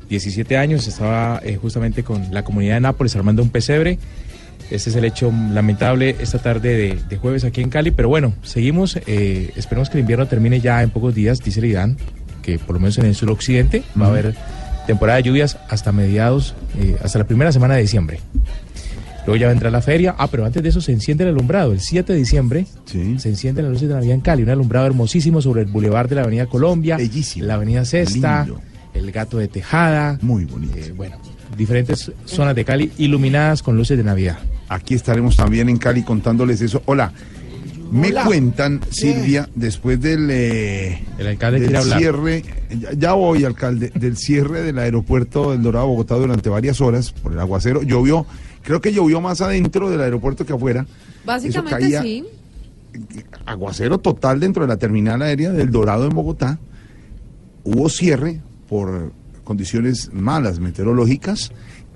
[0.08, 3.98] 17 años, estaba eh, justamente con la comunidad de Nápoles armando un pesebre.
[4.70, 8.34] Este es el hecho lamentable esta tarde de, de jueves aquí en Cali, pero bueno,
[8.42, 11.96] seguimos, eh, esperemos que el invierno termine ya en pocos días, dice el IDAN,
[12.58, 14.34] por lo menos en el suroccidente va a haber
[14.86, 18.20] temporada de lluvias hasta mediados, eh, hasta la primera semana de diciembre.
[19.26, 20.14] Luego ya vendrá la feria.
[20.18, 21.72] Ah, pero antes de eso se enciende el alumbrado.
[21.72, 24.42] El 7 de diciembre se enciende la luces de Navidad en Cali.
[24.42, 26.98] Un alumbrado hermosísimo sobre el bulevar de la Avenida Colombia.
[27.36, 28.44] La Avenida Cesta.
[28.44, 28.60] Lindo.
[28.94, 30.18] El Gato de Tejada.
[30.20, 30.76] Muy bonito.
[30.96, 31.16] bueno,
[31.56, 34.38] diferentes zonas de Cali iluminadas con luces de Navidad.
[34.68, 36.82] Aquí estaremos también en Cali contándoles eso.
[36.86, 37.12] Hola,
[37.90, 38.24] Me Hola.
[38.24, 41.98] cuentan, Silvia, después del, eh, El alcalde del quiere hablar.
[41.98, 42.44] cierre,
[42.78, 47.32] ya, ya voy, alcalde, del cierre del aeropuerto del Dorado Bogotá durante varias horas por
[47.32, 47.82] el aguacero.
[47.82, 48.26] Llovió,
[48.62, 50.86] creo que llovió más adentro del aeropuerto que afuera.
[51.24, 52.24] Básicamente caía- sí.
[53.46, 56.58] aguacero total dentro de la terminal aérea del Dorado en Bogotá.
[57.64, 59.12] Hubo cierre por
[59.42, 61.50] condiciones malas meteorológicas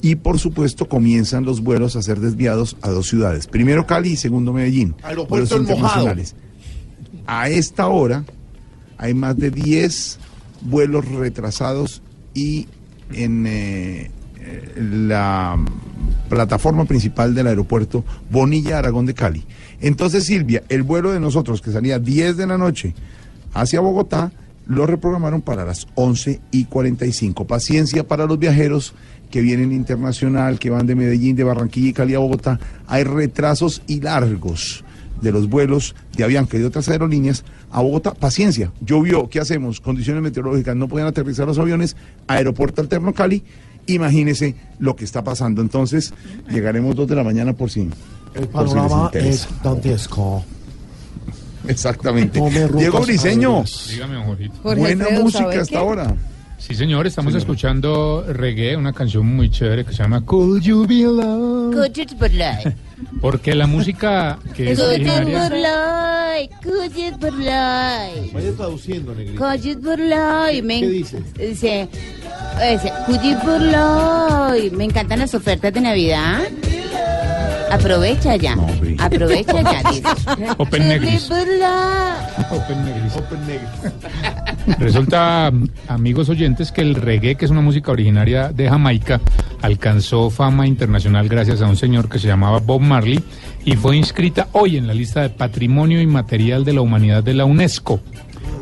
[0.05, 3.47] y por supuesto comienzan los vuelos a ser desviados a dos ciudades.
[3.47, 4.95] Primero Cali y segundo Medellín.
[5.31, 5.63] Vuelos Mojado.
[5.63, 6.37] internacionales.
[7.27, 8.27] A esta hora
[8.99, 10.19] hay más de 10
[10.61, 12.03] vuelos retrasados
[12.35, 12.69] y
[13.15, 14.11] en eh,
[14.41, 15.57] eh, la
[16.29, 19.47] plataforma principal del aeropuerto Bonilla Aragón de Cali.
[19.81, 22.95] Entonces, Silvia, el vuelo de nosotros que salía 10 de la noche
[23.55, 24.33] hacia Bogotá,
[24.67, 27.47] lo reprogramaron para las 11 y 45.
[27.47, 28.95] Paciencia para los viajeros
[29.35, 32.61] que vienen internacional, que van de Medellín, de Barranquilla y Cali a Bogotá.
[32.87, 34.85] Hay retrasos y largos
[35.21, 38.15] de los vuelos de Avianca y de otras aerolíneas a Bogotá.
[38.15, 39.81] Paciencia, llovió, ¿qué hacemos?
[39.81, 41.97] Condiciones meteorológicas, no podían aterrizar los aviones,
[42.29, 43.43] aeropuerto alterno Cali.
[43.89, 45.63] Imagínese lo que está pasando.
[45.63, 46.15] Entonces,
[46.49, 47.81] llegaremos dos de la mañana por si.
[47.81, 49.49] El por si les panorama interesa.
[49.49, 50.45] es dantesco.
[51.67, 52.41] Exactamente.
[52.77, 53.65] Diego Briseño.
[53.91, 54.25] Dígame.
[54.25, 55.77] Jorge buena Alfredo, música ¿sabe hasta qué?
[55.77, 56.15] ahora.
[56.67, 61.05] Sí, señor, estamos escuchando reggae, una canción muy chévere que se llama Could You Be
[61.05, 61.77] Alone.
[61.77, 62.75] Could you be like?
[63.21, 66.55] Porque la música que es Could you be like?
[66.63, 68.33] Could you be like?
[68.33, 69.45] Vaya traduciendo, negrito.
[69.45, 70.63] Could you be like?
[70.63, 71.23] Me ¿Qué dice?
[71.37, 71.89] Dice,
[72.71, 74.75] dice, could you be like?
[74.75, 76.45] Me encantan las ofertas de Navidad.
[77.71, 78.57] Aprovecha ya.
[79.01, 80.09] Aprovecha ya, dice.
[80.57, 81.31] Open Negris.
[81.31, 83.17] Open Negris.
[83.17, 83.69] Open negro.
[84.79, 85.53] Resulta,
[85.89, 89.21] amigos oyentes, que el reggae, que es una música originaria de Jamaica,
[89.61, 93.23] alcanzó fama internacional gracias a un señor que se llamaba Bob Marley
[93.65, 97.45] y fue inscrita hoy en la lista de Patrimonio Inmaterial de la Humanidad de la
[97.45, 98.01] UNESCO.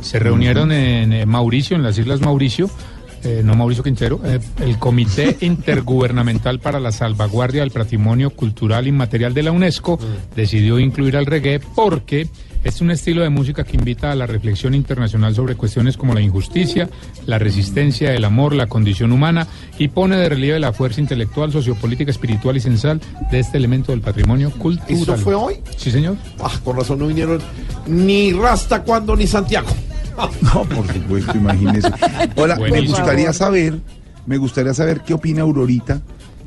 [0.01, 2.69] Se reunieron en eh, Mauricio, en las Islas Mauricio,
[3.25, 9.33] eh, no Mauricio Quintero, eh, el Comité Intergubernamental para la Salvaguardia del Patrimonio Cultural Inmaterial
[9.33, 9.99] de la UNESCO
[10.35, 12.29] decidió incluir al reggae porque
[12.65, 16.21] es un estilo de música que invita a la reflexión internacional sobre cuestiones como la
[16.21, 16.89] injusticia,
[17.27, 19.47] la resistencia, el amor, la condición humana
[19.79, 24.01] y pone de relieve la fuerza intelectual, sociopolítica, espiritual y sensal de este elemento del
[24.01, 25.03] patrimonio cultural.
[25.03, 25.57] ¿Eso fue hoy?
[25.77, 26.17] Sí, señor.
[26.41, 27.41] Ah, con razón no vinieron
[27.87, 29.69] ni Rasta cuando ni Santiago.
[30.43, 31.91] No, por supuesto, imagínese.
[32.37, 33.79] Hola, me gustaría saber,
[34.27, 36.03] me gustaría saber qué opina Aurorita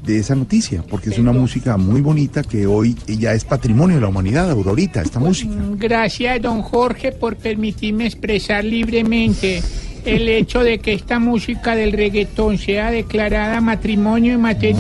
[0.06, 4.02] de esa noticia, porque es una música muy bonita que hoy ya es patrimonio de
[4.02, 5.54] la humanidad, Aurorita, esta música.
[5.78, 9.62] Gracias, don Jorge, por permitirme expresar libremente
[10.06, 14.80] el hecho de que esta música del reggaetón sea declarada matrimonio y materia.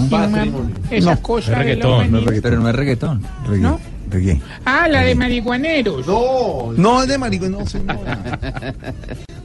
[0.91, 2.41] Esa No, cosa es de la reggaetón, no es.
[2.41, 3.21] Pero no es reggaetón.
[3.47, 3.79] Reggae, ¿No?
[4.11, 4.39] reggae.
[4.65, 6.05] Ah, la de marihuaneros.
[6.05, 6.71] No.
[6.77, 8.37] No es de marico, no señora.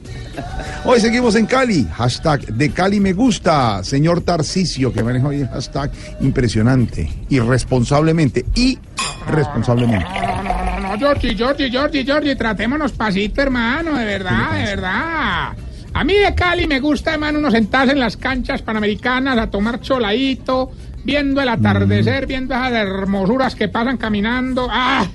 [0.85, 1.87] Hoy seguimos en Cali.
[1.93, 3.83] Hashtag de Cali me gusta.
[3.83, 5.91] Señor Tarcisio, que maneja hoy el hashtag
[6.21, 7.09] impresionante.
[7.29, 8.45] Irresponsablemente.
[8.55, 8.79] Y
[9.27, 10.05] responsablemente.
[10.05, 15.53] No, no, no, no, Georgie, Georgie, Georgie, Georgie, tratémonos pasito, hermano, de verdad, de verdad.
[15.93, 19.81] A mí de Cali me gusta, hermano, uno sentarse en las canchas panamericanas a tomar
[19.81, 20.71] choladito,
[21.03, 25.05] viendo el atardecer, viendo esas hermosuras que pasan caminando, ¡ah!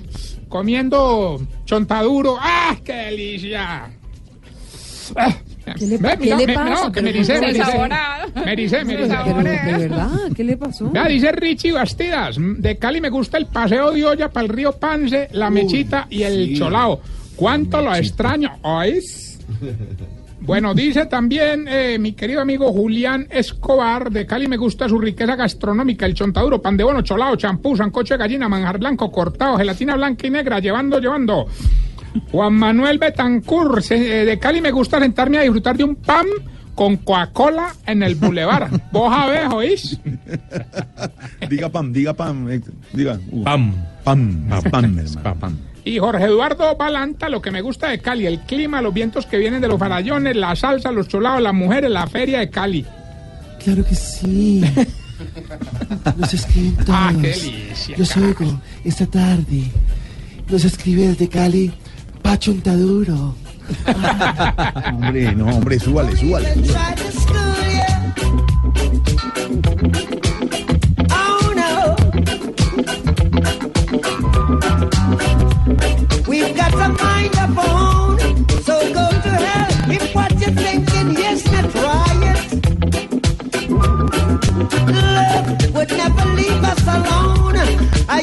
[0.48, 2.76] Comiendo chontaduro, ¡ah!
[2.84, 3.90] ¡Qué delicia!
[5.76, 6.84] ¿Qué le, qué le me- pasa?
[6.86, 7.64] no, que me dice, me dice,
[8.44, 9.16] me dice, me dice.
[9.24, 10.10] Pero, ¿De verdad?
[10.34, 10.90] ¿Qué le pasó?
[10.90, 14.52] Vea, dice Richie Bastidas, "Mm, de Cali me gusta el paseo de olla para el
[14.52, 16.58] río Pance, la mechita y el sí.
[16.58, 17.00] cholao.
[17.34, 18.50] ¿Cuánto lo extraño?
[18.62, 19.38] ¿Oís?
[20.40, 25.34] Bueno, dice también eh, mi querido amigo Julián Escobar, de Cali me gusta su riqueza
[25.34, 29.96] gastronómica, el chontaduro, pan de bono, cholao, champú, sancocho de gallina, manjar blanco, cortado, gelatina
[29.96, 31.46] blanca y negra, llevando, llevando.
[32.30, 36.26] Juan Manuel Betancourt, se- eh, de Cali me gusta sentarme a disfrutar de un pan
[36.74, 38.68] con Coca-Cola en el bulevar.
[38.92, 39.98] Vos ver, ¿oís?
[41.48, 42.50] Diga pam, diga pam.
[42.50, 42.60] eh,
[42.92, 43.18] Diga.
[43.30, 43.74] uh, pam.
[44.06, 45.56] Pam, pam, hermano.
[45.84, 49.36] Y Jorge Eduardo Balanta, lo que me gusta de Cali, el clima, los vientos que
[49.36, 52.84] vienen de los farallones, la salsa, los cholados, las mujeres, la feria de Cali.
[53.64, 54.62] Claro que sí.
[56.16, 56.88] Nos escriben todos.
[56.90, 59.62] Ah, qué delicia, Los oigo esta tarde.
[60.48, 61.72] Nos escribe desde Cali
[62.26, 63.36] Pacho Untaduro.
[64.90, 66.48] Hombre, no, hombre, súbale, súbale.
[71.08, 71.94] Oh no.
[76.26, 78.18] We've got to mind our own,
[78.66, 82.40] so go to hell if what you're thinking, yes, now try it.
[84.90, 85.46] Love
[85.76, 87.56] would never leave us alone.
[88.08, 88.20] I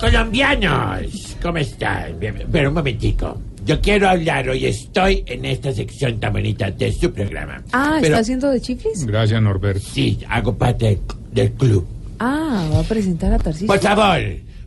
[0.00, 2.16] Colombianos, ¿cómo están?
[2.52, 3.40] Pero un momentico.
[3.64, 7.62] Yo quiero hablar, hoy estoy en esta sección tan bonita de su programa.
[7.72, 9.04] Ah, Pero- ¿está haciendo de chiflis?
[9.04, 9.80] Gracias, Norberto.
[9.92, 10.98] Sí, hago parte del,
[11.32, 11.86] del club.
[12.18, 13.66] Ah, va a presentar a Tarcísio.
[13.66, 14.18] Por favor,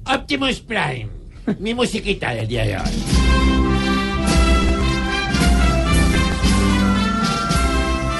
[0.05, 1.07] Optimus Prime,
[1.59, 2.91] mi musiquita del día de hoy.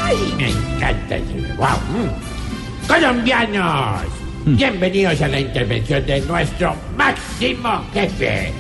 [0.04, 1.54] Ay, me encanta ese.
[1.58, 1.68] ¡Wow!
[1.68, 2.88] mm.
[2.88, 4.02] Colombianos,
[4.46, 8.52] bienvenidos a la intervención de nuestro máximo jefe,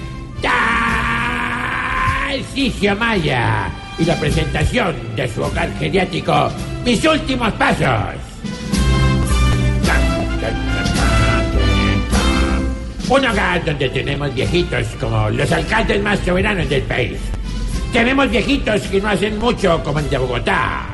[2.32, 6.52] Tarcisio Maya, y la presentación de su hogar geriátrico,
[6.86, 8.16] Mis Últimos Pasos.
[13.10, 17.18] Un hogar donde tenemos viejitos como los alcaldes más soberanos del país.
[17.92, 20.86] Tenemos viejitos que no hacen mucho como el de Bogotá.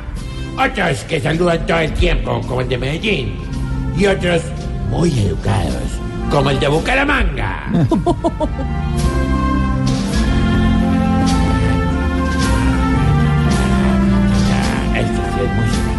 [0.57, 3.35] Otros que saludan todo el tiempo como el de Medellín.
[3.95, 4.41] Y otros
[4.89, 5.83] muy educados
[6.31, 7.63] como el de Bucaramanga.
[14.95, 15.91] Esto sí es música.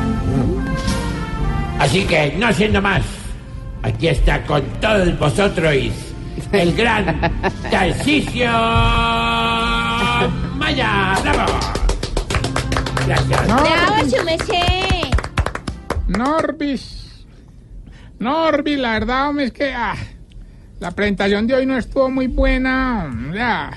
[1.79, 3.03] Así que, no siendo más,
[3.83, 5.75] aquí está con todos vosotros
[6.53, 7.21] el gran
[7.71, 8.51] Tarcisio
[10.57, 11.15] Maya.
[11.23, 11.59] ¡Bravo!
[13.07, 13.47] Gracias.
[13.47, 15.09] Bravo, su merced.
[16.09, 16.98] Norbis.
[18.19, 19.97] Norbis, la verdad, hombre, es que ah,
[20.81, 23.11] la presentación de hoy no estuvo muy buena.
[23.35, 23.71] ya.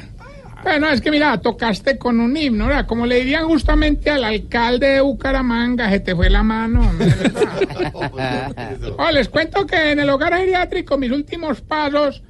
[0.64, 2.86] Bueno, es que mira, tocaste con un himno, ¿verdad?
[2.86, 6.92] Como le dirían justamente al alcalde de Bucaramanga, se te fue la mano.
[8.98, 12.22] Oh, les cuento que en el hogar geriátrico, mis últimos pasos,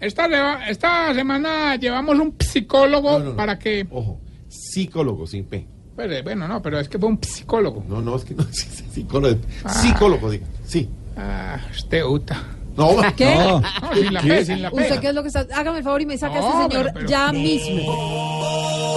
[0.00, 3.86] esta, esta semana llevamos un psicólogo para que...
[3.90, 5.66] Ojo, psicólogo sin P.
[5.94, 7.84] Pues, eh, bueno, no, pero es que fue un psicólogo.
[7.88, 9.36] No, no, es que no, sí, sí, psicólogo.
[9.64, 9.70] Ah.
[9.70, 10.46] Psicólogo, diga.
[10.64, 10.88] Sí.
[11.16, 12.36] Ah, este Uta.
[12.76, 13.34] No, ¿Qué?
[13.34, 13.62] No,
[13.94, 14.28] sin la ¿Qué?
[14.28, 14.76] P, sin la P.
[14.82, 15.46] ¿Usted qué es lo que está...?
[15.54, 18.96] Hágame el favor y me saca a No, este señor pero- pero- ya mismo.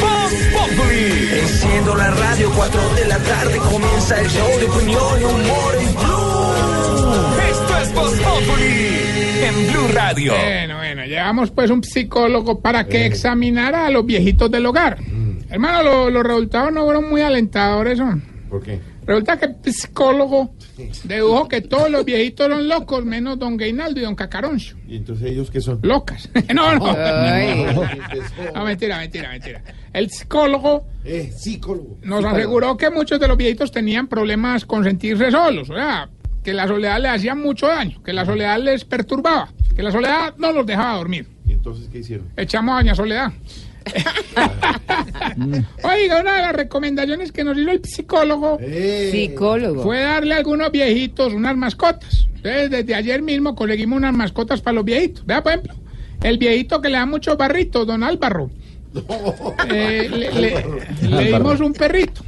[0.00, 1.28] Voz Populi.
[1.40, 5.94] Enciendo la radio, 4 de la tarde comienza el show de opinión y humor en
[5.94, 7.24] Blue.
[7.50, 8.98] Esto es Voz Populi
[9.42, 10.32] en Blue Radio.
[10.34, 14.98] Bueno, bueno, llevamos pues un psicólogo para que examinara a los viejitos del hogar.
[15.50, 17.98] Hermano, lo- los resultados no fueron muy alentadores.
[17.98, 18.20] ¿no?
[18.48, 18.80] ¿Por qué?
[19.06, 20.54] Resulta que el psicólogo
[21.04, 24.76] dedujo que todos los viejitos son locos, menos don Gainaldo y don Cacaroncio.
[24.86, 25.80] ¿Y entonces ellos qué son?
[25.82, 26.28] Locas.
[26.54, 26.86] no, no.
[26.96, 27.66] Ay.
[28.54, 29.62] No, mentira, mentira, mentira.
[29.92, 31.98] El psicólogo Eh, psicólogo.
[32.02, 36.08] nos aseguró que muchos de los viejitos tenían problemas con sentirse solos, o sea,
[36.44, 40.34] que la soledad les hacía mucho daño, que la soledad les perturbaba, que la soledad
[40.38, 41.26] no los dejaba dormir.
[41.46, 42.28] ¿Y entonces qué hicieron?
[42.36, 43.32] Echamos a Doña Soledad.
[45.82, 48.58] Oiga, una de las recomendaciones que nos hizo el psicólogo
[49.10, 49.82] Psicólogo.
[49.82, 52.26] fue darle a algunos viejitos unas mascotas.
[52.36, 55.24] Entonces, desde ayer mismo conseguimos unas mascotas para los viejitos.
[55.26, 55.74] Vea, por ejemplo,
[56.22, 58.50] el viejito que le da muchos barritos, don Álvaro.
[59.72, 60.64] Eh, le, le-
[61.08, 62.24] le dimos un perrito.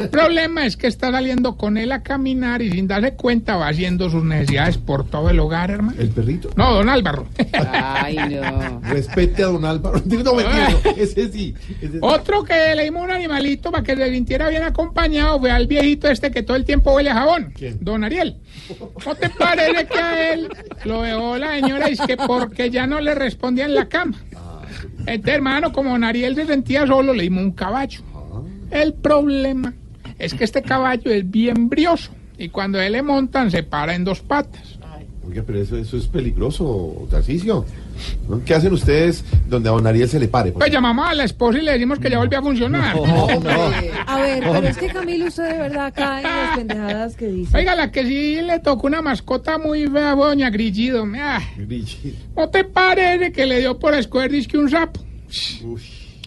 [0.00, 3.68] El problema es que está saliendo con él a caminar y sin darse cuenta va
[3.68, 6.00] haciendo sus necesidades por todo el hogar, hermano.
[6.00, 6.48] ¿El perrito?
[6.56, 7.26] No, don Álvaro.
[7.52, 8.80] Ay, no.
[8.80, 10.00] Respete a don Álvaro.
[10.20, 11.54] No, mentira, ese sí.
[11.80, 11.98] ese sí.
[12.00, 16.08] Otro que le dimos un animalito para que se sintiera bien acompañado fue al viejito
[16.08, 17.54] este que todo el tiempo huele a jabón.
[17.80, 18.36] Don Ariel.
[19.06, 20.48] ¿No te parece que a él
[20.84, 24.18] lo dejó la señora y es que porque ya no le respondía en la cama?
[25.06, 28.02] Este hermano, como don Ariel se sentía solo, le dimos un caballo.
[28.70, 29.74] El problema
[30.20, 34.04] es que este caballo es bien brioso y cuando él le montan se para en
[34.04, 34.78] dos patas.
[35.26, 37.64] Oiga, pero eso, eso es peligroso, Tarcicio.
[38.44, 40.50] ¿Qué hacen ustedes donde a don Ariel se le pare?
[40.50, 42.96] Pues llamamos a la esposa y le decimos que ya volvió a funcionar.
[44.06, 47.56] A ver, pero es que Camilo, usted de verdad cae en las pendejadas que dice.
[47.56, 51.06] Oiga, la que sí le tocó una mascota muy fea, fue doña Grillido.
[51.16, 51.40] Ah,
[52.34, 55.00] ¿No te parece que le dio por escoger disque un sapo?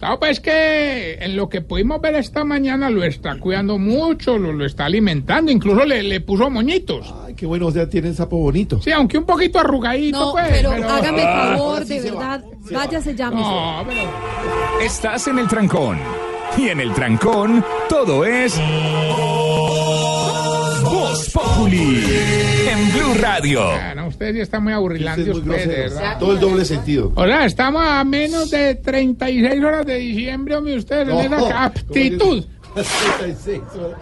[0.06, 4.52] No, pues que en lo que pudimos ver esta mañana lo está cuidando mucho, lo,
[4.52, 7.12] lo está alimentando, incluso le, le puso moñitos.
[7.26, 8.82] Ay, qué bueno, o sea, tienen sapo bonito.
[8.82, 10.44] Sí, aunque un poquito arrugadito, No, pues.
[10.50, 12.80] pero, pero- hágame Ah, favor, sí de va, verdad, se va.
[12.84, 13.50] váyase ya mismo.
[13.50, 14.84] No, pero...
[14.84, 15.98] Estás en el trancón.
[16.58, 18.60] Y en el trancón, todo es.
[20.82, 22.04] Voz Populi
[22.70, 23.62] en Blue Radio.
[23.70, 26.00] Ah, no, usted sí está muy aburrilante, Usted es muy usted, de grosero.
[26.00, 26.18] verdad.
[26.18, 27.12] Todo el doble sentido.
[27.14, 32.44] Hola, estamos a menos de 36 horas de diciembre, hombre, ustedes en esa aptitud.
[32.74, 33.98] 36 horas.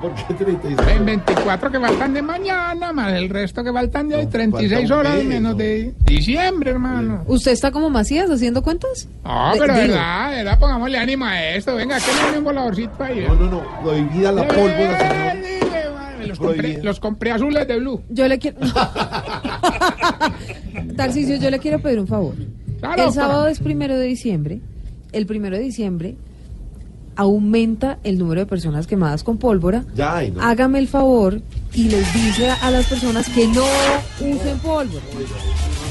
[0.00, 4.16] ¿Por qué 36 En 24 que faltan de mañana, más el resto que faltan de
[4.16, 7.22] hoy, 36 falta un horas mes, menos de diciembre, hermano.
[7.26, 9.06] ¿Usted está como Macías haciendo cuentas?
[9.22, 11.74] No, De- pero digo, verdad, verdad, pongámosle ánimo a esto.
[11.76, 13.26] Venga, que le un voladorcito ahí.
[13.28, 13.80] No, no, no.
[13.82, 15.69] Prohibida la pólvora, señor.
[16.28, 18.02] Los compré, los compré azules de blue.
[18.10, 18.58] Yo le quiero.
[20.96, 22.34] Tarcisio, yo le quiero pedir un favor.
[22.80, 24.60] Claro, el sábado para- es primero de diciembre.
[25.12, 26.16] El primero de diciembre
[27.16, 29.84] aumenta el número de personas quemadas con pólvora.
[29.94, 30.40] Ya, ay, no.
[30.42, 31.40] Hágame el favor
[31.74, 33.64] y les dice a las personas que no
[34.20, 35.02] usen pólvora.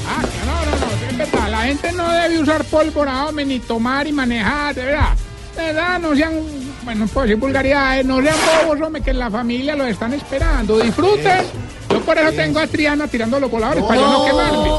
[0.08, 0.76] Ah, no, no, no,
[1.10, 1.50] es verdad.
[1.50, 5.14] La gente no debe usar pólvora, hombre, ni tomar y manejar, de verdad.
[5.56, 6.32] De verdad, no sean,
[6.84, 10.12] bueno, no puedo decir vulgaridades, no sean bobos, hombre, que en la familia los están
[10.14, 10.78] esperando.
[10.78, 11.42] Disfruten.
[11.90, 14.70] Yo por eso tengo a Triana tirando los voladores, para yo no quemarme.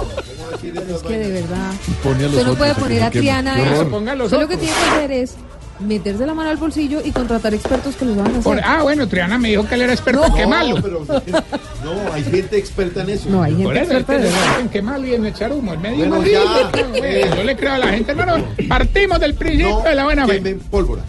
[0.96, 1.72] Es que de verdad.
[2.04, 3.12] Los Usted no puede ¿a qué poner a?
[3.12, 3.84] Triana Qué eso.
[4.16, 5.36] los lo que tiene que hacer es
[5.80, 8.44] meterse la mano al bolsillo y contratar expertos que lo van a hacer.
[8.44, 10.76] Por- ah, bueno, Triana me dijo que él era experto en No, quemarlo.
[10.82, 11.06] pero
[11.84, 13.30] no, hay gente experta en eso.
[13.30, 14.46] No, hay gente Por eso, experta este de es verdad.
[14.48, 15.74] experto en quemarlo y en echar humo.
[15.74, 17.36] El medio Bueno, ya.
[17.36, 18.46] Yo le creo a la gente, hermano.
[18.70, 20.58] Partimos del principio No, de la buena fe.
[20.70, 21.02] pólvora.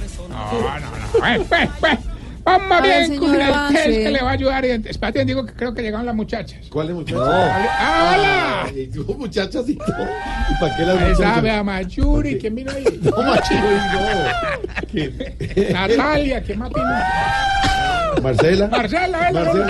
[0.50, 1.08] No, no, no.
[1.18, 1.98] Pues, pues, pues.
[2.44, 4.64] Vamos A ver, bien con señor, el test que le va a ayudar.
[4.64, 6.66] Y espérate, digo que creo que llegaron las muchachas.
[6.70, 7.22] ¿Cuáles muchachas?
[7.24, 8.62] Ah, hola.
[8.64, 10.08] Ay, tú, muchachas y todo.
[10.50, 11.18] ¿Y para qué las muchachas?
[11.18, 12.84] sabe a Mayuri, ¿quién vino ahí?
[13.02, 13.62] No, Machiro,
[13.92, 14.86] no.
[14.90, 15.72] ¿Quién?
[15.72, 18.22] Natalia, ¿quién más vino?
[18.22, 18.66] Marcela.
[18.68, 19.66] Marcela, ven,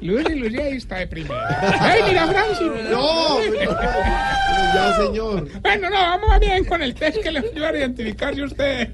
[0.00, 0.22] Marcela.
[0.28, 1.76] Lucy, Lucy ahí está de primera.
[1.80, 2.66] ¡Ay, mira, Francis!
[2.90, 5.48] No, pero- pero ya, señor.
[5.62, 8.88] Bueno, no, vamos bien con el test que le va a ayudar a identificarse usted.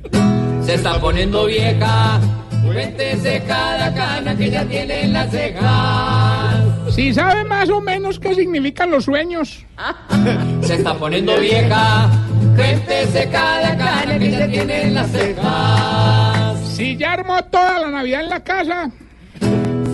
[0.65, 2.21] Se está poniendo vieja.
[2.65, 6.57] Cuéntese cada cana que ya tiene en las cejas.
[6.95, 9.65] Si sabe más o menos qué significan los sueños.
[10.63, 12.09] Se está poniendo vieja.
[12.57, 16.59] Cuéntese cada cana que ya tiene en las cejas.
[16.75, 18.91] Si ya armó toda la Navidad en la casa.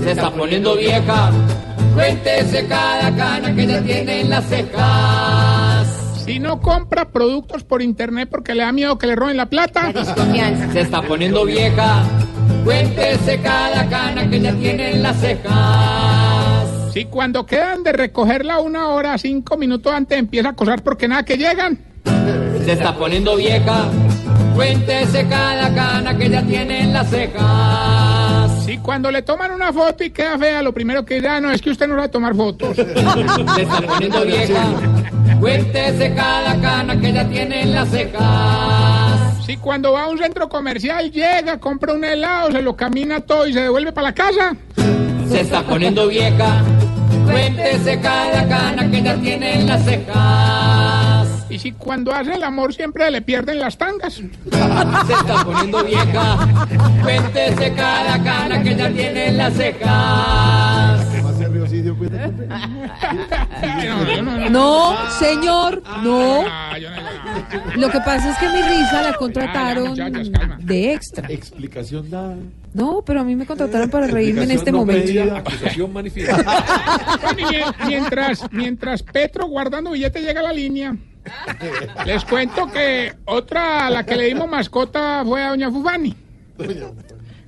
[0.03, 1.31] Se está poniendo vieja.
[1.95, 5.87] Cuéntese cada cana que ya tiene en las cejas.
[6.25, 9.93] Si no compra productos por internet porque le da miedo que le roben la plata.
[10.73, 12.03] Se está poniendo vieja.
[12.65, 16.93] Cuéntese cada cana que ya tiene en las cejas.
[16.93, 21.25] Si cuando quedan de recogerla una hora, cinco minutos antes empieza a acosar porque nada
[21.25, 21.79] que llegan.
[22.65, 23.87] Se está poniendo vieja.
[24.55, 28.12] Cuéntese cada cana que ya tiene en las cejas.
[28.73, 31.61] Si cuando le toman una foto y queda fea, lo primero que dirá, no, es
[31.61, 32.75] que usted no sabe tomar fotos.
[33.55, 34.65] Se está poniendo vieja.
[35.39, 39.45] Cuéntese cada cana que ya tiene en las cejas.
[39.45, 43.47] Si cuando va a un centro comercial llega, compra un helado, se lo camina todo
[43.47, 44.57] y se devuelve para la casa.
[45.29, 46.63] Se está poniendo vieja.
[47.27, 50.82] Cuéntese cada cana que ya tiene en las cejas.
[51.53, 54.15] Y si cuando hace el amor siempre le pierden las tangas.
[54.15, 54.23] Se
[55.13, 56.49] está poniendo vieja.
[57.03, 61.07] Cuéntese cada cana que ya tiene en las cejas.
[64.51, 66.45] No, señor, no.
[66.47, 66.77] Ah.
[67.77, 69.95] Lo que pasa es que mi risa la contrataron
[70.61, 71.29] de extra.
[71.31, 72.37] Explicación dada.
[72.75, 75.05] No, pero a mí me contrataron para reírme en este no momento.
[75.07, 75.39] pedida.
[75.39, 76.37] Acusación manifiesta.
[77.23, 80.97] Bueno, y mien- mientras, mientras Petro guardando billete llega a la línea,
[82.07, 86.15] les cuento que otra a la que le dimos mascota fue a doña Fufani.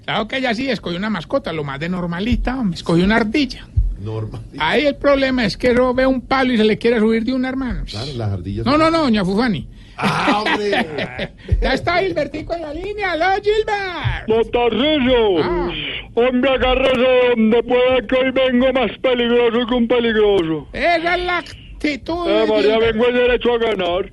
[0.04, 3.66] Claro que ella sí escogió una mascota, lo más de normalita, hombre, escogió una ardilla.
[4.00, 4.42] Normal.
[4.58, 7.32] Ahí el problema es que no ve un palo y se le quiere subir de
[7.32, 7.84] un hermano.
[7.86, 8.66] Claro, las ardillas.
[8.66, 9.66] No, no, no, doña Fufani.
[9.96, 11.30] Ah, hombre.
[11.62, 13.12] Ya está Gilbertico en la línea.
[13.12, 14.52] ¡Aló, Gilbert!
[14.52, 15.70] Tarcisio, Ah.
[16.14, 20.68] hombre, agárrese donde pueda que hoy vengo más peligroso que un peligroso.
[20.72, 21.44] Esa es la
[21.84, 22.28] actitud.
[22.28, 24.10] Eh, María, vengo derecho a ganar.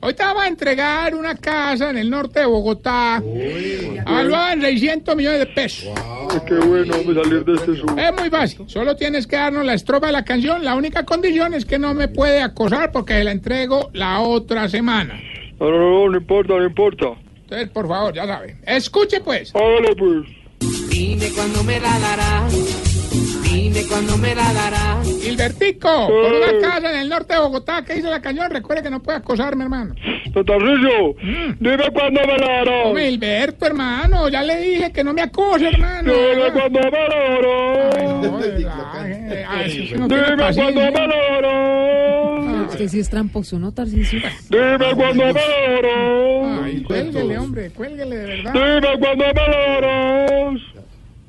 [0.00, 5.16] Hoy te vamos a entregar una casa en el norte de Bogotá, evaluada en 600
[5.16, 5.88] millones de pesos.
[6.46, 7.98] Qué bueno me salir de este sur.
[7.98, 10.62] Es muy fácil, solo tienes que darnos la estrofa de la canción.
[10.62, 14.68] La única condición es que no me puede acosar porque se la entrego la otra
[14.68, 15.18] semana.
[15.58, 17.06] No, no, no, no importa, no importa.
[17.44, 18.58] Entonces, por favor, ya sabe.
[18.66, 19.54] Escuche pues.
[19.56, 20.26] Hágale pues.
[20.90, 22.83] Dime cuándo me la darás.
[23.54, 25.06] Dime cuándo me la darás.
[25.22, 28.90] Gilbertico, por una casa en el norte de Bogotá que hizo la cañón, recuerde que
[28.90, 29.94] no puede acosarme, hermano.
[30.32, 31.14] Don Tarcisio,
[31.60, 32.86] dime cuándo me la darás.
[32.86, 36.12] Hombre, Gilberto, hermano, ya le dije que no me acose, hermano.
[36.12, 37.94] Dime cuándo me la darás.
[39.46, 42.70] Ah, Dime cuándo me la darás.
[42.70, 44.20] Usted sí es tramposo, ¿no, Tarcisio?
[44.50, 45.40] Dime cuándo me la
[45.80, 46.64] darás.
[46.64, 48.52] Ay, cuélguele, hombre, cuélguele de verdad.
[48.52, 50.60] Dime cuándo me la darás.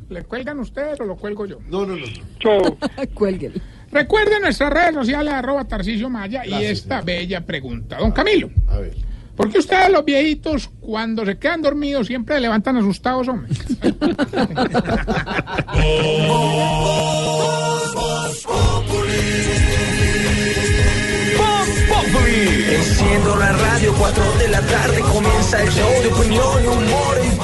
[0.10, 1.60] ¿Le cuelgan ustedes o lo cuelgo yo?
[1.68, 2.06] No, no, no.
[2.40, 2.78] Chao.
[3.14, 3.60] Cuélguele.
[3.92, 7.98] Recuerden nuestras redes sociales, arroba Tarcisio Maya, y esta bella pregunta.
[7.98, 8.94] Don Camilo, A ver.
[9.36, 13.52] ¿por qué ustedes los viejitos, cuando se quedan dormidos, siempre se levantan asustados, hombre?
[22.76, 27.38] Enciendo la radio, 4 de la tarde comienza el show de opinión y humor en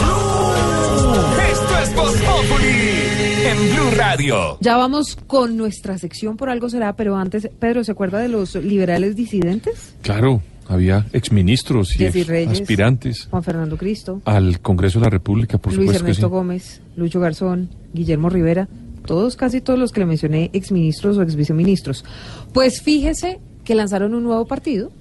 [1.82, 4.58] es Voz Populi Radio.
[4.62, 8.56] Ya vamos con nuestra sección por algo será, pero antes, Pedro, ¿se acuerda de los
[8.56, 9.96] liberales disidentes?
[10.02, 15.74] Claro, había exministros y Reyes, aspirantes Juan Fernando Cristo, al Congreso de la República, por
[15.74, 16.32] Luis supuesto que Ernesto sí.
[16.32, 18.68] Gómez, Lucho Garzón, Guillermo Rivera,
[19.06, 22.06] todos, casi todos los que le mencioné, exministros o exviceministros.
[22.54, 24.92] Pues fíjese que lanzaron un nuevo partido,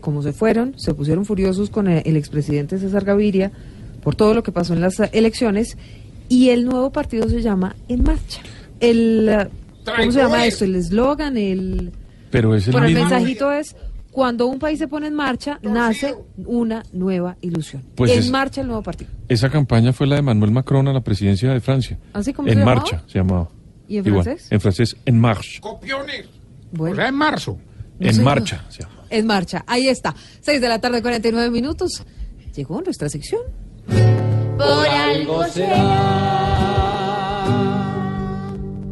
[0.00, 3.52] como se fueron, se pusieron furiosos con el, expresidente César Gaviria
[4.02, 5.76] por todo lo que pasó en las elecciones,
[6.30, 8.40] y el nuevo partido se llama En Marcha.
[8.80, 9.48] El, eh,
[9.84, 10.64] ¿Cómo se llama esto?
[10.64, 11.92] El eslogan, el...
[12.30, 13.10] Pero es el Bueno, el mismo.
[13.10, 13.76] mensajito es,
[14.10, 16.14] cuando un país se pone en marcha, nace
[16.46, 17.82] una nueva ilusión.
[17.96, 19.10] Pues en es- marcha el nuevo partido.
[19.28, 21.98] Esa campaña fue la de Manuel Macron a la presidencia de Francia.
[22.14, 23.08] ¿Así como En se marcha llamaba?
[23.08, 23.48] se llamaba.
[23.88, 24.46] ¿Y en Igual, francés?
[24.52, 25.60] En francés, en marche.
[25.60, 26.26] Copiones.
[26.72, 26.92] Bueno.
[26.94, 27.58] O sea, en marzo.
[27.98, 28.22] No en sé.
[28.22, 28.64] marcha.
[28.70, 28.94] se llama.
[29.10, 30.14] En marcha, ahí está.
[30.40, 32.04] 6 de la tarde, 49 minutos.
[32.54, 33.42] Llegó nuestra sección.
[33.86, 35.44] Por algo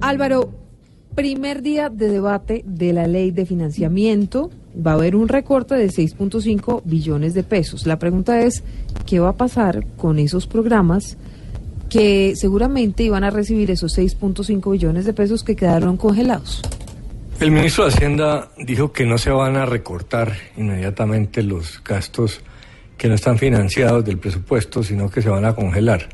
[0.00, 0.50] Álvaro,
[1.14, 4.50] primer día de debate de la ley de financiamiento.
[4.74, 7.86] Va a haber un recorte de 6.5 billones de pesos.
[7.86, 8.62] La pregunta es,
[9.06, 11.16] ¿qué va a pasar con esos programas
[11.88, 16.62] que seguramente iban a recibir esos 6.5 billones de pesos que quedaron congelados?
[17.40, 22.40] El ministro de Hacienda dijo que no se van a recortar inmediatamente los gastos
[22.98, 26.08] que no están financiados del presupuesto, sino que se van a congelar.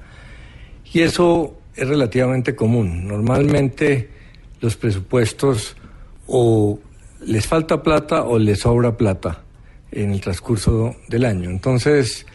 [0.93, 3.09] Y eso es relativamente común.
[3.09, 4.11] Normalmente
[4.61, 5.77] los presupuestos
[6.27, 6.79] o
[7.27, 9.43] les falta plata o les sobra plata
[9.91, 11.51] en el transcurso del año.
[11.51, 12.27] Entonces,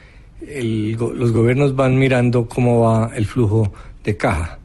[0.42, 3.72] los gobiernos van mirando cómo va el flujo
[4.04, 4.60] de caja.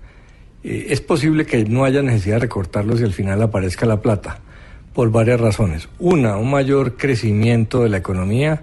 [0.63, 4.41] Eh, es posible que no haya necesidad de recortarlos y al final aparezca la plata,
[4.95, 5.89] por varias razones.
[5.99, 8.63] Una, un mayor crecimiento de la economía.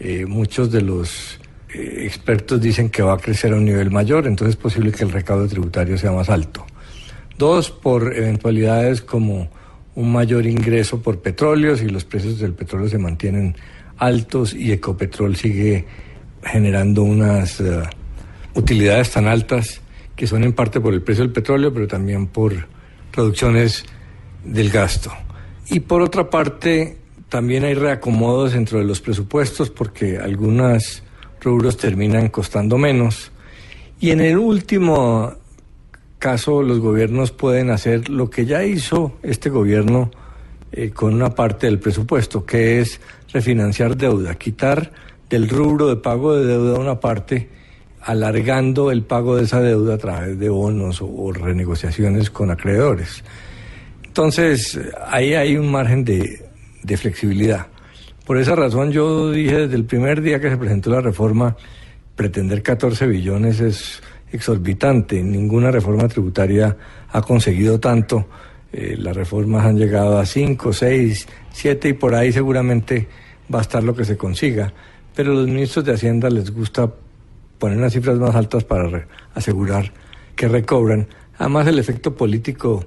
[0.00, 1.38] Eh, muchos de los
[1.72, 5.04] eh, expertos dicen que va a crecer a un nivel mayor, entonces es posible que
[5.04, 6.66] el recaudo tributario sea más alto.
[7.38, 9.48] Dos, por eventualidades como
[9.94, 13.56] un mayor ingreso por petróleo, si los precios del petróleo se mantienen
[13.98, 15.84] altos y Ecopetrol sigue
[16.42, 17.82] generando unas eh,
[18.54, 19.80] utilidades tan altas
[20.16, 22.68] que son en parte por el precio del petróleo, pero también por
[23.12, 23.84] reducciones
[24.44, 25.12] del gasto.
[25.70, 26.98] Y por otra parte,
[27.28, 31.02] también hay reacomodos dentro de los presupuestos porque algunos
[31.40, 33.30] rubros terminan costando menos.
[34.00, 35.34] Y en el último
[36.18, 40.10] caso, los gobiernos pueden hacer lo que ya hizo este gobierno
[40.72, 43.00] eh, con una parte del presupuesto, que es
[43.32, 44.92] refinanciar deuda, quitar
[45.28, 47.48] del rubro de pago de deuda una parte,
[48.00, 53.22] alargando el pago de esa deuda a través de bonos o, o renegociaciones con acreedores.
[54.04, 56.43] Entonces, ahí hay un margen de,
[56.84, 57.66] de flexibilidad.
[58.24, 61.56] Por esa razón yo dije desde el primer día que se presentó la reforma,
[62.14, 64.02] pretender 14 billones es
[64.32, 65.22] exorbitante.
[65.22, 66.76] Ninguna reforma tributaria
[67.10, 68.26] ha conseguido tanto.
[68.72, 73.08] Eh, las reformas han llegado a 5, 6, 7 y por ahí seguramente
[73.52, 74.72] va a estar lo que se consiga.
[75.14, 76.90] Pero a los ministros de Hacienda les gusta
[77.58, 79.92] poner unas cifras más altas para asegurar
[80.34, 81.06] que recobran.
[81.38, 82.84] Además el efecto político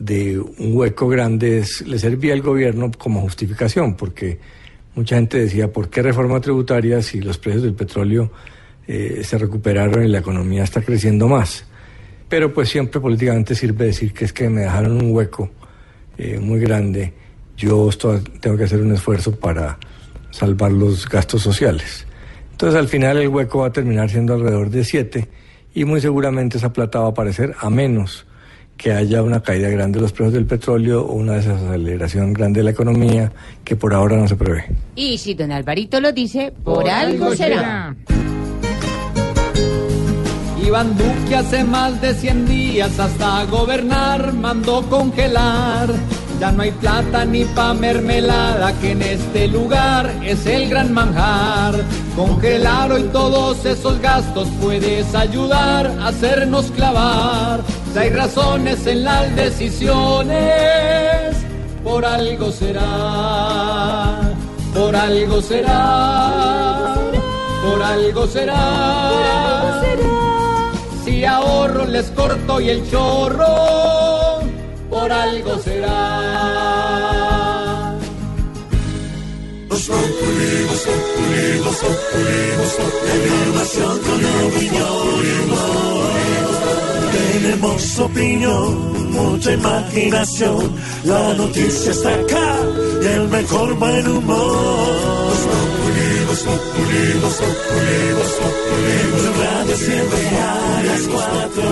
[0.00, 4.38] de un hueco grande le servía al gobierno como justificación, porque
[4.94, 8.32] mucha gente decía, ¿por qué reforma tributaria si los precios del petróleo
[8.88, 11.66] eh, se recuperaron y la economía está creciendo más?
[12.30, 15.50] Pero pues siempre políticamente sirve decir que es que me dejaron un hueco
[16.16, 17.12] eh, muy grande,
[17.56, 17.90] yo
[18.40, 19.78] tengo que hacer un esfuerzo para
[20.30, 22.06] salvar los gastos sociales.
[22.52, 25.28] Entonces al final el hueco va a terminar siendo alrededor de 7
[25.74, 28.26] y muy seguramente esa plata va a aparecer a menos
[28.80, 32.64] que haya una caída grande de los precios del petróleo o una desaceleración grande de
[32.64, 33.30] la economía
[33.62, 34.64] que por ahora no se prevé.
[34.96, 37.94] Y si don Alvarito lo dice, por, algo será.
[40.66, 45.90] Iván Duque hace más de 100 días hasta gobernar mandó congelar.
[46.40, 51.74] Ya no hay plata ni pa' mermelada que en este lugar es el gran manjar.
[52.16, 57.60] Congelar hoy todos esos gastos puedes ayudar a hacernos clavar.
[57.92, 60.40] Si hay razones en las decisiones,
[61.84, 64.32] por algo será,
[64.72, 66.94] por algo será,
[67.62, 69.82] por algo será.
[71.04, 74.09] Si ahorro les corto y el chorro,
[74.90, 77.10] por algo será.
[87.12, 90.74] Tenemos opinión, mucha imaginación.
[91.04, 92.56] La noticia está acá
[93.02, 95.30] y el mejor buen humor.
[96.44, 100.40] Populi, Voz Populi, Voz Populi, Blue Radio siempre a
[100.84, 101.68] las cuatro.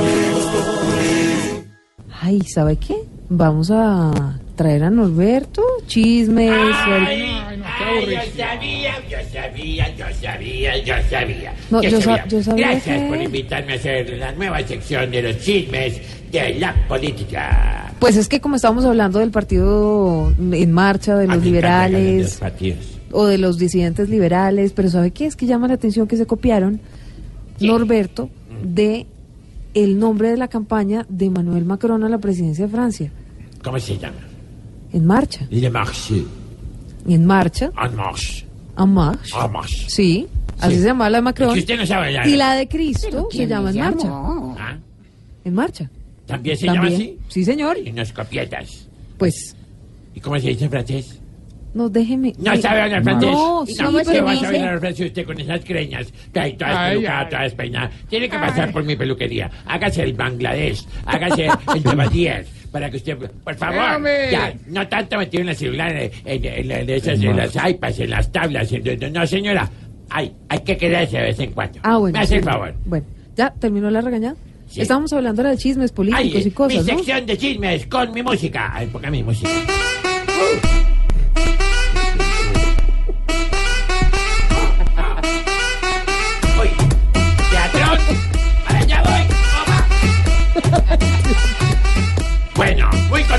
[2.20, 2.96] Ay, ¿sabe qué?
[3.30, 6.50] Vamos a traer a Norberto chismes.
[6.52, 7.22] Ay,
[8.06, 11.54] yo sabía, yo sabía, yo sabía, yo sabía.
[11.70, 12.26] No, yo sa- sabía.
[12.26, 16.00] yo sabía Gracias que- por invitarme a hacer la nueva sección de los chismes
[16.32, 17.92] de la política.
[18.00, 21.44] Pues es que como estábamos hablando del partido en marcha, de los me encantan los
[21.44, 22.78] liberales partidos.
[23.12, 25.26] o de los disidentes liberales, pero ¿sabe qué?
[25.26, 26.80] Es que llama la atención que se copiaron,
[27.60, 28.28] Norberto,
[28.62, 29.06] de
[29.74, 33.12] el nombre de la campaña de Manuel Macron a la presidencia de Francia.
[33.62, 34.16] ¿Cómo se llama?
[34.92, 35.46] En marcha.
[35.50, 36.24] Le Marche.
[37.06, 37.66] En marcha.
[37.84, 38.46] En marche.
[38.78, 39.34] En marche.
[39.44, 39.84] En marche.
[39.88, 40.26] Sí,
[40.58, 40.80] así Sí.
[40.80, 41.48] se llama la de Macron.
[41.50, 42.26] Es que usted no sabe hablar.
[42.28, 44.08] Y la de Cristo se ¿quién llama En marcha.
[44.10, 44.78] ¿Ah?
[45.44, 45.90] En marcha.
[46.26, 47.18] ¿También se llama así?
[47.28, 47.78] Sí, señor.
[47.78, 48.86] Y unos copietas.
[49.18, 49.54] Pues,
[50.14, 51.17] ¿Y cómo se dice en francés?
[51.78, 52.32] No déjeme.
[52.38, 53.30] No sabe hablar francés.
[53.30, 53.82] No, ¿Y sí, se
[54.12, 56.12] pero va a saber hablar francés usted con esas creñas?
[56.34, 57.30] Ay, todas Ay, pelucadas, ay.
[57.30, 57.90] todas despeinadas.
[58.10, 59.50] Tiene que pasar por mi peluquería.
[59.66, 60.84] Hágase el Bangladesh.
[61.06, 62.46] Hágase el Tabatier.
[62.72, 66.90] Para que usted, por favor, ya, no tanto metido en celular, en, en- en- en
[66.90, 68.70] esas, en las iPads, en las tablas.
[68.72, 69.70] en- no, señora,
[70.10, 71.78] hay, hay que quedarse de vez en cuando.
[71.82, 72.18] Ah, bueno.
[72.18, 72.74] Me hace el favor.
[72.84, 73.06] Bueno,
[73.36, 74.36] ¿ya terminó la regañada?
[74.68, 74.82] Sí.
[74.82, 76.98] Estábamos hablando ahora de chismes políticos Ay, y cosas, mi ¿no?
[76.98, 78.70] sección de chismes con mi música.
[78.74, 79.48] Ay, ponga mi música.
[79.48, 80.77] Uy,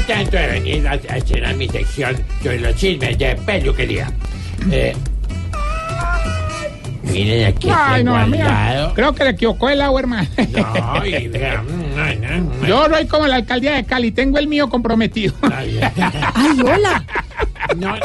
[0.10, 4.12] contento de venir a, estrenar mi sección sobre los chismes de peluquería.
[4.72, 4.96] Eh,
[7.04, 8.94] miren aquí Ay, tengo no.
[8.94, 10.28] Creo que le equivocó el agua, hermano.
[10.38, 12.68] No, y vea, mm, no, no, no.
[12.68, 15.34] Yo soy como la alcaldía de Cali, tengo el mío comprometido.
[15.42, 15.80] Ay,
[16.34, 17.06] ¡Ay, hola!
[17.78, 17.96] No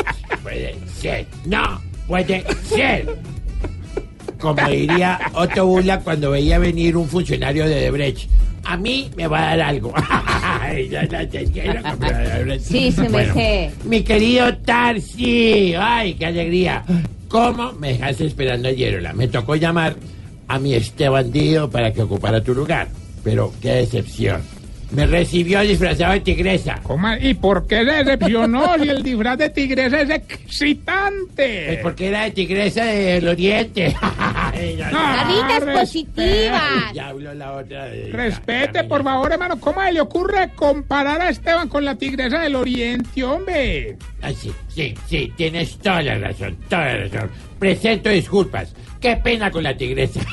[0.42, 3.16] puede ser, no puede ser.
[4.38, 8.28] Como diría Otto Bula cuando veía venir un funcionario de Debrecht.
[8.64, 9.92] A mí me va a dar algo.
[12.60, 13.70] Sí, se me Bueno, sé.
[13.84, 16.84] Mi querido Tarsi, ay, qué alegría.
[17.28, 18.96] ¿Cómo me dejaste esperando ayer?
[18.96, 19.12] Ola?
[19.12, 19.96] Me tocó llamar
[20.48, 22.88] a mi Esteban Dío para que ocupara tu lugar.
[23.22, 24.42] Pero qué decepción.
[24.94, 26.78] Me recibió disfrazado de tigresa.
[26.82, 27.08] ¿Cómo?
[27.20, 31.74] ¿Y por qué se decepcionó si el disfraz de tigresa es excitante?
[31.74, 33.94] Es porque era de tigresa del oriente.
[34.54, 35.80] Caritas respete.
[35.80, 36.92] positivas.
[36.94, 38.10] Ya habló la otra de...
[38.12, 39.58] Respete, por favor, hermano.
[39.58, 43.96] ¿Cómo le ocurre comparar a Esteban con la tigresa del oriente, hombre?
[44.22, 47.30] Ay, sí, sí, sí, tienes toda la razón, toda la razón.
[47.58, 48.74] Presento disculpas.
[49.04, 50.18] Qué pena con la tigresa.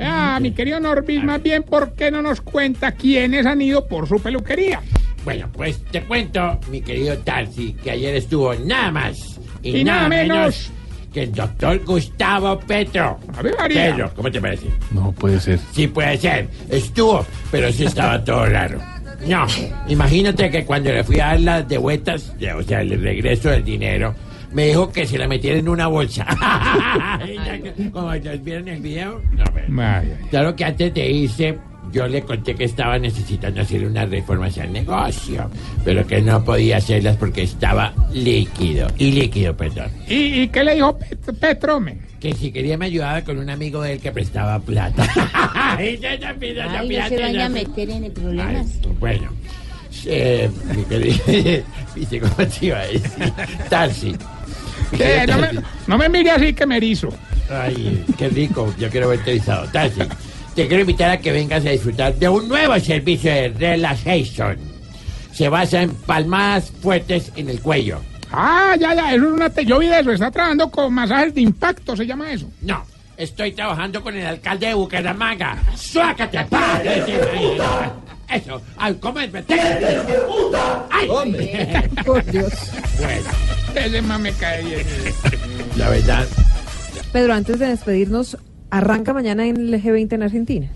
[0.00, 4.08] Ah, mi querido Norbis, más bien, ¿por qué no nos cuenta quiénes han ido por
[4.08, 4.80] su peluquería?
[5.24, 10.08] Bueno, pues te cuento, mi querido Tarsi, que ayer estuvo nada más y, Y nada
[10.08, 10.72] menos.
[11.12, 13.20] que el doctor Gustavo Petro.
[13.36, 13.92] Ave María.
[13.92, 14.66] Pedro, ¿cómo te parece?
[14.90, 15.60] No puede ser.
[15.72, 16.48] Sí puede ser.
[16.68, 18.80] Estuvo, pero sí estaba todo raro.
[19.28, 19.46] No,
[19.86, 23.64] imagínate que cuando le fui a dar las de vueltas, o sea, el regreso del
[23.64, 24.14] dinero,
[24.54, 26.26] me dijo que se la metiera en una bolsa.
[27.92, 29.20] Como ustedes vieron el video.
[29.32, 30.02] No, pero-.
[30.30, 31.58] Claro que antes de irse,
[31.92, 35.50] yo le conté que estaba necesitando hacer unas reformas al negocio,
[35.84, 38.86] pero que no podía hacerlas porque estaba líquido.
[38.98, 39.90] Y líquido, perdón.
[40.08, 42.00] ¿Y, y qué le dijo Pet- Petro, men?
[42.20, 45.06] Que si quería me ayudaba con un amigo de él que prestaba plata.
[45.54, 47.46] Ay, ya, ya, ya, ya, Ay, ya, no se ya, vaya ya.
[47.46, 48.66] a meter en Ay, problemas.
[48.98, 49.28] bueno,
[50.06, 51.18] eh, mi querido,
[51.94, 53.32] ¿viste cómo te iba a decir?
[53.68, 54.16] Tarsi.
[55.26, 55.48] No me,
[55.86, 57.08] no me mire así que me erizo.
[57.50, 59.66] Ay, qué rico, yo quiero verte visado.
[59.68, 60.00] Tarsi,
[60.54, 64.56] te quiero invitar a que vengas a disfrutar de un nuevo servicio de relaxation.
[65.32, 68.00] Se basa en palmadas fuertes en el cuello.
[68.30, 69.50] Ah, ya, ya, eso es una...
[69.50, 72.48] te- Yo vi de eso, está trabajando con masajes de impacto, se llama eso.
[72.62, 72.84] No,
[73.16, 75.56] estoy trabajando con el alcalde de Bucaramanga.
[75.76, 77.02] ¡Suácate, padre!
[78.32, 79.30] Eso, ay, ¿cómo es?
[80.90, 81.08] ¡Ay!
[82.04, 82.52] Por Dios.
[82.98, 83.30] Bueno,
[83.74, 84.80] Ese más me cae bien.
[85.76, 86.26] la verdad,
[87.12, 88.36] Pedro, antes de despedirnos,
[88.70, 90.68] arranca mañana en el G20 en Argentina.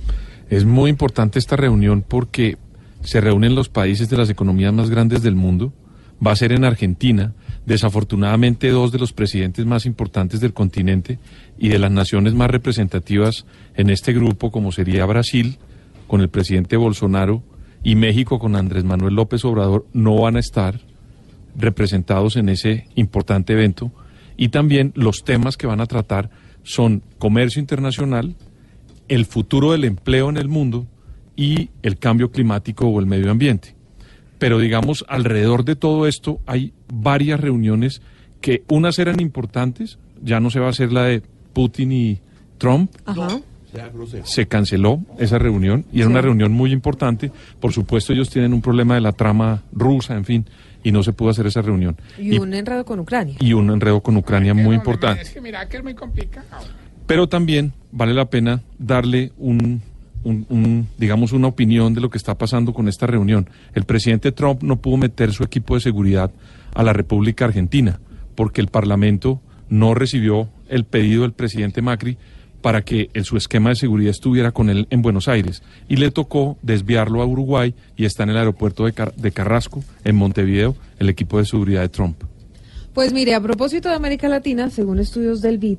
[0.51, 2.57] Es muy importante esta reunión porque
[3.03, 5.73] se reúnen los países de las economías más grandes del mundo.
[6.25, 7.33] Va a ser en Argentina.
[7.67, 11.19] Desafortunadamente, dos de los presidentes más importantes del continente
[11.59, 13.45] y de las naciones más representativas
[13.77, 15.59] en este grupo, como sería Brasil,
[16.09, 17.45] con el presidente Bolsonaro,
[17.83, 20.81] y México con Andrés Manuel López Obrador, no van a estar
[21.57, 23.93] representados en ese importante evento.
[24.37, 26.31] Y también los temas que van a tratar
[26.63, 28.37] son comercio internacional,
[29.09, 30.87] el futuro del empleo en el mundo
[31.37, 33.75] y el cambio climático o el medio ambiente.
[34.39, 38.03] Pero digamos, alrededor de todo esto hay varias reuniones
[38.41, 41.23] que unas eran importantes, ya no se va a hacer la de
[41.53, 42.21] Putin y
[42.59, 42.91] Trump.
[43.05, 43.41] Ajá.
[44.25, 47.31] Se canceló esa reunión y era una reunión muy importante.
[47.61, 50.47] Por supuesto, ellos tienen un problema de la trama rusa, en fin,
[50.83, 51.97] y no se pudo hacer esa reunión.
[52.19, 53.37] Y un enredo con Ucrania.
[53.41, 55.23] y un enredo con Ucrania muy importante.
[55.23, 56.47] Es que mira que es muy complicado.
[57.07, 59.81] Pero también vale la pena darle un,
[60.25, 63.49] un- un, digamos, una opinión de lo que está pasando con esta reunión.
[63.75, 66.31] El presidente Trump no pudo meter su equipo de seguridad
[66.75, 67.99] a la República Argentina
[68.35, 72.19] porque el Parlamento no recibió el pedido del presidente Macri
[72.63, 75.63] para que el- su esquema de seguridad estuviera con él en Buenos Aires.
[75.89, 80.75] Y le tocó desviarlo a Uruguay y está en el aeropuerto de Carrasco, en Montevideo,
[80.99, 82.23] el equipo de seguridad de Trump.
[82.95, 85.79] Pues mire, a propósito de América Latina, según estudios del BID,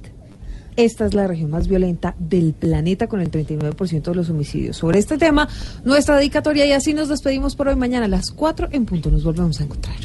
[0.78, 4.78] esta es la región más violenta del planeta con el 39% de los homicidios.
[4.78, 5.50] Sobre este tema,
[5.84, 7.76] nuestra dedicatoria y así nos despedimos por hoy.
[7.76, 9.98] Mañana a las 4 en punto nos volvemos a encontrar.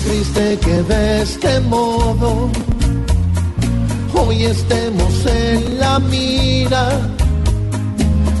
[0.00, 2.50] Triste que de este modo
[4.14, 6.88] hoy estemos en la mira.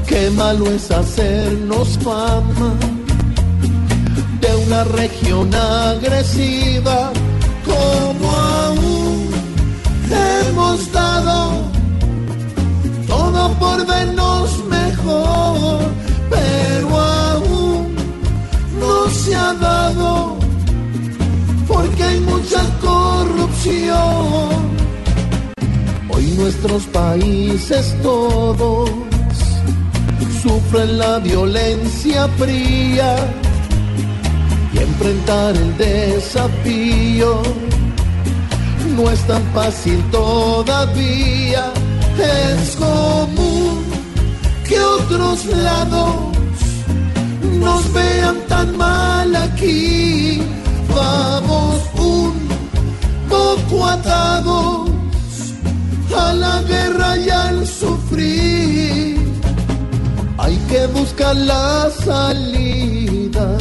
[0.06, 2.72] Qué malo es hacernos fama
[4.40, 7.12] de una región agresiva
[7.64, 9.28] como aún
[10.10, 11.50] hemos dado
[13.06, 15.80] todo por vernos mejor,
[16.30, 17.94] pero aún
[18.80, 20.37] no se ha dado
[21.88, 24.48] porque hay mucha corrupción.
[26.10, 28.90] Hoy nuestros países todos
[30.42, 33.16] sufren la violencia fría
[34.72, 37.42] y enfrentar el desafío
[38.96, 41.72] no es tan fácil todavía.
[42.18, 43.84] Es común
[44.68, 46.14] que otros lados
[47.60, 50.42] nos vean tan mal aquí.
[50.94, 52.48] Vamos un
[53.28, 54.90] poco atados
[56.16, 59.18] a la guerra y al sufrir.
[60.38, 63.58] Hay que buscar la salida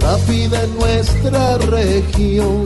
[0.00, 2.64] rápida en nuestra región.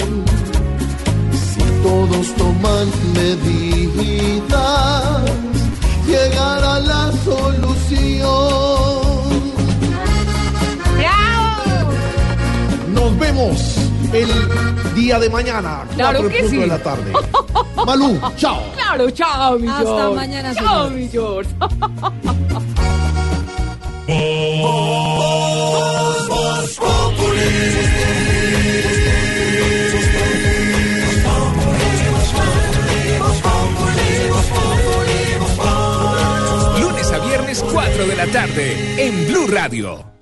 [1.32, 4.52] Si todos toman medidas,
[6.06, 9.07] llegará la solución.
[12.98, 13.76] Nos vemos
[14.12, 14.28] el
[14.94, 16.56] día de mañana, Claro que punto sí.
[16.56, 17.12] de la tarde.
[17.86, 18.60] Malú, chao.
[18.74, 20.14] Claro, chao, mi Hasta George.
[20.16, 20.92] mañana, Chao, señores.
[20.92, 21.50] mi George.
[36.80, 40.17] Lunes a viernes 4 de la tarde en Blue Radio.